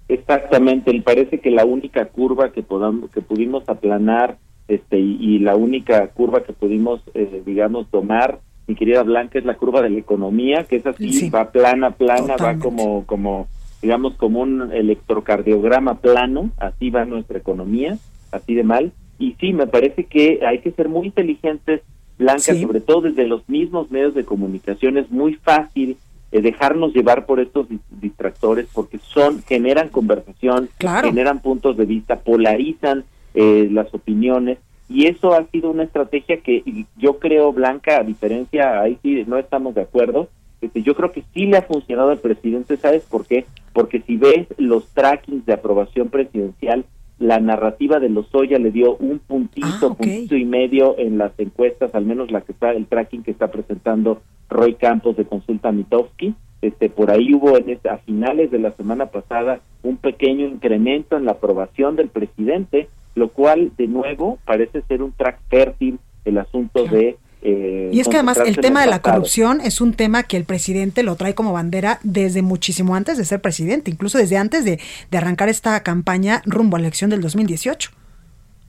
Exactamente, 0.08 0.94
y 0.94 1.00
parece 1.00 1.40
que 1.40 1.50
la 1.50 1.64
única 1.64 2.06
curva 2.06 2.52
que 2.52 2.62
podamos 2.62 3.10
que 3.10 3.20
pudimos 3.22 3.68
aplanar 3.68 4.38
este 4.68 4.98
y, 4.98 5.38
la 5.38 5.54
única 5.56 6.08
curva 6.08 6.42
que 6.42 6.52
pudimos 6.52 7.00
eh, 7.14 7.42
digamos 7.44 7.88
tomar 7.90 8.40
mi 8.66 8.74
querida 8.74 9.02
Blanca 9.02 9.38
es 9.38 9.44
la 9.44 9.54
curva 9.54 9.80
de 9.80 9.90
la 9.90 9.98
economía, 9.98 10.64
que 10.64 10.76
es 10.76 10.86
así, 10.86 11.30
va 11.30 11.52
plana 11.52 11.92
plana, 11.92 12.36
va 12.36 12.58
como 12.58 13.06
como 13.06 13.46
digamos 13.80 14.14
como 14.14 14.40
un 14.40 14.72
electrocardiograma 14.72 16.00
plano, 16.00 16.50
así 16.56 16.90
va 16.90 17.04
nuestra 17.04 17.38
economía, 17.38 17.96
así 18.32 18.54
de 18.54 18.64
mal. 18.64 18.92
Y 19.18 19.36
sí, 19.40 19.52
me 19.52 19.66
parece 19.66 20.04
que 20.04 20.40
hay 20.46 20.58
que 20.58 20.72
ser 20.72 20.88
muy 20.88 21.06
inteligentes, 21.06 21.82
Blanca, 22.18 22.54
sobre 22.54 22.80
todo 22.80 23.02
desde 23.02 23.26
los 23.26 23.48
mismos 23.48 23.90
medios 23.90 24.14
de 24.14 24.24
comunicación, 24.24 24.98
es 24.98 25.10
muy 25.10 25.34
fácil 25.34 25.96
eh, 26.32 26.40
dejarnos 26.40 26.92
llevar 26.92 27.24
por 27.26 27.38
estos 27.38 27.66
distractores 27.90 28.66
porque 28.72 28.98
son 28.98 29.42
generan 29.44 29.90
conversación, 29.90 30.68
generan 30.78 31.40
puntos 31.40 31.76
de 31.76 31.84
vista, 31.84 32.16
polarizan 32.16 33.04
eh, 33.36 33.68
las 33.70 33.92
opiniones 33.94 34.58
y 34.88 35.06
eso 35.06 35.32
ha 35.32 35.46
sido 35.46 35.70
una 35.70 35.84
estrategia 35.84 36.38
que 36.38 36.64
yo 36.96 37.18
creo 37.18 37.52
Blanca 37.52 37.98
a 37.98 38.02
diferencia 38.02 38.80
ahí 38.80 38.98
sí 39.02 39.24
no 39.26 39.38
estamos 39.38 39.74
de 39.76 39.82
acuerdo 39.82 40.28
este, 40.60 40.82
yo 40.82 40.96
creo 40.96 41.12
que 41.12 41.22
sí 41.32 41.46
le 41.46 41.58
ha 41.58 41.62
funcionado 41.62 42.10
al 42.10 42.18
presidente 42.18 42.76
sabes 42.76 43.04
por 43.04 43.26
qué 43.26 43.46
porque 43.72 44.00
si 44.00 44.16
ves 44.16 44.48
los 44.58 44.88
trackings 44.88 45.46
de 45.46 45.52
aprobación 45.52 46.08
presidencial 46.08 46.84
la 47.18 47.40
narrativa 47.40 47.98
de 47.98 48.10
Lozoya 48.10 48.58
le 48.58 48.70
dio 48.70 48.96
un 48.96 49.18
puntito, 49.20 49.66
ah, 49.90 49.94
puntito 49.94 50.36
y 50.36 50.44
medio 50.44 50.98
en 50.98 51.16
las 51.16 51.32
encuestas, 51.38 51.94
al 51.94 52.04
menos 52.04 52.30
la 52.30 52.42
que 52.42 52.52
está, 52.52 52.72
el 52.72 52.86
tracking 52.86 53.22
que 53.22 53.30
está 53.30 53.50
presentando 53.50 54.20
Roy 54.50 54.74
Campos 54.74 55.16
de 55.16 55.24
Consulta 55.24 55.72
Mitowski. 55.72 56.34
Este, 56.62 56.88
por 56.88 57.10
ahí 57.10 57.32
hubo 57.34 57.56
en 57.56 57.78
a 57.88 57.98
finales 57.98 58.50
de 58.50 58.58
la 58.58 58.72
semana 58.72 59.06
pasada 59.06 59.60
un 59.82 59.98
pequeño 59.98 60.46
incremento 60.46 61.16
en 61.16 61.24
la 61.24 61.32
aprobación 61.32 61.96
del 61.96 62.08
presidente, 62.08 62.88
lo 63.16 63.30
cual 63.30 63.72
de 63.76 63.88
nuevo 63.88 64.38
parece 64.44 64.82
ser 64.82 65.02
un 65.02 65.10
track 65.12 65.40
fértil 65.48 65.98
el 66.24 66.38
asunto 66.38 66.84
de 66.84 67.16
eh, 67.42 67.90
y 67.92 68.00
es 68.00 68.08
que 68.08 68.16
además 68.16 68.40
el 68.44 68.56
tema 68.56 68.80
de 68.80 68.88
la 68.88 69.00
corrupción 69.00 69.60
es 69.60 69.80
un 69.80 69.92
tema 69.92 70.24
que 70.24 70.36
el 70.36 70.44
presidente 70.44 71.04
lo 71.04 71.14
trae 71.14 71.34
como 71.34 71.52
bandera 71.52 72.00
desde 72.02 72.42
muchísimo 72.42 72.96
antes 72.96 73.18
de 73.18 73.24
ser 73.24 73.40
presidente, 73.40 73.90
incluso 73.90 74.18
desde 74.18 74.36
antes 74.36 74.64
de, 74.64 74.80
arrancar 75.12 75.48
esta 75.48 75.80
campaña 75.84 76.42
rumbo 76.44 76.76
a 76.76 76.80
la 76.80 76.86
elección 76.86 77.08
del 77.08 77.20
2018. 77.20 77.90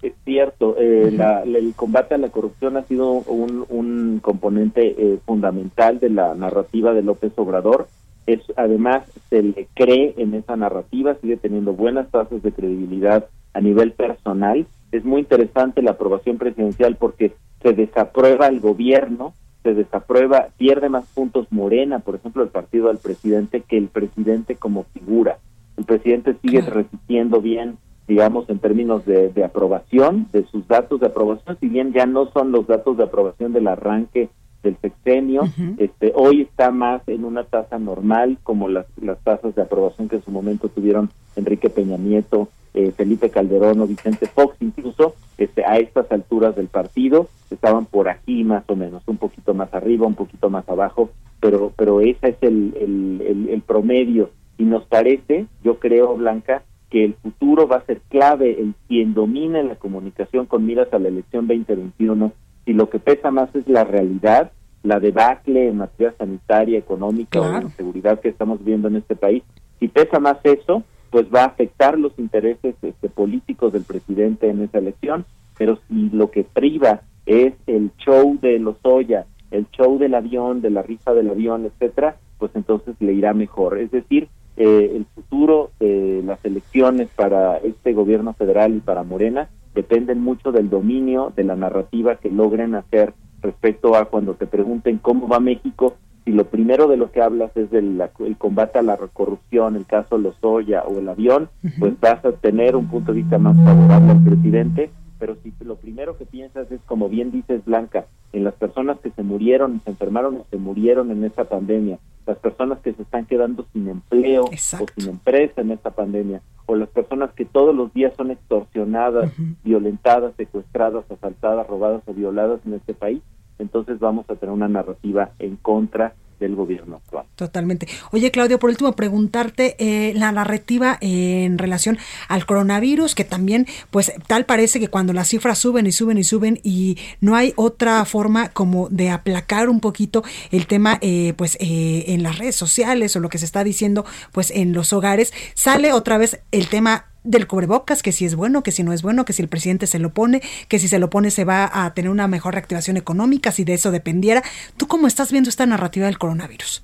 Es 0.03 0.13
cierto, 0.25 0.75
eh, 0.77 1.11
el 1.45 1.73
combate 1.75 2.13
a 2.13 2.17
la 2.19 2.29
corrupción 2.29 2.77
ha 2.77 2.83
sido 2.83 3.09
un, 3.09 4.19
componente 4.21 4.95
eh, 4.97 5.17
fundamental 5.25 5.99
de 5.99 6.11
la 6.11 6.35
narrativa 6.35 6.93
de 6.93 7.01
López 7.01 7.31
Obrador. 7.37 7.87
Es, 8.27 8.41
además, 8.57 9.05
se 9.31 9.41
le 9.41 9.67
cree 9.73 10.13
en 10.17 10.35
esa 10.35 10.55
narrativa, 10.55 11.15
sigue 11.19 11.37
teniendo 11.37 11.73
buenas 11.73 12.11
tasas 12.11 12.43
de 12.43 12.51
credibilidad 12.51 13.25
a 13.57 13.61
nivel 13.61 13.91
personal. 13.91 14.67
Es 14.91 15.03
muy 15.03 15.21
interesante 15.21 15.81
la 15.81 15.91
aprobación 15.91 16.37
presidencial 16.37 16.95
porque 16.95 17.33
se 17.61 17.73
desaprueba 17.73 18.47
el 18.47 18.59
gobierno, 18.59 19.33
se 19.63 19.73
desaprueba, 19.73 20.49
pierde 20.57 20.89
más 20.89 21.05
puntos 21.07 21.47
Morena, 21.51 21.99
por 21.99 22.15
ejemplo, 22.15 22.43
el 22.43 22.49
partido 22.49 22.87
del 22.87 22.99
presidente, 22.99 23.61
que 23.61 23.77
el 23.77 23.87
presidente 23.87 24.55
como 24.55 24.83
figura. 24.93 25.39
El 25.75 25.85
presidente 25.85 26.35
sigue 26.41 26.61
resistiendo 26.61 27.41
bien 27.41 27.77
digamos, 28.07 28.49
en 28.49 28.59
términos 28.59 29.05
de, 29.05 29.29
de, 29.33 29.43
aprobación, 29.43 30.27
de 30.31 30.45
sus 30.45 30.65
datos 30.65 31.01
de 31.01 31.07
aprobación, 31.07 31.57
si 31.59 31.67
bien 31.67 31.91
ya 31.91 32.05
no 32.05 32.31
son 32.31 32.53
los 32.53 32.65
datos 32.65 32.95
de 32.95 33.03
aprobación 33.03 33.51
del 33.51 33.67
arranque 33.67 34.29
del 34.63 34.77
sexenio, 34.77 35.43
este, 35.77 36.13
hoy 36.15 36.43
está 36.43 36.71
más 36.71 37.01
en 37.07 37.25
una 37.25 37.43
tasa 37.43 37.77
normal, 37.77 38.37
como 38.43 38.69
las, 38.69 38.85
las 39.01 39.19
tasas 39.19 39.55
de 39.55 39.61
aprobación 39.61 40.07
que 40.07 40.15
en 40.15 40.23
su 40.23 40.31
momento 40.31 40.69
tuvieron 40.69 41.09
Enrique 41.35 41.69
Peña 41.69 41.97
Nieto, 41.97 42.47
eh, 42.77 42.91
Felipe 42.91 43.31
Calderón 43.31 43.81
o 43.81 43.87
Vicente 43.87 44.27
Fox, 44.27 44.55
incluso 44.59 45.15
este, 45.39 45.65
a 45.65 45.79
estas 45.79 46.11
alturas 46.11 46.55
del 46.55 46.67
partido, 46.67 47.27
estaban 47.49 47.85
por 47.85 48.07
aquí 48.07 48.43
más 48.43 48.63
o 48.67 48.75
menos, 48.75 49.01
un 49.07 49.17
poquito 49.17 49.55
más 49.55 49.73
arriba, 49.73 50.05
un 50.05 50.13
poquito 50.13 50.51
más 50.51 50.69
abajo, 50.69 51.09
pero, 51.39 51.73
pero 51.75 52.01
ese 52.01 52.29
es 52.29 52.37
el, 52.41 52.75
el, 52.79 53.49
el 53.49 53.61
promedio. 53.61 54.29
Y 54.59 54.63
nos 54.65 54.85
parece, 54.85 55.47
yo 55.63 55.79
creo, 55.79 56.15
Blanca, 56.15 56.61
que 56.91 57.03
el 57.03 57.15
futuro 57.15 57.67
va 57.67 57.77
a 57.77 57.85
ser 57.85 58.01
clave 58.09 58.61
en 58.61 58.75
quien 58.87 59.15
domine 59.15 59.63
la 59.63 59.75
comunicación 59.75 60.45
con 60.45 60.65
miras 60.65 60.93
a 60.93 60.99
la 60.99 61.07
elección 61.07 61.47
2021. 61.47 62.31
Si 62.65 62.73
lo 62.73 62.89
que 62.89 62.99
pesa 62.99 63.31
más 63.31 63.53
es 63.55 63.67
la 63.67 63.85
realidad, 63.85 64.51
la 64.83 64.99
debacle 64.99 65.67
en 65.67 65.77
materia 65.77 66.13
sanitaria, 66.17 66.77
económica 66.77 67.41
o 67.41 67.59
de 67.59 67.71
seguridad 67.71 68.19
que 68.19 68.29
estamos 68.29 68.63
viendo 68.63 68.87
en 68.87 68.97
este 68.97 69.15
país, 69.15 69.41
si 69.79 69.87
pesa 69.87 70.19
más 70.19 70.37
eso, 70.43 70.83
pues 71.09 71.27
va 71.33 71.43
a 71.43 71.47
afectar 71.47 71.97
los 71.97 72.17
intereses 72.17 72.75
este, 72.81 73.09
políticos 73.09 73.73
del 73.73 73.83
presidente 73.83 74.49
en 74.49 74.61
esa 74.61 74.79
elección. 74.79 75.25
Pero 75.57 75.79
si 75.87 76.09
lo 76.09 76.29
que 76.31 76.43
priva 76.43 77.01
es 77.25 77.53
el 77.65 77.91
show 77.97 78.37
de 78.41 78.59
los 78.59 78.77
Oya, 78.83 79.25
el 79.51 79.67
show 79.71 79.97
del 79.97 80.15
avión, 80.15 80.61
de 80.61 80.69
la 80.69 80.81
risa 80.81 81.13
del 81.13 81.29
avión, 81.29 81.65
etcétera, 81.65 82.17
pues 82.37 82.51
entonces 82.55 82.95
le 82.99 83.13
irá 83.13 83.33
mejor. 83.33 83.77
Es 83.77 83.91
decir, 83.91 84.27
eh, 84.57 84.93
el 84.95 85.05
futuro 85.05 85.71
de 85.79 86.21
las 86.25 86.43
elecciones 86.43 87.09
para 87.15 87.57
este 87.57 87.93
gobierno 87.93 88.33
federal 88.33 88.75
y 88.75 88.79
para 88.79 89.03
Morena 89.03 89.49
dependen 89.75 90.21
mucho 90.21 90.51
del 90.51 90.69
dominio 90.69 91.31
de 91.35 91.43
la 91.43 91.55
narrativa 91.55 92.15
que 92.15 92.31
logren 92.31 92.73
hacer 92.75 93.13
respecto 93.41 93.95
a 93.95 94.05
cuando 94.05 94.33
te 94.33 94.47
pregunten 94.47 94.97
cómo 94.97 95.27
va 95.27 95.39
México, 95.39 95.95
si 96.27 96.33
lo 96.33 96.43
primero 96.43 96.89
de 96.89 96.97
lo 96.97 97.09
que 97.09 97.21
hablas 97.21 97.55
es 97.55 97.71
del 97.71 98.03
el 98.19 98.37
combate 98.37 98.79
a 98.79 98.81
la 98.81 98.97
corrupción, 98.97 99.77
el 99.77 99.85
caso 99.85 100.17
Lozoya 100.17 100.83
o 100.83 100.99
el 100.99 101.07
avión, 101.07 101.47
pues 101.79 101.97
vas 102.01 102.23
a 102.25 102.33
tener 102.33 102.75
un 102.75 102.87
punto 102.87 103.13
de 103.13 103.21
vista 103.21 103.37
más 103.37 103.55
favorable 103.55 104.11
al 104.11 104.23
presidente 104.25 104.91
pero 105.19 105.35
si 105.43 105.53
lo 105.63 105.75
primero 105.75 106.17
que 106.17 106.25
piensas 106.25 106.71
es, 106.71 106.79
como 106.85 107.09
bien 107.09 107.31
dices 107.31 107.63
Blanca, 107.65 108.05
en 108.33 108.43
las 108.43 108.53
personas 108.53 108.99
que 108.99 109.11
se 109.11 109.23
murieron, 109.23 109.81
se 109.83 109.89
enfermaron 109.89 110.35
o 110.35 110.45
se 110.49 110.57
murieron 110.57 111.11
en 111.11 111.23
esta 111.23 111.45
pandemia, 111.45 111.99
las 112.25 112.37
personas 112.37 112.79
que 112.79 112.93
se 112.93 113.01
están 113.01 113.25
quedando 113.25 113.65
sin 113.73 113.87
empleo 113.87 114.45
o 114.45 114.85
sin 114.95 115.09
empresa 115.09 115.61
en 115.61 115.71
esta 115.71 115.91
pandemia, 115.91 116.41
o 116.65 116.75
las 116.75 116.89
personas 116.89 117.31
que 117.33 117.45
todos 117.45 117.73
los 117.75 117.93
días 117.93 118.13
son 118.15 118.31
extorsionadas, 118.31 119.31
violentadas, 119.63 120.33
secuestradas, 120.35 121.09
asaltadas, 121.09 121.65
robadas 121.67 122.03
o 122.05 122.13
violadas 122.13 122.59
en 122.65 122.73
este 122.73 122.93
país, 122.93 123.21
entonces 123.59 123.99
vamos 123.99 124.29
a 124.29 124.35
tener 124.35 124.53
una 124.53 124.67
narrativa 124.67 125.31
en 125.39 125.55
contra 125.57 126.13
del 126.39 126.55
gobierno 126.55 126.97
actual. 126.97 127.25
Totalmente. 127.35 127.87
Oye, 128.11 128.31
Claudio, 128.31 128.59
por 128.59 128.69
último, 128.69 128.93
preguntarte 128.93 129.75
eh, 129.79 130.13
la 130.13 130.31
narrativa 130.31 130.97
en 131.01 131.57
relación 131.57 131.97
al 132.27 132.45
coronavirus, 132.45 133.15
que 133.15 133.23
también, 133.23 133.65
pues, 133.91 134.11
tal 134.27 134.45
parece 134.45 134.79
que 134.79 134.89
cuando 134.89 135.13
las 135.13 135.29
cifras 135.29 135.57
suben 135.57 135.87
y 135.87 135.91
suben 135.91 136.17
y 136.17 136.23
suben 136.23 136.59
y 136.63 136.97
no 137.21 137.35
hay 137.35 137.53
otra 137.55 138.03
forma 138.05 138.49
como 138.49 138.87
de 138.89 139.09
aplacar 139.09 139.69
un 139.69 139.79
poquito 139.79 140.23
el 140.51 140.67
tema, 140.67 140.99
eh, 141.01 141.33
pues, 141.35 141.57
eh, 141.59 142.05
en 142.07 142.23
las 142.23 142.37
redes 142.37 142.55
sociales 142.55 143.15
o 143.15 143.19
lo 143.19 143.29
que 143.29 143.37
se 143.37 143.45
está 143.45 143.63
diciendo, 143.63 144.05
pues, 144.31 144.51
en 144.51 144.73
los 144.73 144.93
hogares, 144.93 145.33
sale 145.55 145.91
otra 145.91 146.17
vez 146.17 146.41
el 146.51 146.67
tema 146.67 147.05
del 147.27 147.47
cubrebocas, 147.47 148.01
que 148.01 148.11
si 148.11 148.25
es 148.25 148.35
bueno, 148.35 148.63
que 148.63 148.71
si 148.71 148.83
no 148.83 148.93
es 148.93 149.01
bueno, 149.01 149.25
que 149.25 149.33
si 149.33 149.41
el 149.41 149.49
presidente 149.49 149.85
se 149.85 149.99
lo 149.99 150.09
pone, 150.09 150.41
que 150.69 150.79
si 150.79 150.87
se 150.87 150.99
lo 150.99 151.09
pone 151.09 151.29
se 151.29 151.45
va 151.45 151.69
a 151.71 151.93
tener 151.93 152.09
una 152.09 152.27
mejor 152.27 152.53
reactivación 152.53 152.97
económica, 152.97 153.51
si 153.51 153.63
de 153.63 153.73
eso 153.73 153.91
dependiera. 153.91 154.41
¿Tú 154.77 154.87
cómo 154.87 155.07
estás 155.07 155.31
viendo 155.31 155.49
esta 155.49 155.65
narrativa 155.65 156.05
del 156.05 156.17
coronavirus? 156.17 156.83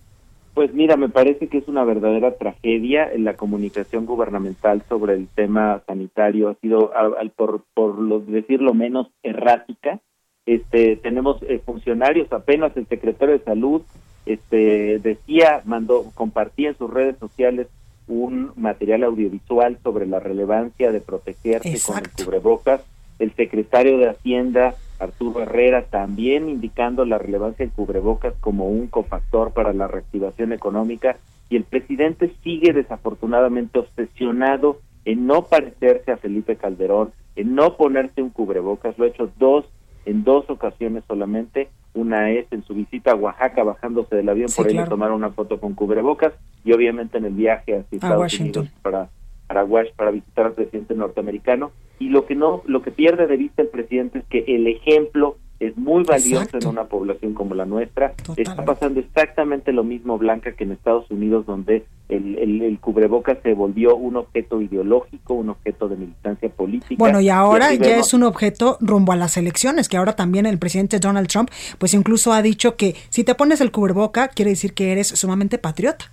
Pues 0.53 0.71
mira, 0.73 0.97
me 0.97 1.09
parece 1.09 1.47
que 1.47 1.57
es 1.57 1.67
una 1.67 1.83
verdadera 1.83 2.35
tragedia 2.35 3.11
en 3.11 3.23
la 3.23 3.35
comunicación 3.35 4.05
gubernamental 4.05 4.83
sobre 4.87 5.15
el 5.15 5.27
tema 5.27 5.81
sanitario. 5.87 6.49
Ha 6.49 6.55
sido, 6.55 6.91
al, 6.95 7.31
por, 7.31 7.63
por 7.73 7.97
lo, 7.97 8.19
decirlo 8.19 8.73
menos, 8.75 9.07
errática. 9.23 9.99
Este, 10.45 10.97
tenemos 10.97 11.41
eh, 11.43 11.59
funcionarios, 11.65 12.31
apenas 12.31 12.75
el 12.77 12.85
secretario 12.87 13.37
de 13.37 13.43
Salud 13.43 13.81
este, 14.25 14.99
decía, 14.99 15.61
mandó, 15.65 16.11
compartía 16.13 16.69
en 16.69 16.77
sus 16.77 16.91
redes 16.91 17.17
sociales 17.17 17.67
un 18.08 18.51
material 18.56 19.04
audiovisual 19.04 19.78
sobre 19.84 20.06
la 20.06 20.20
relevancia 20.20 20.91
de 20.91 21.01
protegerse 21.01 21.80
con 21.86 21.97
el 21.97 22.10
cubrebocas. 22.12 22.82
El 23.20 23.34
secretario 23.36 23.97
de 23.97 24.10
Hacienda, 24.10 24.76
Arturo 24.99 25.41
Herrera, 25.41 25.84
también 25.84 26.49
indicando 26.49 27.06
la 27.06 27.18
relevancia 27.18 27.66
del 27.66 27.74
cubrebocas 27.74 28.34
como 28.39 28.68
un 28.68 28.88
cofactor 28.88 29.51
para 29.51 29.74
la 29.74 29.88
reactivación 29.88 30.54
económica. 30.54 31.18
Y 31.49 31.56
el 31.56 31.64
presidente 31.64 32.32
sigue 32.43 32.74
desafortunadamente 32.74 33.80
obsesionado 33.80 34.80
en 35.06 35.28
no 35.28 35.43
parecerse 35.43 36.12
a 36.12 36.18
Felipe 36.18 36.56
Calderón, 36.56 37.12
en 37.36 37.56
no 37.56 37.76
ponerse 37.78 38.22
un 38.22 38.30
cubrebocas. 38.30 38.97
Lo 38.97 39.06
ha 39.06 39.10
hecho 39.10 39.30
dos, 39.38 39.66
en 40.06 40.24
dos 40.24 40.49
ocasiones 40.49 41.04
solamente. 41.08 41.70
Una 41.93 42.32
es 42.32 42.47
en 42.51 42.64
su 42.64 42.74
visita 42.74 43.12
a 43.12 43.16
Oaxaca 43.16 43.64
bajándose 43.64 44.16
del 44.16 44.28
avión 44.28 44.49
por 44.56 44.68
ahí 44.68 44.78
tomar 44.89 45.12
una 45.12 45.30
foto 45.30 45.60
con 45.60 45.76
cubrebocas 45.76 46.34
y 46.66 46.72
obviamente 46.74 47.20
en 47.20 47.26
el 47.26 47.34
viaje 47.34 47.78
hacia 47.78 47.95
Estados 47.95 48.39
Unidos 48.39 48.68
para 48.82 49.10
para, 49.47 49.66
para 49.95 50.12
visitar 50.12 50.47
al 50.47 50.54
presidente 50.54 50.95
norteamericano. 50.95 51.72
Y 51.99 52.10
lo 52.10 52.26
que 52.26 52.36
no 52.36 52.64
lo 52.66 52.82
que 52.82 52.91
pierde 52.91 53.28
de 53.28 53.38
vista 53.38 53.62
el 53.62 53.68
presidente 53.68 54.20
es 54.20 54.26
que 54.26 54.43
el 54.47 54.68
ejemplo 54.68 55.38
es 55.60 55.78
muy 55.78 56.04
valioso 56.04 56.58
en 56.58 56.68
una 56.68 56.86
población 56.86 57.34
como 57.34 57.56
la 57.56 57.66
nuestra. 57.66 58.14
Está 58.36 58.66
pasando 58.66 58.99
exactamente 58.99 59.72
lo 59.72 59.84
mismo, 59.84 60.18
Blanca, 60.18 60.54
que 60.54 60.64
en 60.64 60.74
Estados 60.74 61.10
Unidos, 61.10 61.45
donde 61.45 61.86
el, 62.10 62.38
el, 62.62 62.80
cubrebocas 62.80 63.38
se 63.43 63.54
volvió 63.54 63.95
un 63.95 64.18
objeto 64.18 64.62
ideológico, 64.62 65.34
un 65.36 65.49
objeto 65.49 65.88
de 65.88 65.95
militancia 65.95 66.49
política. 66.49 66.95
Bueno, 66.97 67.22
y 67.22 67.30
ahora 67.30 67.74
ya 67.74 67.97
es 67.97 68.14
un 68.14 68.24
objeto 68.24 68.78
rumbo 68.82 69.14
a 69.14 69.16
las 69.16 69.38
elecciones, 69.38 69.88
que 69.88 69.97
ahora 69.97 70.16
también 70.16 70.45
el 70.45 70.60
presidente 70.60 70.99
Donald 70.99 71.28
Trump, 71.28 71.49
pues 71.78 71.93
incluso 71.93 72.34
ha 72.34 72.41
dicho 72.41 72.76
que 72.76 72.95
si 73.10 73.24
te 73.24 73.36
pones 73.36 73.62
el 73.62 73.72
cubreboca, 73.72 74.28
quiere 74.28 74.51
decir 74.51 74.74
que 74.74 74.91
eres 74.91 75.08
sumamente 75.08 75.58
patriota. 75.58 76.12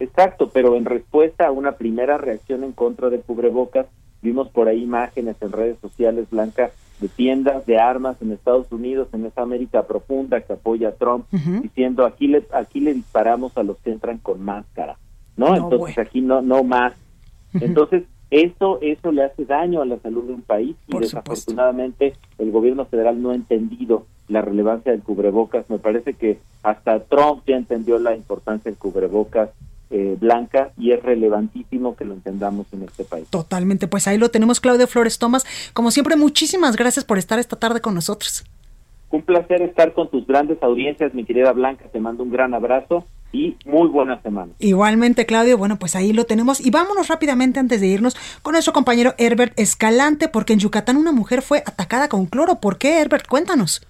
Exacto, 0.00 0.50
pero 0.52 0.74
en 0.74 0.84
respuesta 0.84 1.46
a 1.46 1.52
una 1.52 1.72
primera 1.72 2.18
reacción 2.18 2.64
en 2.64 2.72
contra 2.72 3.08
del 3.08 3.20
cubrebocas, 3.20 3.86
vimos 4.20 4.48
por 4.48 4.66
ahí 4.66 4.82
imágenes 4.82 5.36
en 5.40 5.52
redes 5.52 5.76
sociales, 5.80 6.26
Blanca, 6.28 6.72
de 7.02 7.08
tiendas 7.08 7.66
de 7.66 7.78
armas 7.78 8.16
en 8.22 8.30
Estados 8.30 8.70
Unidos, 8.70 9.08
en 9.12 9.26
esa 9.26 9.42
América 9.42 9.82
profunda 9.82 10.40
que 10.40 10.52
apoya 10.52 10.90
a 10.90 10.92
Trump, 10.92 11.26
diciendo 11.30 12.06
aquí 12.06 12.28
le, 12.28 12.46
aquí 12.52 12.78
le 12.78 12.94
disparamos 12.94 13.58
a 13.58 13.64
los 13.64 13.76
que 13.78 13.90
entran 13.90 14.18
con 14.18 14.40
máscara, 14.40 14.96
¿no? 15.36 15.54
Entonces 15.56 15.98
aquí 15.98 16.20
no, 16.20 16.40
no 16.42 16.62
más. 16.62 16.94
Entonces, 17.54 18.04
eso, 18.30 18.78
eso 18.80 19.10
le 19.10 19.24
hace 19.24 19.44
daño 19.44 19.82
a 19.82 19.84
la 19.84 19.98
salud 19.98 20.24
de 20.24 20.34
un 20.34 20.42
país 20.42 20.76
y 20.86 20.96
desafortunadamente 20.96 22.14
el 22.38 22.52
gobierno 22.52 22.86
federal 22.86 23.20
no 23.20 23.30
ha 23.30 23.34
entendido 23.34 24.06
la 24.28 24.40
relevancia 24.40 24.92
del 24.92 25.02
cubrebocas. 25.02 25.68
Me 25.68 25.78
parece 25.78 26.14
que 26.14 26.38
hasta 26.62 27.00
Trump 27.00 27.42
ya 27.46 27.56
entendió 27.56 27.98
la 27.98 28.14
importancia 28.14 28.70
del 28.70 28.78
cubrebocas 28.78 29.50
eh, 29.92 30.16
blanca 30.18 30.72
y 30.78 30.92
es 30.92 31.02
relevantísimo 31.02 31.94
que 31.96 32.06
lo 32.06 32.14
entendamos 32.14 32.66
en 32.72 32.82
este 32.82 33.04
país. 33.04 33.28
Totalmente, 33.28 33.88
pues 33.88 34.08
ahí 34.08 34.16
lo 34.16 34.30
tenemos, 34.30 34.58
Claudio 34.58 34.86
Flores 34.86 35.18
Tomás. 35.18 35.44
Como 35.74 35.90
siempre, 35.90 36.16
muchísimas 36.16 36.76
gracias 36.76 37.04
por 37.04 37.18
estar 37.18 37.38
esta 37.38 37.56
tarde 37.56 37.80
con 37.80 37.94
nosotros. 37.94 38.44
Un 39.10 39.20
placer 39.20 39.60
estar 39.60 39.92
con 39.92 40.10
tus 40.10 40.26
grandes 40.26 40.62
audiencias, 40.62 41.12
mi 41.12 41.26
querida 41.26 41.52
Blanca. 41.52 41.84
Te 41.92 42.00
mando 42.00 42.22
un 42.22 42.32
gran 42.32 42.54
abrazo 42.54 43.04
y 43.32 43.58
muy 43.66 43.88
buena 43.88 44.20
semana. 44.22 44.52
Igualmente, 44.58 45.26
Claudio, 45.26 45.58
bueno, 45.58 45.78
pues 45.78 45.94
ahí 45.94 46.14
lo 46.14 46.24
tenemos. 46.24 46.64
Y 46.64 46.70
vámonos 46.70 47.08
rápidamente 47.08 47.60
antes 47.60 47.82
de 47.82 47.88
irnos 47.88 48.16
con 48.40 48.52
nuestro 48.52 48.72
compañero 48.72 49.12
Herbert 49.18 49.52
Escalante, 49.58 50.28
porque 50.28 50.54
en 50.54 50.60
Yucatán 50.60 50.96
una 50.96 51.12
mujer 51.12 51.42
fue 51.42 51.58
atacada 51.58 52.08
con 52.08 52.24
cloro. 52.24 52.60
¿Por 52.60 52.78
qué, 52.78 53.00
Herbert? 53.00 53.26
Cuéntanos. 53.28 53.86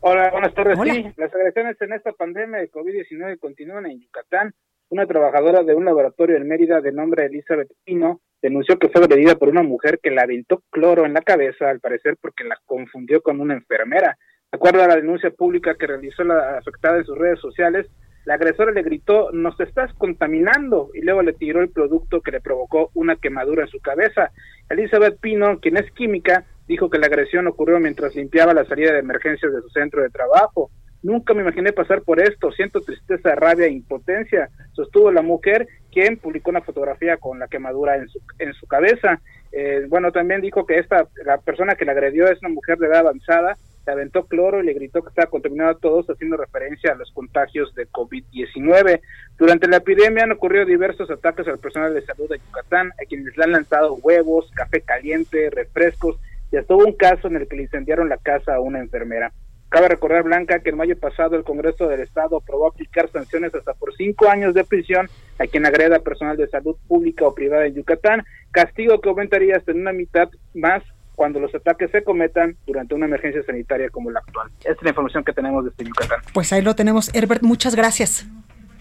Hola, 0.00 0.30
buenas 0.32 0.52
tardes. 0.52 0.78
Sí, 0.82 1.12
las 1.16 1.34
agresiones 1.34 1.80
en 1.80 1.94
esta 1.94 2.12
pandemia 2.12 2.58
de 2.58 2.70
COVID-19 2.70 3.38
continúan 3.38 3.86
en 3.86 4.00
Yucatán. 4.02 4.54
Una 4.94 5.08
trabajadora 5.08 5.64
de 5.64 5.74
un 5.74 5.84
laboratorio 5.84 6.36
en 6.36 6.46
Mérida 6.46 6.80
de 6.80 6.92
nombre 6.92 7.26
Elizabeth 7.26 7.66
Pino 7.82 8.20
denunció 8.40 8.78
que 8.78 8.88
fue 8.90 9.02
agredida 9.02 9.34
por 9.34 9.48
una 9.48 9.64
mujer 9.64 9.98
que 10.00 10.12
le 10.12 10.20
aventó 10.20 10.62
cloro 10.70 11.04
en 11.04 11.14
la 11.14 11.20
cabeza, 11.20 11.68
al 11.68 11.80
parecer 11.80 12.16
porque 12.22 12.44
la 12.44 12.56
confundió 12.64 13.20
con 13.20 13.40
una 13.40 13.54
enfermera. 13.54 14.16
De 14.52 14.56
acuerdo 14.56 14.84
a 14.84 14.86
la 14.86 14.94
denuncia 14.94 15.32
pública 15.32 15.74
que 15.74 15.88
realizó 15.88 16.22
la 16.22 16.58
afectada 16.58 16.98
en 16.98 17.04
sus 17.06 17.18
redes 17.18 17.40
sociales, 17.40 17.88
la 18.24 18.34
agresora 18.34 18.70
le 18.70 18.84
gritó, 18.84 19.32
nos 19.32 19.58
estás 19.58 19.92
contaminando, 19.94 20.90
y 20.94 21.00
luego 21.00 21.22
le 21.22 21.32
tiró 21.32 21.60
el 21.60 21.70
producto 21.70 22.20
que 22.20 22.30
le 22.30 22.40
provocó 22.40 22.92
una 22.94 23.16
quemadura 23.16 23.64
en 23.64 23.70
su 23.70 23.80
cabeza. 23.80 24.30
Elizabeth 24.70 25.18
Pino, 25.18 25.58
quien 25.58 25.76
es 25.76 25.90
química, 25.90 26.44
dijo 26.68 26.88
que 26.88 26.98
la 26.98 27.08
agresión 27.08 27.48
ocurrió 27.48 27.80
mientras 27.80 28.14
limpiaba 28.14 28.54
la 28.54 28.64
salida 28.64 28.92
de 28.92 29.00
emergencias 29.00 29.52
de 29.52 29.60
su 29.60 29.70
centro 29.70 30.02
de 30.02 30.10
trabajo. 30.10 30.70
Nunca 31.04 31.34
me 31.34 31.42
imaginé 31.42 31.70
pasar 31.74 32.00
por 32.00 32.18
esto, 32.18 32.50
siento 32.50 32.80
tristeza, 32.80 33.34
rabia 33.34 33.66
e 33.66 33.72
impotencia, 33.72 34.48
sostuvo 34.72 35.12
la 35.12 35.20
mujer, 35.20 35.68
quien 35.92 36.16
publicó 36.16 36.48
una 36.48 36.62
fotografía 36.62 37.18
con 37.18 37.38
la 37.38 37.46
quemadura 37.46 37.96
en 37.96 38.08
su, 38.08 38.20
en 38.38 38.54
su 38.54 38.66
cabeza. 38.66 39.20
Eh, 39.52 39.84
bueno, 39.90 40.12
también 40.12 40.40
dijo 40.40 40.64
que 40.64 40.78
esta, 40.78 41.06
la 41.26 41.36
persona 41.36 41.74
que 41.74 41.84
la 41.84 41.92
agredió 41.92 42.26
es 42.26 42.40
una 42.40 42.54
mujer 42.54 42.78
de 42.78 42.86
edad 42.86 43.00
avanzada, 43.00 43.58
se 43.84 43.90
aventó 43.90 44.24
cloro 44.24 44.62
y 44.62 44.64
le 44.64 44.72
gritó 44.72 45.02
que 45.02 45.10
estaba 45.10 45.28
contaminado 45.28 45.72
a 45.72 45.78
todos, 45.78 46.08
haciendo 46.08 46.38
referencia 46.38 46.92
a 46.92 46.96
los 46.96 47.12
contagios 47.12 47.74
de 47.74 47.86
COVID-19. 47.88 49.02
Durante 49.36 49.68
la 49.68 49.76
epidemia 49.76 50.24
han 50.24 50.32
ocurrido 50.32 50.64
diversos 50.64 51.10
ataques 51.10 51.46
al 51.48 51.58
personal 51.58 51.92
de 51.92 52.00
salud 52.00 52.30
de 52.30 52.38
Yucatán, 52.38 52.92
a 52.92 53.04
quienes 53.06 53.36
le 53.36 53.44
han 53.44 53.52
lanzado 53.52 53.96
huevos, 53.96 54.50
café 54.54 54.80
caliente, 54.80 55.50
refrescos, 55.50 56.18
y 56.50 56.56
hasta 56.56 56.74
un 56.74 56.94
caso 56.94 57.28
en 57.28 57.36
el 57.36 57.46
que 57.46 57.56
le 57.56 57.64
incendiaron 57.64 58.08
la 58.08 58.16
casa 58.16 58.54
a 58.54 58.60
una 58.60 58.78
enfermera. 58.78 59.32
Cabe 59.74 59.88
recordar, 59.88 60.22
Blanca, 60.22 60.60
que 60.60 60.70
en 60.70 60.76
mayo 60.76 60.96
pasado 60.96 61.34
el 61.34 61.42
Congreso 61.42 61.88
del 61.88 62.00
Estado 62.00 62.36
aprobó 62.36 62.68
aplicar 62.68 63.10
sanciones 63.10 63.52
hasta 63.56 63.74
por 63.74 63.92
cinco 63.96 64.28
años 64.28 64.54
de 64.54 64.62
prisión 64.62 65.08
a 65.40 65.48
quien 65.48 65.66
agreda 65.66 65.98
personal 65.98 66.36
de 66.36 66.46
salud 66.46 66.76
pública 66.86 67.26
o 67.26 67.34
privada 67.34 67.66
en 67.66 67.74
Yucatán, 67.74 68.22
castigo 68.52 69.00
que 69.00 69.08
aumentaría 69.08 69.56
hasta 69.56 69.72
en 69.72 69.80
una 69.80 69.92
mitad 69.92 70.28
más 70.54 70.84
cuando 71.16 71.40
los 71.40 71.52
ataques 71.56 71.90
se 71.90 72.04
cometan 72.04 72.56
durante 72.68 72.94
una 72.94 73.06
emergencia 73.06 73.42
sanitaria 73.42 73.90
como 73.90 74.12
la 74.12 74.20
actual. 74.20 74.48
Esta 74.58 74.70
es 74.70 74.82
la 74.84 74.90
información 74.90 75.24
que 75.24 75.32
tenemos 75.32 75.64
desde 75.64 75.84
Yucatán. 75.84 76.20
Pues 76.32 76.52
ahí 76.52 76.62
lo 76.62 76.76
tenemos, 76.76 77.12
Herbert, 77.12 77.42
muchas 77.42 77.74
gracias. 77.74 78.28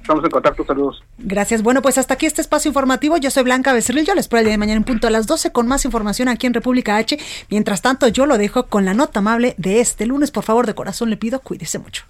Estamos 0.04 0.26
en 0.26 0.32
contacto, 0.32 0.66
saludos. 0.66 1.02
Gracias. 1.18 1.64
Bueno, 1.64 1.82
pues 1.82 1.98
hasta 1.98 2.16
aquí 2.16 2.26
este 2.26 2.42
espacio 2.42 2.68
informativo. 2.68 3.16
Yo 3.16 3.32
soy 3.32 3.44
Blanca 3.44 3.72
Becerril. 3.72 4.06
Yo 4.06 4.14
les 4.14 4.26
espero 4.26 4.40
el 4.40 4.46
día 4.46 4.52
de 4.52 4.58
mañana 4.58 4.76
en 4.76 4.84
punto 4.84 5.08
a 5.08 5.10
las 5.10 5.28
12 5.28 5.54
con 5.54 5.66
más 5.66 5.86
información 5.86 6.28
aquí 6.28 6.46
en 6.46 6.54
República 6.54 6.98
H. 6.98 7.18
Mientras 7.50 7.82
tanto, 7.82 8.10
yo 8.10 8.26
lo 8.26 8.38
dejo 8.38 8.66
con 8.66 8.84
la 8.84 8.94
nota 8.94 9.20
amable 9.20 9.56
de 9.58 9.80
este 9.80 10.06
lunes. 10.06 10.30
Por 10.30 10.44
favor, 10.44 10.68
de 10.68 10.76
corazón 10.76 11.10
le 11.10 11.16
pido, 11.16 11.40
cuídese 11.40 11.80
mucho. 11.80 12.04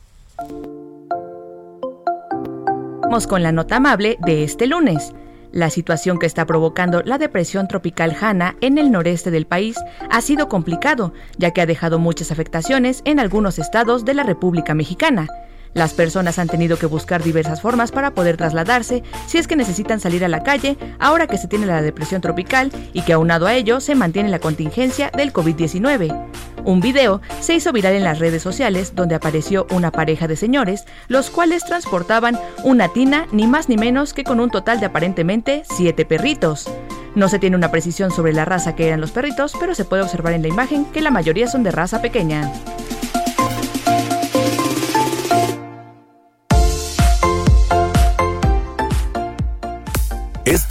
Vamos 3.03 3.27
con 3.27 3.43
la 3.43 3.51
nota 3.51 3.75
amable 3.75 4.17
de 4.25 4.43
este 4.43 4.65
lunes. 4.65 5.13
La 5.51 5.69
situación 5.69 6.17
que 6.17 6.25
está 6.25 6.47
provocando 6.47 7.03
la 7.03 7.19
depresión 7.19 7.67
tropical 7.67 8.17
Hanna 8.19 8.55
en 8.61 8.79
el 8.79 8.91
noreste 8.91 9.29
del 9.29 9.45
país 9.45 9.77
ha 10.09 10.19
sido 10.21 10.49
complicado, 10.49 11.13
ya 11.37 11.51
que 11.51 11.61
ha 11.61 11.67
dejado 11.67 11.99
muchas 11.99 12.31
afectaciones 12.31 13.03
en 13.05 13.19
algunos 13.19 13.59
estados 13.59 14.03
de 14.03 14.15
la 14.15 14.23
República 14.23 14.73
Mexicana. 14.73 15.27
Las 15.73 15.93
personas 15.93 16.39
han 16.39 16.47
tenido 16.47 16.77
que 16.77 16.85
buscar 16.85 17.23
diversas 17.23 17.61
formas 17.61 17.91
para 17.91 18.11
poder 18.11 18.37
trasladarse 18.37 19.03
si 19.27 19.37
es 19.37 19.47
que 19.47 19.55
necesitan 19.55 19.99
salir 19.99 20.23
a 20.23 20.27
la 20.27 20.43
calle 20.43 20.77
ahora 20.99 21.27
que 21.27 21.37
se 21.37 21.47
tiene 21.47 21.65
la 21.65 21.81
depresión 21.81 22.21
tropical 22.21 22.71
y 22.93 23.01
que 23.01 23.13
aunado 23.13 23.47
a 23.47 23.55
ello 23.55 23.79
se 23.79 23.95
mantiene 23.95 24.29
la 24.29 24.39
contingencia 24.39 25.09
del 25.15 25.33
COVID-19. 25.33 26.29
Un 26.65 26.79
video 26.79 27.21
se 27.41 27.55
hizo 27.55 27.73
viral 27.73 27.95
en 27.95 28.03
las 28.03 28.19
redes 28.19 28.41
sociales 28.41 28.93
donde 28.95 29.15
apareció 29.15 29.67
una 29.71 29.91
pareja 29.91 30.27
de 30.27 30.37
señores, 30.37 30.85
los 31.07 31.29
cuales 31.29 31.65
transportaban 31.65 32.39
una 32.63 32.87
tina 32.87 33.27
ni 33.31 33.47
más 33.47 33.67
ni 33.67 33.75
menos 33.75 34.13
que 34.13 34.23
con 34.23 34.39
un 34.39 34.49
total 34.49 34.79
de 34.79 34.85
aparentemente 34.85 35.63
siete 35.75 36.05
perritos. 36.05 36.69
No 37.15 37.27
se 37.29 37.37
tiene 37.37 37.57
una 37.57 37.69
precisión 37.69 38.11
sobre 38.11 38.33
la 38.33 38.45
raza 38.45 38.75
que 38.75 38.87
eran 38.87 39.01
los 39.01 39.11
perritos, 39.11 39.53
pero 39.59 39.75
se 39.75 39.85
puede 39.85 40.03
observar 40.03 40.33
en 40.33 40.41
la 40.41 40.47
imagen 40.47 40.85
que 40.85 41.01
la 41.01 41.11
mayoría 41.11 41.47
son 41.47 41.63
de 41.63 41.71
raza 41.71 42.01
pequeña. 42.01 42.51